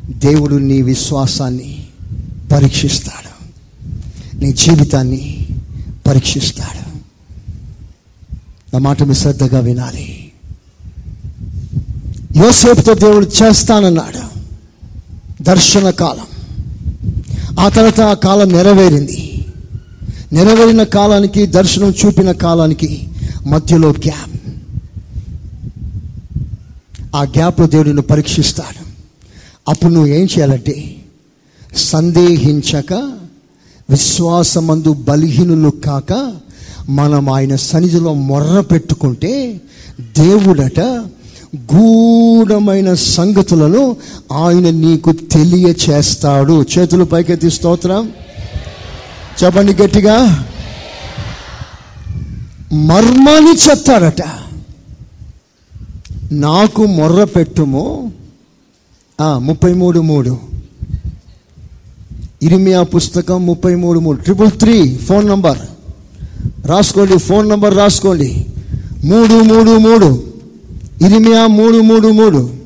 దేవుడు 0.05 0.55
నీ 0.55 0.81
విశ్వాసాన్ని 0.81 1.88
పరీక్షిస్తాడు. 2.51 3.26
నీ 4.38 4.53
జీవితాన్ని 4.53 5.47
పరీక్షిస్తాడు. 6.07 6.88
నా 8.73 8.79
మాట 8.79 9.11
శ్రద్ధగా 9.11 9.59
వినాలి. 9.59 10.31
యోసేపుతో 12.35 12.93
దేవుడు 12.93 13.25
చేస్తానన్నాడు. 13.25 14.38
దర్శన 15.43 15.89
కాలం. 15.89 16.25
ఆ 17.59 17.69
తర్వాత 17.69 18.01
ఆ 18.01 18.13
కాలం 18.13 18.49
నెరవేరింది. 18.49 19.45
నెరవేరిన 20.33 20.83
కాలానికి 20.83 21.45
దర్శనం 21.45 21.93
చూపిన 22.05 22.31
కాలానికి 22.31 23.09
మధ్యలో 23.47 23.89
గ్యాప్. 23.89 24.49
ఆ 27.15 27.23
గ్యాప్లో 27.23 27.67
దేవుడిని 27.67 28.01
పరీక్షిస్తాడు. 28.01 28.85
అప్పుడు 29.69 29.93
నువ్వు 29.93 30.07
ఏం 30.07 30.25
చేయాలంటే 30.25 30.95
సందేహించక 31.77 33.19
విశ్వాసమందు 33.89 34.93
బలహీనులు 34.93 35.69
కాక 35.69 36.33
మనం 36.89 37.29
ఆయన 37.29 37.55
సన్నిధిలో 37.55 38.13
మొర్ర 38.13 38.59
పెట్టుకుంటే 38.61 39.61
దేవుడట 40.01 40.79
గూఢమైన 41.75 42.93
సంగతులను 42.93 43.97
ఆయన 44.33 44.69
నీకు 44.69 45.11
తెలియచేస్తాడు. 45.11 46.65
చేతులు 46.77 47.03
పైకెత్తి 47.03 47.51
స్తోత్రం. 47.51 48.11
చెప్పండి 49.43 49.73
గట్టిగా. 49.73 50.45
మర్మాన్ని 52.73 53.55
చెప్తాడట 53.69 54.21
నాకు 56.31 56.85
మొర్ర 56.85 57.23
పెట్టుము. 57.23 58.11
ముప్పై 59.38 59.73
మూడు 59.73 59.99
మూడు. 59.99 60.57
ఇరిమియా 62.41 62.83
పుస్తకం 62.83 63.45
ముప్పై 63.45 63.75
మూడు 63.75 63.99
మూడు. 63.99 64.21
ట్రిపుల్ 64.21 64.51
త్రీ 64.51 64.97
ఫోన్ 64.97 65.27
నంబర్ 65.27 65.57
రాసుకోండి 66.67 67.17
ఫోన్ 67.17 67.49
నంబర్ 67.49 67.77
రాసుకోండి. 67.77 68.45
మూడు 69.05 69.33
మూడు 69.33 69.77
మూడు. 69.77 70.33
ఇరిమియా 71.05 71.47
మూడు 71.47 71.77
మూడు 71.77 72.07
మూడు. 72.07 72.57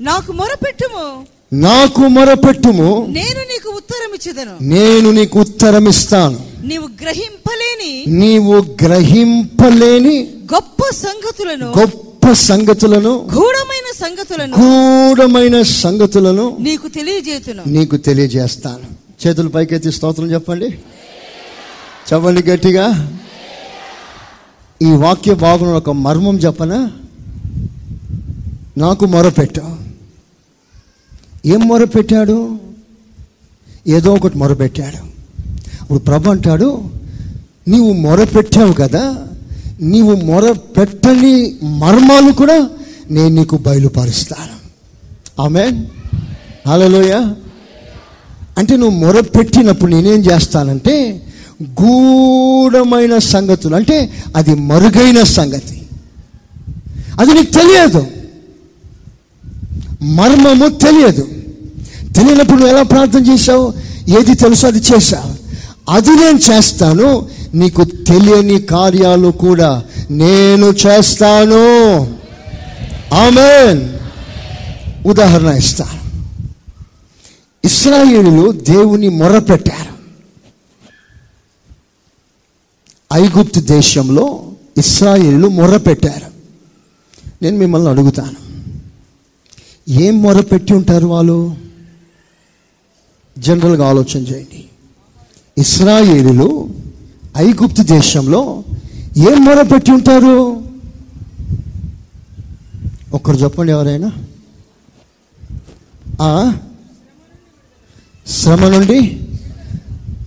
నాకు 0.00 0.32
మొరపెట్టుము. 0.32 1.26
నాకు 1.52 2.00
మొరపెట్టుము. 2.00 3.06
నేను 3.08 3.40
నీకు 3.40 3.68
ఉత్తరం 3.68 4.14
ఇచ్చేదను. 4.14 4.64
నేను 4.64 5.10
నీకు 5.10 5.40
ఉత్తరం 5.40 5.88
ఇస్తాను. 5.88 6.40
నీవు 6.62 6.88
గ్రహింపలేని 7.02 8.04
నీవు 8.08 8.54
గ్రహింపలేని 8.84 10.22
గొప్ప 10.54 10.82
సంగతులను 10.94 11.72
గొప్ప 11.78 12.05
సంగతులను 12.32 13.10
గూఢమైన 13.10 14.08
సంగతులను 14.08 14.56
గూఢమైన 14.60 15.62
సంగతులను 15.62 16.56
నీకు 16.60 16.88
తెలియజేతును. 16.88 17.62
నీకు 17.66 17.96
తెలియజేస్తాను. 17.96 19.06
చేతులు 19.26 19.48
పైకెత్తి 19.48 19.92
స్తోత్రం 19.92 20.32
చెప్పండి. 20.32 20.68
చెప్పండి 22.12 22.42
గట్టిగా. 22.42 23.18
ఈ 24.82 24.92
వాక్య 24.92 25.34
భాగంలో 25.34 25.76
ఒక 25.76 25.90
మర్మం 25.90 26.36
చెప్పనా 26.36 26.90
నాకు 28.78 29.06
మొరపెట్టు. 29.06 29.76
ఏం 31.46 31.60
మొరపెట్టాడు? 31.68 32.58
ఏదో 33.86 34.14
ఒకటి 34.14 34.38
మొరపెట్టాడు. 34.38 35.16
ఇప్పుడు 35.82 35.98
ప్రభు 35.98 36.30
అంటాడు 36.30 36.82
నీవు 37.68 37.92
మొరపెట్టావు 37.92 38.72
కదా 38.72 39.28
నీవు 39.80 40.14
మొరపెట్టని 40.14 41.56
మర్మాలు 41.62 42.32
కూడా 42.32 42.68
నేను 43.10 43.28
నీకు 43.28 43.56
బయలుపరుస్తాను. 43.56 44.56
ఆమె 45.42 45.84
హలోయ 46.68 47.12
అంటే 48.58 48.76
నువ్వు 48.76 48.98
మొరపెట్టినప్పుడు 48.98 49.90
నేనేం 49.90 50.20
చేస్తానంటే 50.20 51.22
గూఢమైన 51.62 53.18
సంగతులు 53.18 53.76
అంటే 53.76 54.12
అది 54.36 54.54
మరుగైన 54.54 55.22
సంగతి. 55.22 55.82
అది 57.20 57.34
నీకు 57.34 57.50
తెలియదు. 57.50 58.06
మర్మము 60.02 60.68
తెలియదు. 60.68 61.22
తెలియనప్పుడు 62.12 62.58
నువ్వు 62.58 62.68
ఎలా 62.68 62.82
ప్రార్థన 62.82 63.32
చేశావు? 63.32 63.74
ఏది 64.08 64.34
తెలుసో 64.34 64.66
అది 64.66 64.78
చేశావు. 64.78 65.46
అది 65.90 66.10
నేను 66.10 66.38
చేస్తాను. 66.52 67.28
నీకు 67.56 67.84
తెలియని 67.84 68.62
కార్యాలు 68.62 69.28
కూడా 69.28 69.84
నేను 70.10 70.66
చేస్తాను. 70.66 72.02
ఆమెన్. 73.14 73.98
ఉదాహరణ 75.06 75.46
ఇస్తాను. 75.46 76.06
ఇస్రాయేలులు 77.64 78.52
దేవుని 78.52 79.08
మొరపెట్టారు. 79.08 79.96
ఐగుప్తు 83.14 83.60
దేశంలో 83.60 84.52
ఇస్రాయేలు 84.78 85.48
మొరపెట్టారు. 85.48 86.26
నేను 87.42 87.56
మిమ్మల్ని 87.56 87.90
అడుగుతాను. 87.90 88.46
ఏం 89.88 90.22
మొరపెట్టి 90.22 90.74
ఉంటారు 90.74 91.06
వాళ్ళు? 91.06 91.56
జనరల్గా 93.38 93.88
ఆలోచన 93.88 94.18
చేయండి. 94.18 94.64
ఇస్రాయేలులు 95.58 96.68
ఐగుప్తు 97.36 97.82
దేశంలో 97.82 98.64
ఏం 99.16 99.44
మొరపెట్టి 99.44 99.92
ఉంటారు? 99.92 100.62
ఒక్కరు 103.12 103.36
చెప్పండి 103.36 103.72
ఎవరైనా? 103.72 104.12
ఆ? 106.20 106.54
శ్రమ 108.26 108.68
నుండి 108.68 109.20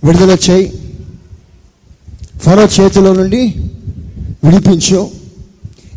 విడుదల 0.04 0.36
చేయి. 0.50 0.72
ఫరో 2.38 2.64
చేతిలో 2.64 3.14
నుండి 3.14 3.54
విడిపించు. 4.44 5.10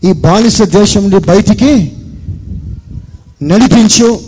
ఈ 0.03 0.11
బానిస 0.11 0.61
దేశం 0.61 1.01
నుండి 1.01 1.25
బయటికి 1.27 1.91
నడిపించు. 3.43 4.19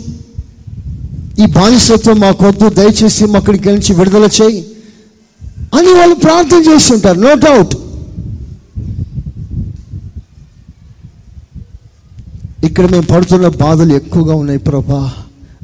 ఈ 1.42 1.46
బానిసత్వం 1.46 2.20
మాకొద్దు. 2.20 2.68
దయచేసి 2.68 3.24
మాక్కడికి 3.24 3.68
నుంచి 3.68 3.94
విడుదల 3.94 4.28
చేయి. 4.42 4.75
అని 5.76 5.90
వాళ్ళు 5.98 6.14
ప్రార్థన 6.24 6.60
చేస్తుంటారు 6.68 7.18
నో 7.20 7.32
డౌట్ 7.44 7.74
ఇక్కడ 12.64 12.86
మేము 12.92 13.06
పడుతున్న 13.06 13.48
బాధలు 13.58 13.92
ఎక్కువగా 13.94 14.34
ఉన్నాయి 14.34 14.60
ప్రభా. 14.60 15.00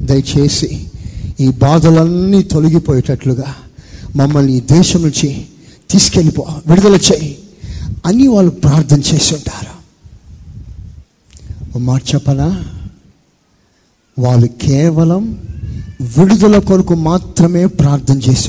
దయచేసి 0.01 0.69
ఈ 1.39 1.47
బాధలన్నీ 1.57 2.41
తొలగిపోయేటట్లుగా 2.43 3.49
మమ్మల్ని 4.15 4.53
ఈ 4.53 4.61
దేశం 4.71 5.01
నుంచి 5.01 5.29
తీసుకెళ్ళిపో 5.89 6.43
విడుదల 6.67 6.97
చేయి 7.07 7.31
అని 8.05 8.27
వాళ్ళు 8.27 8.51
ప్రార్థన 8.63 9.01
చేసి 9.09 9.31
ఉంటారు 9.35 9.69
మాట 11.85 12.01
చెప్పనా? 12.13 12.47
వాళ్ళు 14.17 14.47
కేవలం 14.63 15.23
విడుదల 16.17 16.57
కొరకు 16.59 16.95
మాత్రమే 17.07 17.65
ప్రార్థన 17.79 18.17
చేసి 18.27 18.47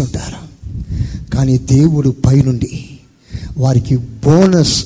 కానీ 1.34 1.58
దేవుడు 1.58 2.14
పైనుండి 2.26 2.84
వారికి 3.58 3.96
బోనస్ 3.96 4.84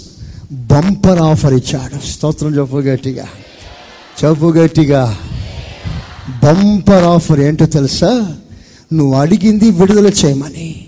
బంపర్ 0.53 1.23
ఆఫర్ 1.23 1.55
ఇచ్చాడు. 1.55 2.07
స్తోత్రం 2.07 2.59
చెప్పు 2.59 2.77
గట్టిగా. 2.77 3.25
చెప్పు 4.25 4.47
గట్టిగా. 4.47 5.17
బంపర్ 6.45 7.05
ఆఫర్ 7.05 7.41
ఏంటో 7.41 7.67
తెలుసా? 7.67 8.35
నువ్వు 8.93 9.15
అడిగింది 9.15 9.71
విడుదల 9.71 10.07
చేయమని. 10.07 10.87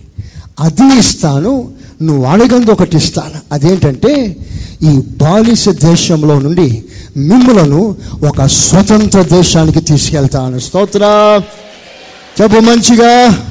అది 0.61 0.99
ఇస్తాను 0.99 1.73
నువ్వు 2.03 2.25
అడగంది 2.25 2.71
ఒకటి 2.71 2.97
ఇస్తాను. 2.97 3.41
అదేంటంటే 3.53 4.37
ఈ 4.83 5.03
బాలిస 5.17 5.69
దేశంలో 5.69 6.41
నుండి 6.41 6.85
మిమ్మలను 7.17 7.97
ఒక 8.29 8.43
స్వతంత్ర 8.43 9.23
దేశానికి 9.23 9.81
తీసుకెళ్తాను. 9.81 10.59
స్తోత్ర. 10.59 11.41
చెప్పు 12.43 12.57
మంచిగా. 12.57 13.47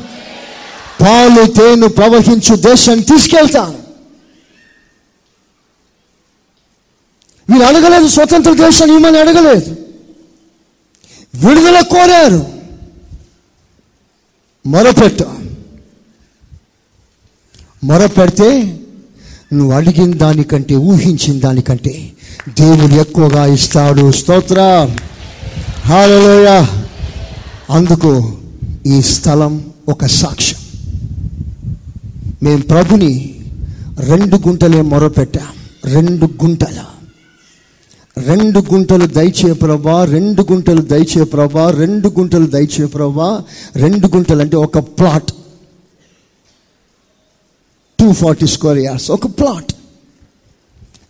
పాలు 1.02 1.52
తేను 1.52 1.88
ప్రవహించు 1.88 2.56
దేశాన్ని 2.56 3.04
తీసుకెళ్తాను. 3.04 3.80
వీళ్ళు 7.50 7.66
అడగలేదు 7.66 8.08
స్వతంత్ర 8.08 8.54
దేశాన్ని 8.54 8.96
ఇవ్వమని 8.96 9.20
అడగలేదు. 9.20 9.76
విడుదల 11.36 11.82
కోరారు. 11.82 12.48
మొరపెట్టు. 14.66 15.26
మొరపెడితే 17.84 18.80
నువ్వు 19.54 19.74
అడిగిన 19.74 20.18
దానికంటే 20.18 20.76
ఊహించిన 20.76 21.40
దానికంటే 21.40 22.14
దేవుడు 22.50 22.94
ఎక్కువగా 22.94 23.46
ఇస్తాడు. 23.46 24.12
స్తోత్ర. 24.12 24.90
హాలలోయ 25.86 26.66
అందుకు 27.70 28.38
ఈ 28.86 29.02
స్థలం 29.02 29.74
ఒక 29.90 30.06
సాక్ష్యం. 30.06 30.59
మేము 32.44 32.62
ప్రభుని 32.62 33.36
రెండు 34.00 34.36
గుంటలే 34.36 34.82
మొరపెట్టాం. 34.82 35.48
రెండు 35.94 36.26
గుంటల. 36.26 36.86
రెండు 38.18 38.60
గుంటలు 38.60 39.06
దయచే 39.06 39.54
ప్రభా 39.54 40.06
రెండు 40.06 40.42
గుంటలు 40.42 40.82
దయచే 40.82 41.24
ప్రభా 41.24 41.72
రెండు 41.72 42.10
గుంటలు 42.10 42.46
దయచే 42.46 42.86
ప్రభా 42.86 43.44
రెండు 43.76 44.08
గుంటలు 44.08 44.42
అంటే 44.42 44.58
ఒక 44.58 44.80
plot. 44.80 45.32
Two 48.00 48.14
forty 48.14 48.48
square 48.48 48.78
yards 48.78 49.12
ఒక 49.12 49.28
ప్లాట్. 49.40 49.74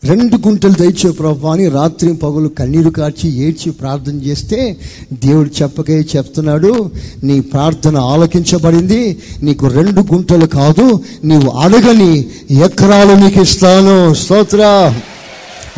రెండు 0.06 0.38
గుంటలు 0.38 0.72
దయచే 0.72 1.12
ప్రభా 1.12 1.52
అని 1.52 1.70
రాత్రి 1.70 2.14
పగులు 2.14 2.48
కన్నీరు 2.48 2.90
కార్చి 2.90 3.38
ఏడ్చి 3.38 3.72
ప్రార్థన 3.72 4.12
చేస్తే 4.12 4.78
దేవుడు 5.14 5.50
చెప్పకే 5.62 6.06
చెప్తున్నాడు 6.16 6.92
నీ 7.24 7.40
ప్రార్థన 7.40 7.98
ఆలకించబడింది 7.98 9.18
నీకు 9.44 9.68
రెండు 9.68 10.02
గుంటలు 10.02 10.46
కాదు 10.46 11.04
నీవు 11.24 11.50
అడగని 11.50 12.26
ఎకరాలు 12.52 13.14
నీకు 13.14 13.42
ఇస్తాను. 13.42 14.14
స్తోత్ర. 14.14 14.62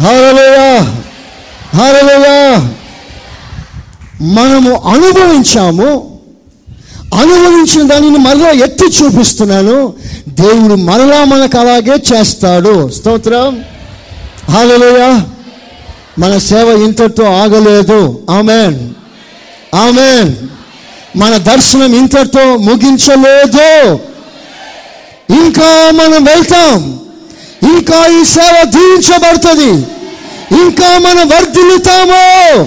హాలలోయా 0.01 0.81
హాలలోయా 1.75 2.69
మనము 4.21 4.71
అనుభవించాము 4.75 5.89
అనుభవించిన 7.13 7.87
దానిని 7.87 8.17
మరలా 8.17 8.49
ఎత్తి 8.49 8.85
చూపిస్తున్నాను 8.85 9.93
దేవుడు 10.29 10.75
మరలా 10.75 11.23
మనకు 11.23 11.57
అలాగే 11.57 11.95
చేస్తాడు. 12.13 12.89
స్తోత్రం. 12.89 13.63
హాలలోయ. 14.51 15.19
మన 16.19 16.37
సేవ 16.37 16.67
ఇంతటితో 16.83 17.23
ఆగలేదు. 17.23 18.21
ఆమెన్. 18.29 18.89
ఆమెన్. 19.75 20.35
మన 21.17 21.37
దర్శనం 21.37 21.95
ఇంతటితో 21.95 22.57
ముగించలేదు. 22.57 23.93
ఇంకా 25.33 25.91
మనం 25.91 26.23
వెళ్తాం. 26.23 26.99
ఇంకా 27.63 28.05
ఈ 28.07 28.25
సేవ 28.25 28.63
దీవించబడుతుంది. 28.65 29.85
ఇంకా 30.61 30.97
మనం 30.97 31.29
వర్ధిల్లుతాము. 31.29 32.63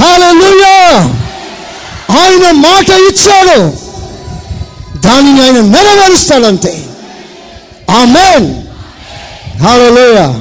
హాలూయా 0.00 0.98
ఆయన 2.10 2.50
మాట 2.50 2.90
ఇచ్చాడు. 2.90 3.72
దానిని 4.98 5.42
ఆయన 5.42 5.60
నెరవేరుస్తాడంతే. 5.60 6.84
ఆమెన్. 7.90 8.54
హల్లెలూయా 9.62 10.38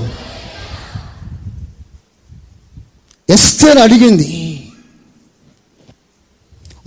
ఎస్తేర్ 3.33 3.77
అడిగింది 3.77 4.29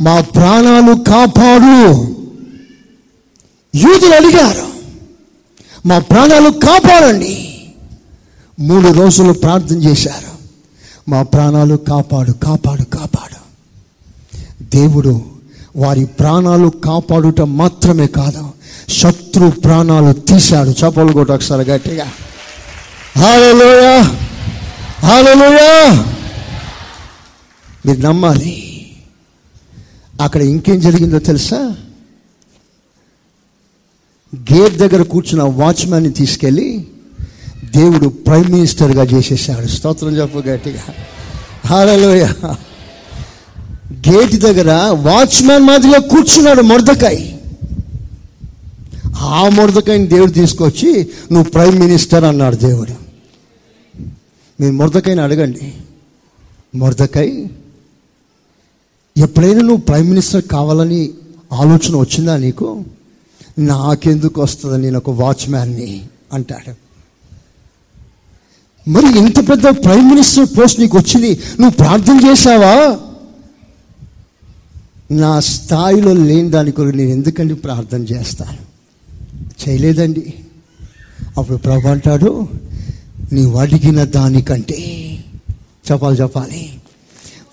మా 0.01 0.21
ప్రాణాలు 0.21 0.93
కాపాడు. 1.11 1.75
యూదులు 3.75 4.15
అడిగారు 4.15 4.67
మా 5.87 5.99
ప్రాణాలు 5.99 6.51
కాపాడండి. 6.51 7.35
మూడు 8.61 8.89
రోజులు 8.89 9.33
ప్రార్థన 9.33 9.77
చేశారు 9.77 10.33
మా 11.11 11.23
ప్రాణాలు 11.23 11.77
కాపాడు 11.77 12.33
కాపాడు 12.33 12.85
కాపాడు. 12.97 13.39
దేవుడు 14.77 15.15
వారి 15.77 16.05
ప్రాణాలు 16.05 16.69
కాపాడుట 16.85 17.41
మాత్రమే 17.41 18.07
కాదు 18.07 18.45
శత్రు 18.89 19.49
ప్రాణాలు 19.65 20.13
తీశాడు. 20.13 20.71
చపలు 20.71 21.13
కొట్టు 21.13 21.33
ఒకసారి 21.33 21.65
గట్టిగా 21.71 22.07
హాలలోయ 23.19 23.87
హాలలోయ 25.07 25.61
మీరు 27.87 28.01
నమ్మాలి. 28.01 28.71
అక్కడ 30.21 30.43
ఇంకేం 30.43 30.81
జరిగిందో 30.81 31.19
తెలుసా? 31.19 31.77
గేట్ 34.53 34.75
దగ్గర 34.75 35.03
కూర్చున్న 35.03 35.43
వాచ్మ్యాన్ని 35.43 36.11
తీసుకెళ్ళి 36.11 36.89
దేవుడు 37.77 38.09
ప్రైమ్ 38.09 38.51
మినిస్టర్గా 38.51 39.03
చేసేసాడు. 39.03 39.67
స్తోత్రం 39.67 40.17
చెప్పు 40.17 40.39
గట్టిగా. 40.39 40.83
హాలలోయ 41.67 42.29
గేట్ 43.93 44.33
దగ్గర 44.33 44.73
వాచ్మ్యాన్ 45.01 45.63
మాదిరిగా 45.63 45.99
కూర్చున్నాడు 45.99 46.63
మొరదకాయ్. 46.63 47.33
ఆ 49.17 49.49
మొరదకాయని 49.49 50.07
దేవుడు 50.07 50.31
తీసుకొచ్చి 50.31 51.11
నువ్వు 51.33 51.51
ప్రైమ్ 51.51 51.79
మినిస్టర్ 51.79 52.25
అన్నాడు 52.25 52.57
దేవుడు. 52.57 52.95
మీరు 54.61 54.73
మొరదకాయని 54.73 55.21
అడగండి. 55.21 55.75
మొరదకాయ్ 56.75 57.49
ఎప్పుడైనా 59.17 59.61
నువ్వు 59.61 59.77
ప్రైమ్ 59.77 60.09
మినిస్టర్ 60.09 60.43
కావాలని 60.43 61.11
ఆలోచన 61.53 61.97
వచ్చిందా 61.97 62.37
నీకు? 62.37 62.85
నాకెందుకు 63.59 64.43
వస్తుంది 64.43 64.79
నేను 64.79 64.97
ఒక 64.97 65.11
వాచ్మ్యాన్ని? 65.11 66.05
అంటాడు. 66.33 66.75
మరి 68.91 69.19
ఇంత 69.19 69.49
పెద్ద 69.49 69.63
ప్రైమ్ 69.63 70.09
మినిస్టర్ 70.09 70.59
పోస్ట్ 70.59 70.81
నీకు 70.81 70.99
వచ్చింది 70.99 71.31
నువ్వు 71.31 71.71
ప్రార్థన 71.71 72.21
చేశావా? 72.31 72.99
నా 75.11 75.41
స్థాయిలో 75.41 76.13
లేని 76.13 76.51
దాని 76.51 76.73
కొరకు 76.73 76.97
నేను 76.97 77.11
ఎందుకండి 77.11 77.55
ప్రార్థన 77.55 78.03
చేస్తాను? 78.03 78.59
చేయలేదండి. 79.69 80.35
అప్పుడు 81.39 81.59
ప్రభు 81.59 81.89
అంటాడు 81.89 82.49
నీవు 83.33 83.57
అడిగిన 83.57 84.05
దానికంటే 84.05 84.79
చెప్పాలి 85.93 86.21
చెప్పాలి. 86.21 86.73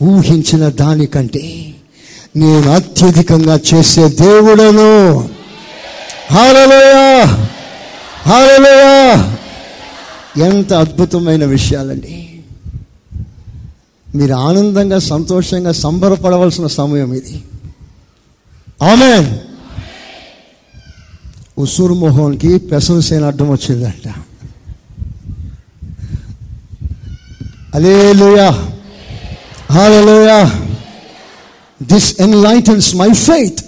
ఊహించిన 0.02 0.70
దానికంటే 0.70 1.74
నేను 2.36 2.72
అత్యధికంగా 2.72 3.60
చేసే 3.74 4.10
దేవుడను. 4.10 5.30
హాలలోయ 6.32 7.24
హాలలోయ 8.22 9.24
ఎంత 10.48 10.74
అద్భుతమైన 10.74 11.46
విషయాలండి. 11.46 12.40
మీరు 14.16 14.34
ఆనందంగా 14.34 15.00
సంతోషంగా 15.00 15.72
సంబరపడవలసిన 15.72 16.68
సమయం 16.68 17.14
ఇది. 17.14 17.44
ఆమె 18.84 19.40
ఉసూరు 21.58 21.94
మోహన్కి 21.94 22.58
పెసరు 22.58 23.02
సేన 23.02 23.26
అడ్డం 23.26 23.50
వచ్చిందంట. 23.50 24.14
Hallelujah 27.76 28.72
hallelujah 29.72 30.68
this 31.84 32.16
enlightens 32.20 32.96
my 32.96 33.14
faith 33.14 33.60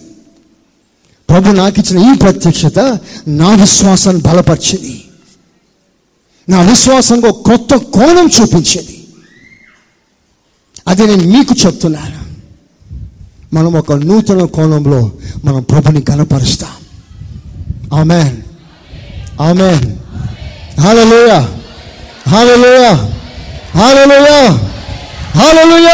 ప్రభు 1.30 1.50
నాకు 1.50 1.80
ఇచ్చిన 1.80 2.14
ఈ 2.14 2.18
ప్రత్యక్షత 2.18 3.00
నా 3.28 3.56
విశ్వాసాన్ని 3.56 4.22
బలపరిచింది. 4.22 5.04
నా 6.50 6.62
విశ్వాసంగా 6.62 7.30
ఒక 7.30 7.50
కొత్త 7.50 7.76
కోణం 7.76 8.30
చూపించేది. 8.42 9.08
అది 10.88 11.08
నేను 11.08 11.38
మీకు 11.38 11.56
చెప్తున్నాను. 11.66 12.20
మనం 13.56 13.74
ఒక 13.74 13.92
నూతన 13.92 14.46
కోణంలో 14.46 15.12
మనం 15.46 15.62
ప్రభుని 15.62 16.02
కనపరుస్తాం 16.02 16.72
ఆమెన్. 18.00 18.38
ఆమెన్. 19.42 19.96
హాలలోయ 20.82 21.32
హాలలోయ 22.30 22.88
హాలలోయ 23.78 24.58
హాలలోయ 25.35 25.88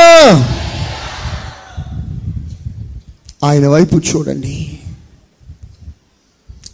ఆయన 3.43 3.67
వైపు 3.67 3.95
చూడండి. 3.95 4.79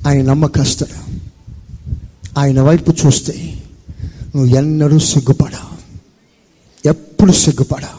ఆయన 0.07 0.25
నమ్మకస్తుడు. 0.25 1.19
ఆయన 2.39 2.61
వైపు 2.61 2.93
చూస్తే 3.05 3.63
నువ్వు 4.35 4.55
ఎన్నడూ 4.55 4.99
సిగ్గుపడా. 4.99 5.77
ఎప్పుడు 6.85 7.31
సిగ్గుపడా. 7.31 7.89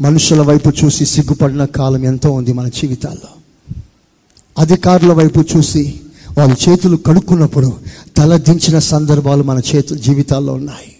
మనుషుల 0.00 0.40
వైపు 0.40 0.72
చూసి 0.84 1.06
సిగ్గుపడిన 1.06 1.64
కాలం 1.64 2.04
ఎంతో 2.04 2.30
ఉంది 2.30 2.52
మన 2.52 2.68
జీవితాల్లో. 2.68 3.28
అధికారుల 4.58 5.12
వైపు 5.12 5.44
చూసి 5.56 6.00
వాళ్ళ 6.38 6.56
చేతులు 6.68 6.96
కడుక్కున్నప్పుడు 6.96 7.80
తలదించిన 8.16 8.78
సందర్భాలు 8.78 9.42
మన 9.42 9.60
చేతు 9.74 9.94
జీవితాల్లో 9.94 10.52
ఉన్నాయి. 10.52 10.96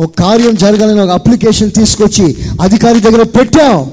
ఒక 0.00 0.12
కార్యం 0.18 0.54
జరగాలని 0.54 1.00
ఒక 1.00 1.10
అప్లికేషన్ 1.10 1.70
తీసుకొచ్చి 1.70 2.36
అధికారి 2.62 3.00
దగ్గర 3.00 3.22
పెట్టాం. 3.22 3.90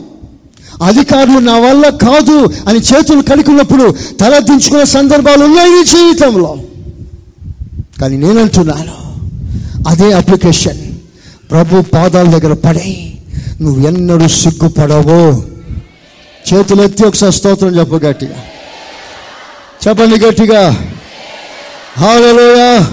అధికారులు 0.83 1.39
నా 1.39 1.59
వల్ల 1.59 1.89
కాదు 1.89 2.53
అని 2.67 2.79
చేతులు 2.79 3.21
కడుకున్నప్పుడు 3.21 3.95
తల 4.19 4.39
దించుకునే 4.39 4.85
సందర్భాలు 4.85 5.45
ఉన్నాయి 5.45 5.85
జీవితంలో. 5.85 6.57
కానీ 8.01 8.17
నేనంటున్నాను 8.17 9.03
అదే 9.87 10.11
అప్లికేషన్ 10.11 10.91
ప్రభు 11.51 11.81
పాదాల 11.81 12.25
దగ్గర 12.37 12.53
పడే 12.53 13.13
నువ్వు 13.61 13.87
ఎన్నడూ 13.87 14.27
సిగ్గుపడవు. 14.27 15.43
చేతులు 16.53 16.81
ఎత్తి 16.81 17.05
ఒకసారి 17.05 17.33
స్తోత్రం 17.33 17.79
చెప్పు 17.79 17.95
గట్టిగా. 17.95 18.35
చెప్పండి 19.87 20.19
గట్టిగా. 20.19 20.69
హాలలోయా 21.97 22.87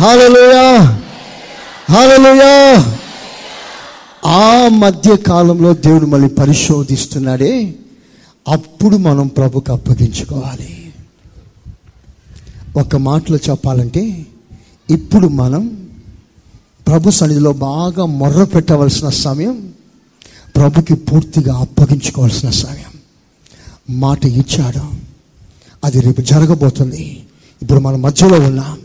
హాలలోయా 0.00 0.98
హలోయా 1.90 2.98
ఆ 4.26 4.68
మధ్య 4.68 5.16
కాలంలో 5.16 5.74
దేవుడు 5.74 6.06
మళ్ళీ 6.06 6.28
పరిశోధిస్తున్నాడే. 6.28 7.74
అప్పుడు 8.48 8.96
మనం 8.96 9.26
ప్రభుకు 9.26 9.72
అప్పగించుకోవాలి. 9.72 10.92
ఒక 12.76 12.96
మాటలో 12.96 13.38
చెప్పాలంటే 13.50 14.26
ఇప్పుడు 14.90 15.28
మనం 15.28 15.88
ప్రభు 16.86 17.10
సన్నిధిలో 17.10 17.52
బాగా 17.52 18.06
మొర్ర 18.06 18.44
పెట్టవలసిన 18.44 19.08
సమయం 19.08 19.72
ప్రభుకి 20.56 20.94
పూర్తిగా 20.94 21.56
అప్పగించుకోవాల్సిన 21.56 22.50
సమయం. 22.50 22.98
మాట 24.00 24.26
ఇచ్చాడు. 24.26 24.82
అది 25.84 26.00
రేపు 26.00 26.20
జరగబోతుంది. 26.20 27.24
ఇప్పుడు 27.62 27.80
మన 27.80 27.96
మధ్యలో 27.96 28.40
ఉన్నాం. 28.40 28.78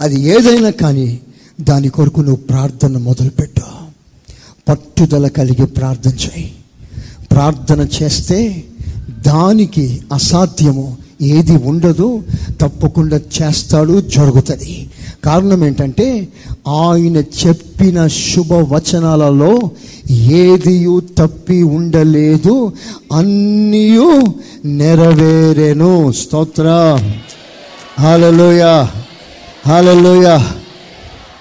అది 0.00 0.20
ఏదైనా 0.20 0.70
కానీ 0.70 1.20
దాని 1.60 1.88
కొరకు 1.88 2.20
నువ్వు 2.20 2.36
ప్రార్థన 2.36 2.98
మొదలుపెట్టు. 2.98 3.62
పట్టుదల 4.68 5.28
కలిగి 5.28 5.66
ప్రార్థన 5.66 6.10
చేయి. 6.10 6.52
ప్రార్థన 7.32 7.88
చేస్తే 8.02 8.64
దానికి 9.26 10.00
అసాధ్యము. 10.12 10.96
ఏది 11.22 11.56
ఉండదు 11.56 12.22
తప్పకుండా 12.60 13.16
చేస్తాడు 13.16 14.00
జరుగుతుంది. 14.00 14.90
కారణం 15.24 15.64
ఏంటంటే 15.64 16.28
ఆయన 16.68 17.16
చెప్పిన 17.16 18.06
శుభవచనాలలో 18.06 19.70
ఏదియు 20.10 21.02
తప్పి 21.18 21.62
ఉండలేదు 21.62 22.72
అన్నీ 23.12 23.98
నెరవేరెను. 24.64 26.12
స్తోత్ర. 26.12 26.98
హాలలోయ 28.00 28.86
హాలలోయ 29.66 30.38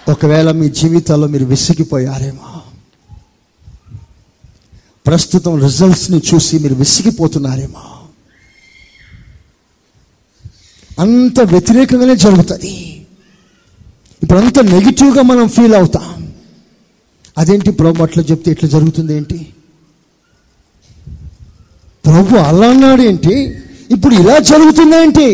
ఒకవేళ 0.09 0.51
మీ 0.51 0.69
జీవితాల్లో 0.69 1.27
మీరు 1.27 1.45
విసిగిపోయారేమో 1.45 2.49
ప్రస్తుతం 5.07 5.61
రిజల్ట్స్ని 5.61 6.21
చూసి 6.33 6.59
మీరు 6.59 6.75
విసిగిపోతున్నారేమో 6.75 7.83
అంత 10.99 11.39
వ్యతిరేకంగానే 11.39 12.15
జరుగుతుంది. 12.15 12.73
ఇప్పుడు 14.23 14.39
అంత 14.39 14.59
నెగిటివ్గా 14.59 15.21
మనం 15.21 15.47
ఫీల్ 15.47 15.75
అవుతాం. 15.75 16.35
అదేంటి 17.37 17.71
ప్రభు 17.71 18.03
అట్లా 18.03 18.23
చెప్తే 18.23 18.51
ఇట్లా 18.51 18.69
జరుగుతుంది 18.69 19.17
ఏంటి? 19.17 19.39
ప్రభు 22.05 22.35
అలా 22.35 22.69
అన్నాడు 22.69 23.01
ఏంటి? 23.01 23.35
ఇప్పుడు 23.91 24.15
ఇలా 24.15 24.39
జరుగుతుందేంటి 24.39 25.27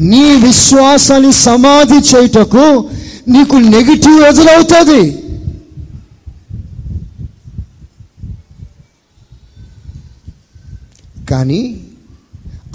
నీ 0.00 0.36
విశ్వాసాన్ని 0.46 1.32
సమాధి 1.32 2.16
చేయుటకు 2.16 2.88
నీకు 3.28 3.56
నెగిటివ్ 3.56 4.20
వదులవుతుంది 4.20 5.16
కానీ 11.30 11.80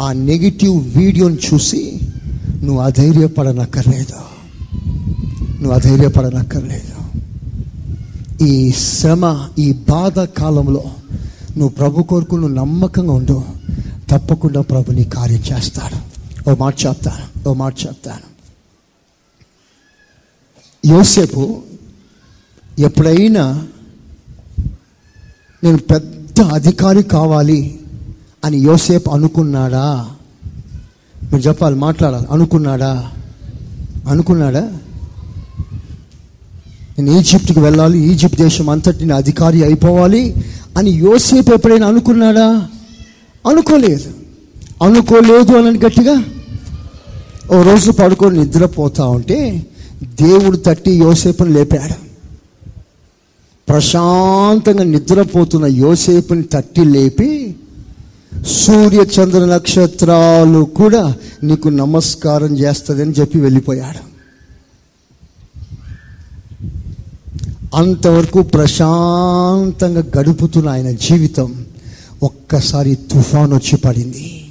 ఆ 0.02 0.11
నెగిటివ్ 0.11 0.97
వీడియోని 0.97 1.35
చూసి 1.35 1.99
నువ్వు 2.64 2.81
అధైర్యపడనక్కర్లేదు? 2.81 4.18
నువ్వు 5.61 5.72
అధైర్యపడనక్కర్లేదు? 5.72 6.95
ఈ 8.43 8.72
శ్రమ 8.72 9.47
ఈ 9.60 9.72
బాధ 9.73 10.19
కాలంలో 10.19 10.84
నువ్వు 11.57 11.69
ప్రభు 11.69 12.03
కొరకు 12.03 12.35
నువ్వు 12.35 12.56
నమ్మకంగా 12.56 13.14
ఉండు. 13.14 13.43
తప్పకుండా 14.10 14.61
ప్రభుని 14.61 15.03
కార్యం 15.03 15.43
చేస్తాడు. 15.53 16.15
ఓ 16.48 16.56
మాట 16.56 16.76
చెప్తాను 16.86 17.50
ఓ 17.50 17.54
మాట 17.54 17.74
చెప్తాను. 17.88 18.36
యోసేపు 20.88 21.62
ఎప్పుడైనా 22.80 23.68
నేను 25.64 25.78
పెద్ద 25.78 26.42
అధికారి 26.42 27.04
కావాలి 27.04 27.80
అని 28.46 28.58
యోసేపు 28.58 29.10
అనుకున్నాడా? 29.10 30.10
మీరు 31.34 31.42
చెప్పాలి 31.42 31.76
మాట్లాడాలి. 31.76 32.28
అనుకున్నాడా? 32.32 33.12
అనుకున్నాడా? 34.08 34.80
నేను 37.00 37.20
ఈజిప్ట్కి 37.20 37.60
వెళ్ళాలి 37.60 38.00
ఈజిప్ట్ 38.00 38.42
దేశం 38.42 38.70
అంతటి 38.70 39.12
అధికారి 39.12 39.64
అయిపోవాలి 39.64 40.46
అని 40.78 40.92
యోసేపు 40.92 41.54
ఎప్పుడైనా 41.54 41.88
అనుకున్నాడా? 41.88 42.70
అనుకోలేదు. 43.50 44.24
అనుకోలేదు 44.81 45.53
అని 45.53 45.80
గట్టిగా 45.80 46.23
ఓ 47.57 47.61
రోజు 47.61 47.91
పడుకొని 47.91 48.39
నిద్రపోతా 48.39 49.06
ఉంటే 49.06 49.65
దేవుడు 50.06 50.57
తట్టి 50.57 50.91
యోసేపుని 50.91 51.53
లేపాడు. 51.53 52.06
ప్రశాంతంగా 53.68 54.84
నిద్రపోతున్న 54.84 55.65
యోసేపుని 55.65 56.43
తట్టి 56.43 56.85
లేపి 56.85 57.56
సూర్య 58.47 58.97
చంద్ర 58.97 59.45
నక్షత్రాలు 59.45 60.60
కూడా 60.60 61.15
నీకు 61.43 61.69
నమస్కారం 61.69 62.57
చేస్తుందని 62.57 63.11
చెప్పి 63.11 63.39
వెళ్ళిపోయాడు. 63.39 64.15
అంతవరకు 67.76 68.41
ప్రశాంతంగా 68.41 70.03
గడుపుతున్న 70.18 70.69
ఆయన 70.69 70.91
జీవితం 70.91 71.65
ఒక్కసారి 72.23 72.95
తుఫాన్ 72.95 73.53
వచ్చి 73.53 73.77
పడింది. 73.77 74.45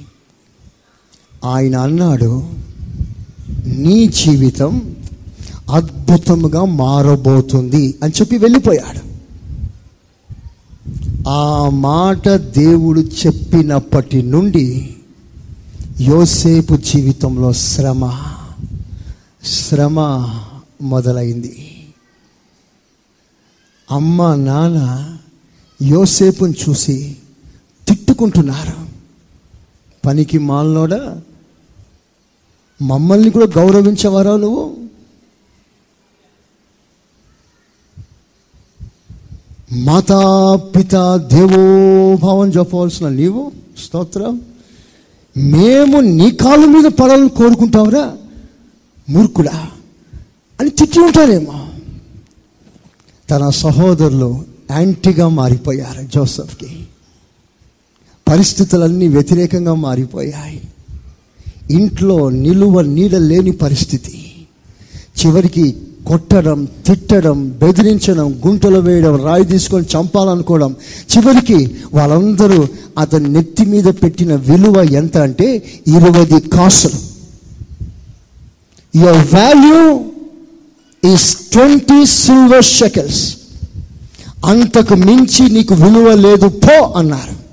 ఆయన 1.45 1.75
అన్నాడు 1.75 2.47
నీ 3.65 4.07
జీవితం 4.07 4.95
అద్భుతంగా 5.71 6.65
మారబోతుంది 6.65 7.95
అని 8.03 8.13
చెప్పి 8.21 8.37
వెళ్ళిపోయాడు. 8.37 9.15
ఆ 11.29 11.69
మాట 11.69 12.29
దేవుడు 12.29 12.99
చెప్పినప్పటి 12.99 14.23
నుండి 14.23 14.95
యోసేపు 16.01 16.75
జీవితంలో 16.75 17.53
శ్రమ 17.53 18.21
శ్రమ 19.45 19.99
మొదలైంది. 20.81 21.85
అమ్మ 23.91 24.35
నాన్న 24.35 24.81
యోసేపుని 25.81 26.53
చూసి 26.69 27.15
తిట్టుకుంటున్నారు. 27.87 28.85
పనికి 30.05 30.37
మాలనోడా 30.37 31.21
మమ్మల్ని 32.81 33.29
కూడా 33.29 33.61
గౌరవించేవారా 33.61 34.37
నువ్వు? 34.37 34.75
మాతా 39.73 40.55
పిత 40.55 41.17
దేవోభావం 41.17 42.49
చెప్పవలసిన 42.49 43.09
నీవు? 43.09 43.51
స్తోత్రం. 43.85 44.41
మేము 45.37 45.99
నీ 45.99 46.31
కాళ్ళ 46.31 46.65
మీద 46.65 46.83
పడాలని 46.83 47.29
కోరుకుంటావురా? 47.29 48.17
మూర్ఖుడా. 49.09 49.71
అని 50.61 50.69
తిట్టి 50.69 50.99
ఉంటారేమో. 50.99 51.69
తన 53.29 53.49
సహోదరులు 53.49 54.45
యాంటీగా 54.71 55.27
మారిపోయారు 55.27 56.01
జోసఫ్కి. 56.01 56.87
పరిస్థితులన్నీ 58.27 59.07
వ్యతిరేకంగా 59.07 59.73
మారిపోయాయి. 59.73 60.61
ఇంట్లో 61.71 62.29
నిలువ 62.29 62.81
నీడ 62.81 63.15
లేని 63.15 63.51
పరిస్థితి. 63.51 64.35
చివరికి 65.19 65.75
కొట్టడం 66.07 66.65
తిట్టడం 66.65 67.49
బెదిరించడం 67.49 68.41
గుంటలు 68.47 68.79
వేయడం 68.79 69.25
రాయి 69.25 69.45
తీసుకొని 69.45 69.85
చంపాలనుకోవడం. 69.85 70.75
చివరికి 71.17 71.75
వాళ్ళందరూ 71.93 72.67
అతని 72.97 73.29
నెత్తి 73.33 73.65
మీద 73.65 73.83
పెట్టిన 73.83 74.35
విలువ 74.35 74.83
ఎంత 74.83 75.17
అంటే 75.17 75.63
ఇరవై 75.87 76.39
కాసులు. 76.39 76.99
Your 78.95 79.33
value 79.33 79.99
is 81.13 81.35
twenty 81.35 82.05
silver 82.05 82.63
shekels 82.63 83.37
అంతకు 84.45 84.93
మించి 84.93 85.49
నీకు 85.49 85.73
విలువ 85.73 86.13
లేదు 86.13 86.47
పో 86.47 86.93
అన్నారు. 86.97 87.44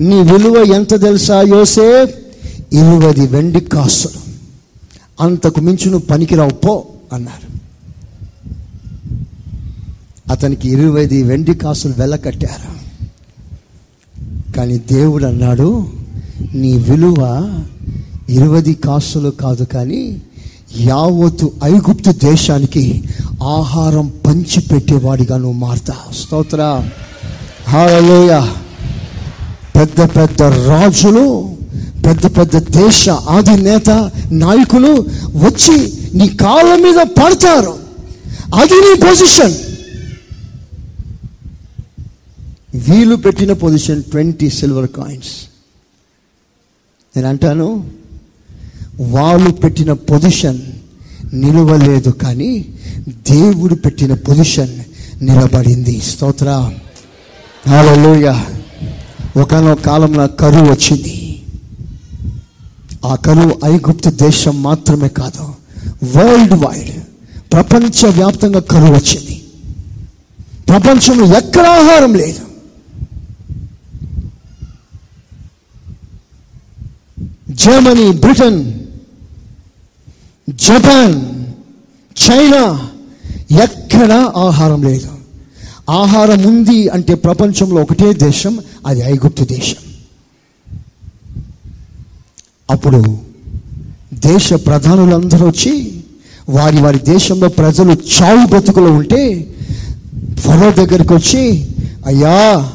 నీ 0.00 0.22
విలువ 0.22 0.56
ఎంత 0.56 1.02
తెలుసా 1.02 1.42
యోసే 1.42 2.14
ఇరవై 2.72 3.26
వెండి 3.26 3.60
కాసులు. 3.60 4.20
అంతకు 5.20 5.60
మించి 5.60 5.90
నువ్వు 5.90 6.06
పనికిరావు 6.06 6.50
పో 6.50 6.86
అన్నారు. 7.12 7.50
అతనికి 10.32 10.70
ఇరవై 10.70 11.06
వెండి 11.06 11.54
కాసులు 11.54 11.94
వెళ్ళకట్టారు 11.98 12.80
కానీ 14.52 14.78
దేవుడు 14.78 15.26
అన్నాడు 15.26 15.86
నీ 16.54 16.72
విలువ 16.72 17.18
ఇరవై 18.28 18.72
కాసులు 18.72 19.30
కాదు 19.30 19.64
కానీ 19.64 20.22
యావత్తు 20.76 21.52
ఐగుప్తు 21.64 22.10
దేశానికి 22.10 23.04
ఆహారం 23.42 24.12
పంచిపెట్టేవాడిగా 24.26 25.36
నువ్వు 25.36 25.58
మారుతా 25.58 25.94
స్తోత్ర. 26.22 26.88
హాలలోయ 27.68 28.46
పెద్ద 29.80 30.00
పెద్ద 30.16 30.42
రాజులు 30.42 31.26
పెద్ద 32.06 32.26
పెద్ద 32.38 32.58
దేశ 32.58 33.08
అధినేత 33.08 33.90
నాయకులు 34.32 34.92
వచ్చి 35.36 35.76
నీ 36.14 36.28
కాళ్ళ 36.28 36.70
మీద 36.82 36.94
పడతారు. 36.94 37.74
అది 38.54 38.74
నీ 38.74 38.94
పొజిషన్ 39.08 39.54
వీలు 42.74 43.16
పెట్టిన 43.16 43.52
పొజిషన్ 43.52 44.02
ట్వంటీ 44.02 44.50
సిల్వర్ 44.50 44.90
కాయిన్స్ 44.90 45.32
నేను 47.16 47.28
అంటాను 47.28 47.90
వాళ్ళు 49.00 49.50
పెట్టిన 49.50 49.92
పొజిషన్ 49.92 50.60
నిలవలేదు 51.34 52.10
కానీ 52.10 52.66
దేవుడు 53.08 53.74
పెట్టిన 53.74 54.14
పొజిషన్ 54.14 54.74
నిలబడింది. 55.22 56.00
స్తోత్ర. 56.00 56.70
హల్లెలూయ 57.68 58.34
ఒకనొక 59.36 59.82
కాలంలో 59.82 60.26
కరువు 60.26 60.64
వచ్చింది. 60.64 61.42
ఆ 63.04 63.14
కరువు 63.14 63.60
ఐగుప్తు 63.64 64.10
దేశం 64.10 64.62
మాత్రమే 64.62 65.08
కాదు 65.08 65.54
వరల్డ్ 66.16 66.52
వైడ్ 66.52 67.02
ప్రపంచవ్యాప్తంగా 67.52 68.60
కరువు 68.60 68.90
వచ్చింది. 68.90 69.42
ప్రపంచంలో 70.68 71.38
ఎక్కడ 71.38 71.66
ఆహారం 71.66 72.14
లేదు. 72.14 72.40
జర్మనీ 77.50 78.10
బ్రిటన్ 78.12 78.72
జపాన్ 80.50 81.22
చైనా 82.30 82.88
ఎక్కడ 83.62 84.12
ఆహారం 84.36 84.82
లేదు. 84.82 85.08
ఆహారం 85.90 86.42
ఉంది 86.42 86.88
అంటే 86.88 87.14
ప్రపంచంలో 87.14 87.82
ఒకటే 87.82 88.12
దేశం 88.12 88.58
అది 88.86 89.00
ఐగుప్తు 89.00 89.44
దేశం. 89.44 89.80
అప్పుడు 92.70 93.18
దేశ 94.14 94.52
ప్రధానులందరూ 94.52 95.46
వచ్చి 95.46 95.92
వారి 96.48 96.78
వారి 96.80 96.98
దేశంలో 96.98 97.48
ప్రజలు 97.48 97.92
చావు 97.92 98.46
బతుకులు 98.46 98.90
ఉంటే 98.90 99.54
ఫరో 100.38 100.70
దగ్గరికి 100.70 101.12
వచ్చి 101.12 101.68
అయ్యా 102.06 102.70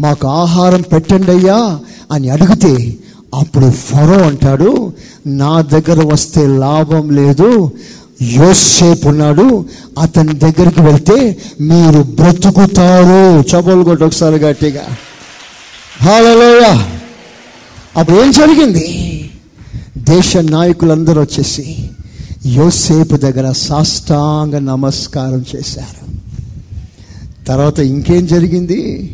మాకు 0.00 0.28
ఆహారం 0.28 0.80
పెట్టండి 0.80 1.30
అయ్యా 1.30 1.80
అని 2.12 2.28
అడిగితే 2.28 2.96
అప్పుడు 3.34 3.70
ఫరో 3.70 4.18
అంటాడు 4.26 4.92
నా 5.26 5.60
దగ్గర 5.60 6.12
వస్తే 6.12 6.46
లాభం 6.46 7.10
లేదు 7.10 7.70
యోసేపు 8.22 9.08
ఉన్నాడు 9.08 9.64
అతని 10.02 10.32
దగ్గరికి 10.32 10.80
వెళ్తే 10.80 11.36
మీరు 11.60 12.02
బ్రతుకుతారు. 12.02 13.40
చబోలు 13.40 13.84
కొట్టి 13.84 14.04
ఒకసారి 14.04 14.36
గట్టిగా. 14.36 14.84
హాలలోయ. 16.02 16.86
అప్పుడు 17.96 18.24
ఏం 18.24 18.30
జరిగింది? 18.30 19.12
దేశ 19.98 20.36
నాయకులందరూ 20.36 21.20
వచ్చేసి 21.20 21.90
యోసేపు 22.46 23.16
దగ్గర 23.16 23.52
సాష్టాంగ 23.52 24.58
నమస్కారం 24.58 25.44
చేశారు. 25.56 26.06
తర్వాత 27.44 27.78
ఇంకేం 27.78 28.26
జరిగింది? 28.26 29.12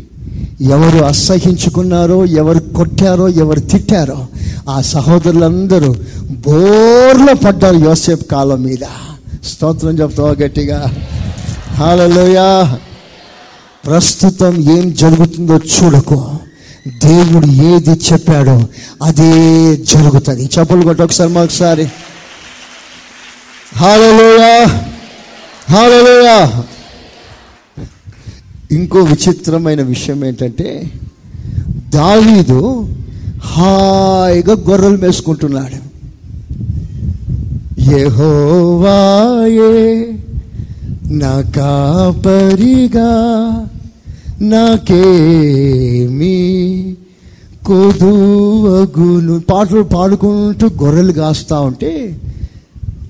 ఎవరు 0.60 0.98
అసహించుకున్నారో 1.04 2.24
ఎవరు 2.24 2.59
కొట్టారో 2.59 3.28
ఎవరు 3.28 3.60
తిట్టారో 3.60 4.26
ఆ 4.68 4.80
సహోదరులందరూ 4.80 5.94
బోర్లో 6.30 7.34
పడ్డారు 7.34 7.76
యోసేపు 7.76 8.24
కాలం 8.24 8.62
మీద. 8.62 8.84
స్తోత్రం 9.44 9.98
చెప్తావా 9.98 10.30
గట్టిగా? 10.30 10.94
హాలలోయా. 11.74 12.78
ప్రస్తుతం 13.86 14.56
ఏం 14.56 14.94
జరుగుతుందో 14.94 15.56
చూడకు. 15.56 16.30
దేవుడు 16.88 17.46
ఏది 17.46 17.90
చెప్పాడో 17.90 18.68
అదే 19.02 19.76
జరుగుతుంది. 19.76 20.50
చెప్పులు 20.59 20.82
కొట్టి 20.82 21.02
ఒకసారి 21.02 21.38
ఒకసారి. 21.38 21.86
హాలలోయా 23.76 24.66
హాలలోయా 25.70 26.64
ఇంకో 28.72 28.98
విచిత్రమైన 28.98 29.82
విషయం 29.82 30.24
ఏంటంటే 30.24 30.90
దావీదు 31.70 32.90
హాయిగా 33.44 34.52
గొర్రెలు 34.52 34.96
మేసుకుంటున్నాడు. 34.96 35.92
యెహోవాయే 37.90 40.14
నా 41.10 41.40
కాపరిగా 41.40 43.10
నాకేమి 44.43 46.36
కొదువగును 47.66 49.40
పాటలు 49.40 49.82
పాడుకుంటూ 49.82 50.69
గొర్రెలు 50.82 51.12
కాస్తా 51.12 51.60
ఉంటే 51.60 52.20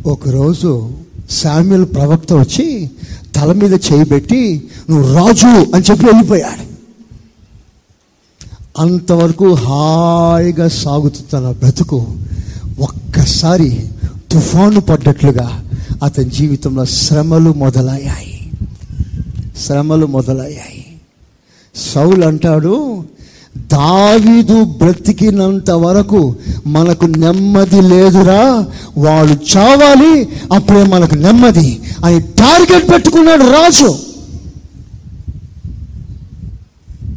ఒకరోజు 0.07 0.91
శామ్యుల్ 1.31 1.85
ప్రవక్త 1.85 2.33
వచ్చి 2.33 2.91
తల 3.35 3.53
మీద 3.53 3.73
చేయి 3.73 4.05
పెట్టి 4.05 4.69
నువ్వు 4.91 5.15
రాజు 5.15 5.47
అని 5.47 5.85
చెప్పి 5.91 6.07
వెళ్ళిపోయాడు. 6.07 6.73
అంతవరకు 8.79 9.55
హాయిగా 9.55 10.69
సాగుతున్న 10.69 11.51
బ్రతుకు 11.51 12.07
ఒక్కసారి 12.81 13.89
తుఫాను 14.33 14.81
పడ్డట్లుగా 14.81 15.65
అతని 16.03 16.31
జీవితంలో 16.31 16.85
శ్రమలు 16.85 17.53
మొదలయ్యాయి. 17.53 18.51
శ్రమలు 19.67 20.07
మొదలయ్యాయి. 20.07 20.82
సౌలు 21.75 22.27
అంటాడు 22.27 23.05
దావీదు 23.57 24.65
బ్రతికినంత 24.65 25.71
వరకు 25.71 26.37
మనకు 26.67 27.07
నెమ్మది 27.07 27.81
లేదురా. 27.83 28.67
వాడు 28.99 29.57
చావాలి 29.57 30.29
అప్పుడే 30.53 30.83
మనకు 30.85 31.15
నెమ్మది 31.15 31.81
అని 32.05 32.21
టార్గెట్ 32.21 32.91
పెట్టుకున్నాడు 32.91 33.43
రాజు. 33.43 33.99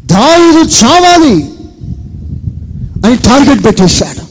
దావీదు 0.06 0.70
చావాలి 0.70 1.44
అని 3.06 3.16
టార్గెట్ 3.16 3.66
పెట్టేశాడు. 3.66 4.26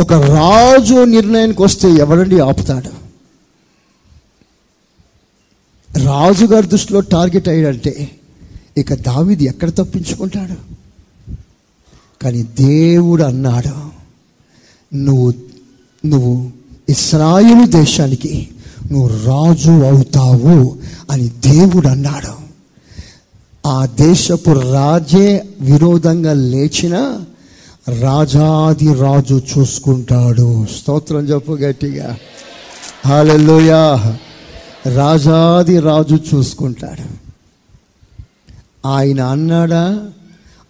ఒక 0.00 0.12
రాజు 0.12 1.04
నిర్ణయానికి 1.04 1.62
వస్తే 1.62 1.90
ఎవరండి 1.90 2.40
ఆపుతాడు? 2.40 3.01
రాజుగారి 5.96 6.66
దృష్టిలో 6.66 7.00
టార్గెట్ 7.00 7.48
అయ్యాడంటే 7.48 8.10
ఇక 8.76 8.94
దావిది 8.94 9.44
ఎక్కడ 9.44 9.70
తప్పించుకుంటాడు? 9.70 10.72
కానీ 12.22 12.42
దేవుడు 12.42 13.22
అన్నాడు 13.22 14.02
నువ్వు 14.96 15.34
నువ్వు 16.06 16.50
ఇస్రాయిలు 16.88 17.66
దేశానికి 17.66 18.48
నువ్వు 18.92 19.08
రాజు 19.08 19.70
అవుతావు 19.70 20.76
అని 21.10 21.28
దేవుడు 21.28 21.88
అన్నాడు. 21.88 22.42
ఆ 23.68 23.86
దేశపు 23.86 24.50
రాజే 24.50 25.44
విరోధంగా 25.60 26.32
లేచిన 26.32 27.20
రాజాది 28.00 28.94
రాజు 28.94 29.42
చూసుకుంటాడు. 29.58 30.66
స్తోత్రం 30.76 31.20
చెప్పు 31.20 31.52
గట్టిగా. 31.52 32.18
హాలెల్లోయా. 33.06 34.16
రాజాది 34.86 35.80
రాజు 35.80 36.18
చూసుకుంటాడు. 36.34 37.22
ఆయన 38.88 39.20
అన్నాడా? 39.20 40.00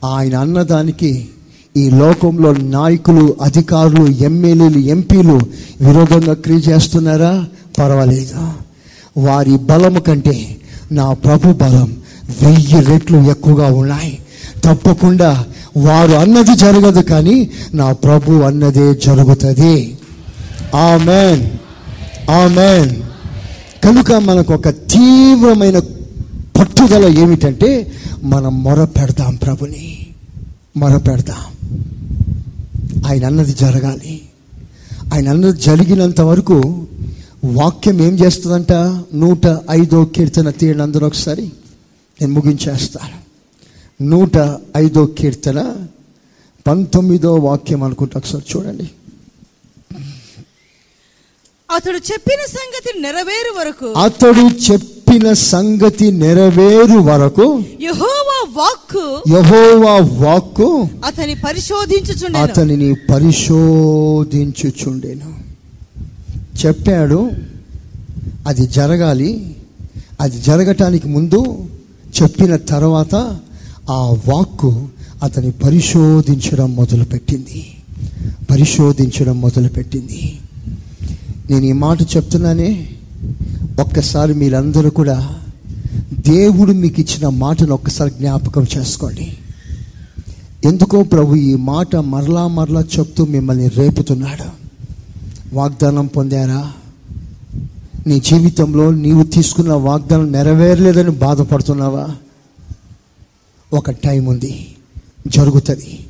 ఆయన 0.04 0.36
అన్నదానికి 0.36 1.28
ఈ 1.76 1.90
లోకంలో 1.90 2.52
నాయకులు 2.52 3.36
అధికారులు 3.42 4.06
ఎమ్మెల్యేలు 4.06 4.78
ఎంపీలు 4.78 5.40
విరోధంగా 5.80 6.34
క్రియ 6.34 6.56
చేస్తున్నారా? 6.56 7.46
పర్వాలేదు. 7.78 8.52
వారి 9.18 9.56
బలము 9.56 10.00
కంటే 10.00 10.60
నా 10.92 11.12
ప్రభు 11.12 11.52
బలం 11.52 11.96
వెయ్యి 12.42 12.80
రెట్లు 12.80 13.18
ఎక్కువగా 13.18 13.66
ఉన్నాయి. 13.66 14.18
తప్పకుండా 14.64 15.46
వారు 15.76 16.12
అన్నది 16.12 16.56
జరగదు 16.56 17.00
కానీ 17.00 17.50
నా 17.74 17.92
ప్రభు 17.92 18.32
అన్నదే 18.32 18.94
జరుగుతుంది. 18.94 19.98
ఆమెన్. 20.74 21.50
ఆమెన్. 22.30 23.11
కనుక 23.84 24.12
మనకు 24.12 24.54
ఒక 24.54 24.68
తీవ్రమైన 24.68 25.78
పట్టుదల 26.60 27.18
ఏమిటంటే 27.18 27.92
మనం 28.22 28.62
మొర 28.62 28.84
పెడదాం 28.84 29.34
ప్రభుని. 29.34 30.06
మొర 30.76 30.96
పెడదాం. 30.96 31.70
ఆయన 33.06 33.26
అన్నది 33.26 33.54
జరగాలి. 33.54 34.22
ఆయన 35.14 35.28
అన్నది 35.28 35.60
జరిగినంత 35.60 36.20
వరకు 36.20 36.86
వాక్యం 37.44 38.02
ఏం 38.02 38.14
చేస్తుందంట? 38.14 38.72
నూట 39.14 39.58
ఐదో 39.70 40.04
కీర్తన 40.04 40.50
తీయండి 40.50 40.82
అందరూ 40.82 41.06
ఒకసారి. 41.06 41.42
నేను 42.20 42.32
ముగించేస్తాను. 42.32 43.32
నూట 44.04 44.58
ఐదో 44.76 45.06
కీర్తన 45.06 45.74
పంతొమ్మిదో 46.66 47.34
వాక్యం 47.34 47.82
అనుకుంటా 47.82 48.18
ఒకసారి 48.18 48.44
చూడండి. 48.56 48.90
అతడు 51.72 51.96
చెప్పిన 51.96 52.46
సంగతి 52.46 53.00
నెరవేరు 53.00 53.58
వరకు 53.58 53.98
అతడు 53.98 54.72
చెప్పిన 54.72 55.32
సంగతి 55.32 56.10
నెరవేరు 56.10 56.98
వరకు 56.98 57.64
యెహోవా 57.80 58.48
వాక్కు 58.56 59.22
యహోవా 59.30 60.26
వాక్కు 60.26 60.88
అతని 61.06 61.34
పరిశోధించుచుండెను. 61.34 62.38
అతనిని 62.38 62.94
పరిశోధించుచుండెను. 62.94 65.34
చెప్పాడు 66.66 67.30
అది 68.46 68.66
జరగాలి 68.66 69.56
అది 70.20 70.40
జరగటానికి 70.40 71.08
ముందు 71.08 71.68
చెప్పిన 72.22 72.56
తర్వాత 72.56 73.40
ఆ 73.90 74.16
వాక్కు 74.28 74.88
అతని 75.22 75.52
పరిశోధించడం 75.52 76.74
మొదలుపెట్టింది. 76.74 77.76
పరిశోధించడం 78.50 79.40
మొదలుపెట్టింది. 79.40 80.38
నేను 81.50 81.64
ఈ 81.64 81.72
మాట 81.72 82.02
చెప్తున్నానే 82.02 82.88
ఒక్కసారి 83.80 84.34
మీరందరూ 84.34 84.90
కూడా 84.90 85.36
దేవుడు 86.28 86.72
మీకు 86.72 87.00
ఇచ్చిన 87.00 87.28
మాటను 87.28 87.74
ఒక్కసారి 87.74 88.10
జ్ఞాపకం 88.10 88.66
చేసుకోండి. 88.78 89.36
ఎందుకో 90.64 91.02
ప్రభు 91.02 91.34
ఈ 91.34 91.54
మాట 91.54 91.96
మరలా 91.96 92.48
మరలా 92.48 92.80
చెప్తూ 92.80 93.26
మిమ్మల్ని 93.26 93.68
రేపుతున్నాడు. 93.68 94.44
వాగ్దానం 95.54 96.06
పొందారా? 96.06 96.72
నీ 98.06 98.20
జీవితంలో 98.20 98.90
నీవు 98.90 99.22
తీసుకున్న 99.22 99.72
వాగ్దానం 99.72 100.32
నెరవేరలేదని 100.32 101.10
బాధపడుతున్నావా? 101.10 102.08
ఒక 103.74 103.90
టైం 103.90 104.24
ఉంది 104.24 104.74
జరుగుతుంది. 105.28 106.06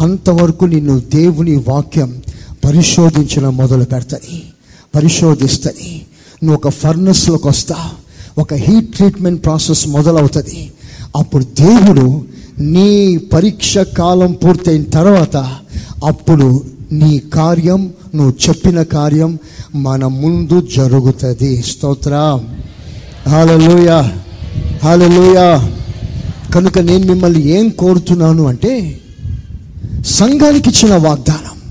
అంతవరకు 0.00 0.64
నిన్ను 0.64 1.00
దేవుని 1.00 1.56
వాక్యం 1.56 2.22
పరిశోధించడం 2.64 3.56
మొదలు 3.56 3.84
పెడతాయి 3.84 4.51
పరిశోధిస్తుంది 4.94 6.06
నువ్వు 6.44 6.56
ఒక 6.56 6.68
ఫర్నెస్లోకి 6.68 7.48
వస్తా. 7.48 7.76
ఒక 8.38 8.54
హీట్ 8.54 8.92
ట్రీట్మెంట్ 8.92 9.44
ప్రాసెస్ 9.44 9.88
మొదలవుతుంది. 9.88 10.72
అప్పుడు 11.16 11.44
దేవుడు 11.44 12.24
నీ 12.58 13.16
పరీక్ష 13.16 13.78
కాలం 13.78 14.32
పూర్తయిన 14.32 14.82
తర్వాత 14.82 15.36
అప్పుడు 16.04 16.64
నీ 16.92 17.18
కార్యం 17.18 17.92
నువ్వు 18.14 18.48
చెప్పిన 18.48 18.82
కార్యం 18.82 19.38
మన 19.74 20.06
ముందు 20.06 20.68
జరుగుతుంది. 20.76 21.62
స్తోత్ర. 21.62 22.40
హాలలోయ 23.28 24.08
హాలలోయ 24.84 25.68
కనుక 26.54 26.78
నేను 26.78 27.06
మిమ్మల్ని 27.06 27.48
ఏం 27.48 27.68
కోరుతున్నాను 27.68 28.46
అంటే 28.46 29.00
సంఘానికి 30.06 30.70
ఇచ్చిన 30.70 30.96
వాగ్దానం. 30.96 31.61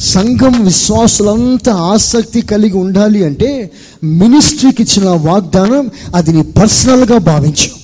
సంఘం 0.00 0.64
విశ్వాసులంతా 0.64 1.74
ఆసక్తి 1.74 2.40
కలిగి 2.40 2.76
ఉండాలి 2.76 3.24
అంటే 3.24 3.70
మినిస్ట్రీకి 4.04 4.82
ఇచ్చిన 4.82 5.08
వాగ్దానం 5.08 5.90
అది 6.14 6.32
నీ 6.32 6.42
పర్సనల్గా 6.42 7.18
భావించు. 7.18 7.80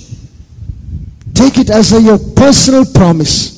Take 1.33 1.59
it 1.59 1.71
as 1.71 1.95
a 1.95 1.99
your 1.99 2.41
personal 2.41 2.85
promise 2.85 3.53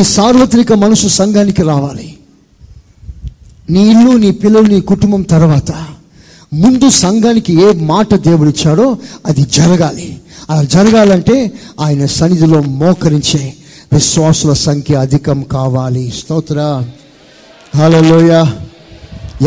ఈ 0.00 0.02
సార్వత్రిక 0.02 0.72
మనసు 0.72 1.08
సంఘానికి 1.08 1.62
రావాలి. 1.62 2.14
నీ 3.70 3.90
ఇల్లు 3.90 4.16
నీ 4.16 4.30
పిల్లలు 4.30 4.66
నీ 4.66 4.80
కుటుంబం 4.80 5.22
తర్వాత 5.22 5.72
ముందు 6.54 6.90
సంఘానికి 6.90 7.52
ఏ 7.62 7.72
మాట 7.72 8.14
దేవుడిచ్చాడో 8.14 8.96
అది 9.26 9.42
జరగాలి. 9.42 10.18
అలా 10.50 10.62
జరగాలంటే 10.62 11.52
ఆయన 11.80 12.06
సన్నిధిలో 12.06 12.62
మోకరించే 12.62 13.54
విశ్వాసుల 13.92 14.52
సంఖ్య 14.52 14.94
అధికం 14.94 15.42
కావాలి. 15.42 16.12
స్తోత్ర. 16.18 16.84
హలోయ 17.76 18.44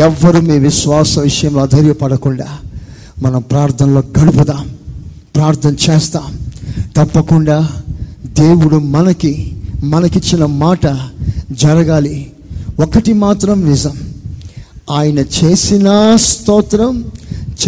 ఎవ్వరు 0.02 0.40
మీ 0.40 0.58
విశ్వాస 0.58 1.18
విషయంలో 1.18 1.62
అధైర్యపడకుండా 1.62 2.58
మనం 3.22 3.42
ప్రార్థనలో 3.42 4.02
గడుపుదాం 4.20 4.70
ప్రార్థన 5.36 5.76
చేస్తాం. 5.90 6.38
తప్పకుండా 6.96 7.68
దేవుడు 8.24 8.76
మనకి 8.76 9.56
మనకిచ్చిన 9.84 10.44
మాట 10.44 10.86
జరగాలి. 11.52 12.32
ఒకటి 12.80 13.12
మాత్రం 13.12 13.68
నిజం. 13.68 13.96
ఆయన 14.90 15.18
చేసిన 15.18 16.16
స్తోత్రం 16.16 17.04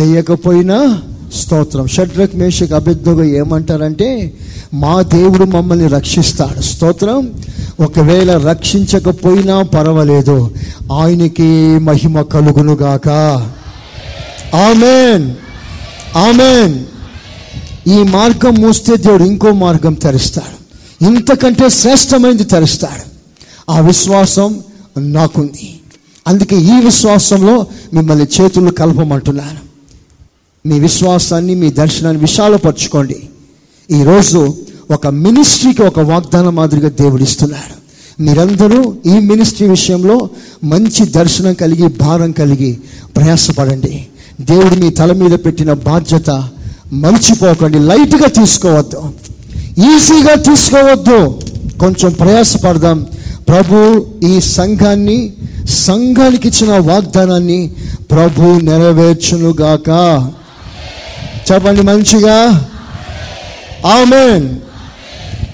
చేయకపోయినా 0.01 1.03
స్తోత్రం. 1.35 1.87
షడ్రక్ 1.87 2.37
మేషక్ 2.37 2.73
అభిజ్ఞగా 2.73 3.25
ఏమంటారంటే 3.25 4.33
మా 4.75 5.03
దేవుడు 5.03 5.45
మమ్మల్ని 5.45 5.87
రక్షిస్తాడు. 5.87 6.61
స్తోత్రం. 6.61 7.33
ఒకవేళ 7.81 8.39
రక్షించకపోయినా 8.39 9.63
పర్వాలేదు. 9.63 10.55
ఆయనకి 10.93 11.79
మహిమ 11.79 12.23
కలుగునుగాక 12.23 13.09
ఆమెన్. 14.55 15.35
ఆమెన్. 16.17 16.85
ఈ 17.91 18.03
మార్గం 18.03 18.55
మూస్తే 18.55 18.97
దేవుడు 18.97 19.25
ఇంకో 19.25 19.53
మార్గం 19.53 19.95
తెరుస్తాడు. 19.95 20.61
ఇంతకంటే 21.05 21.69
శ్రేష్టమైనది 21.69 22.45
తెరుస్తాడు. 22.45 23.11
ఆ 23.73 23.81
విశ్వాసం 23.81 24.61
నాకుంది. 24.99 25.81
అందుకే 26.29 26.57
ఈ 26.57 26.85
విశ్వాసంలో 26.85 27.67
మిమ్మల్ని 27.95 28.27
చేతులు 28.41 28.71
కలపమంటున్నాను. 28.71 29.70
మీ 30.67 30.81
విశ్వాసాన్ని 30.81 31.55
మీ 31.55 31.71
దర్శనాన్ని 31.71 32.23
విశాలపరచుకోండి. 32.23 33.17
ఈరోజు 33.91 34.55
ఒక 34.91 35.07
మినిస్ట్రీకి 35.07 35.83
ఒక 35.83 36.01
వాగ్దానం 36.01 36.55
మాదిరిగా 36.55 36.89
దేవుడిస్తున్నాడు 36.89 37.81
మీరందరూ 38.23 38.95
ఈ 39.07 39.11
మినిస్ట్రీ 39.11 39.69
విషయంలో 39.69 40.29
మంచి 40.65 41.07
దర్శనం 41.07 41.55
కలిగి 41.55 41.87
భారం 41.87 42.33
కలిగి 42.33 42.79
ప్రయాసపడండి. 43.17 44.07
దేవుడు 44.41 44.75
మీ 44.75 44.91
తల 44.91 45.13
మీద 45.13 45.39
పెట్టిన 45.45 45.73
బాధ్యత 45.73 46.49
మర్చిపోకండి. 46.93 47.79
లైట్గా 47.79 48.29
తీసుకోవద్దు. 48.29 49.03
ఈజీగా 49.79 50.35
తీసుకోవద్దు. 50.35 51.41
కొంచెం 51.81 52.13
ప్రయాసపడదాం. 52.13 53.07
ప్రభు 53.49 54.07
ఈ 54.25 54.41
సంఘాన్ని 54.41 55.33
సంఘానికి 55.69 56.49
ఇచ్చిన 56.49 56.79
వాగ్దానాన్ని 56.79 57.71
ప్రభు 58.11 58.61
నెరవేర్చునుగాక. 58.61 59.91
చెప్పండి 61.53 61.83
మంచిగా. 61.83 62.69
ఆమెన్. 63.87 64.59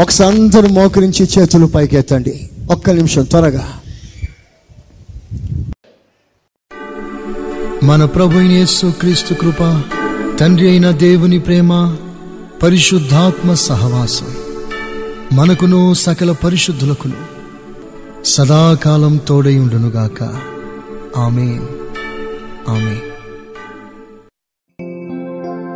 ఒకసారి 0.00 0.36
అందరూ 0.36 0.68
మోకరించి 0.68 1.28
చేతులు 1.38 1.66
పైకెత్తండి. 1.66 2.50
ఒక్క 2.70 2.90
నిమిషం 2.90 3.24
త్వరగా. 3.24 3.72
మన 7.82 8.04
ప్రభు 8.04 8.38
యేసు 8.38 8.92
క్రీస్తు 9.00 9.34
కృప 9.34 9.82
తండ్రి 10.40 10.68
అయిన 10.68 10.90
దేవుని 10.90 11.38
ప్రేమ 11.38 11.96
పరిశుద్ధాత్మ 12.62 13.54
సహవాసం 13.54 14.26
మనకును 15.32 15.94
సకల 15.94 16.32
పరిశుద్ధులకును 16.32 17.36
సదాకాలం 18.24 19.16
తోడై 19.16 19.58
ఉండునుగాక. 19.58 20.22
ఆమె 21.16 21.60
ఆమెన్. 22.68 23.05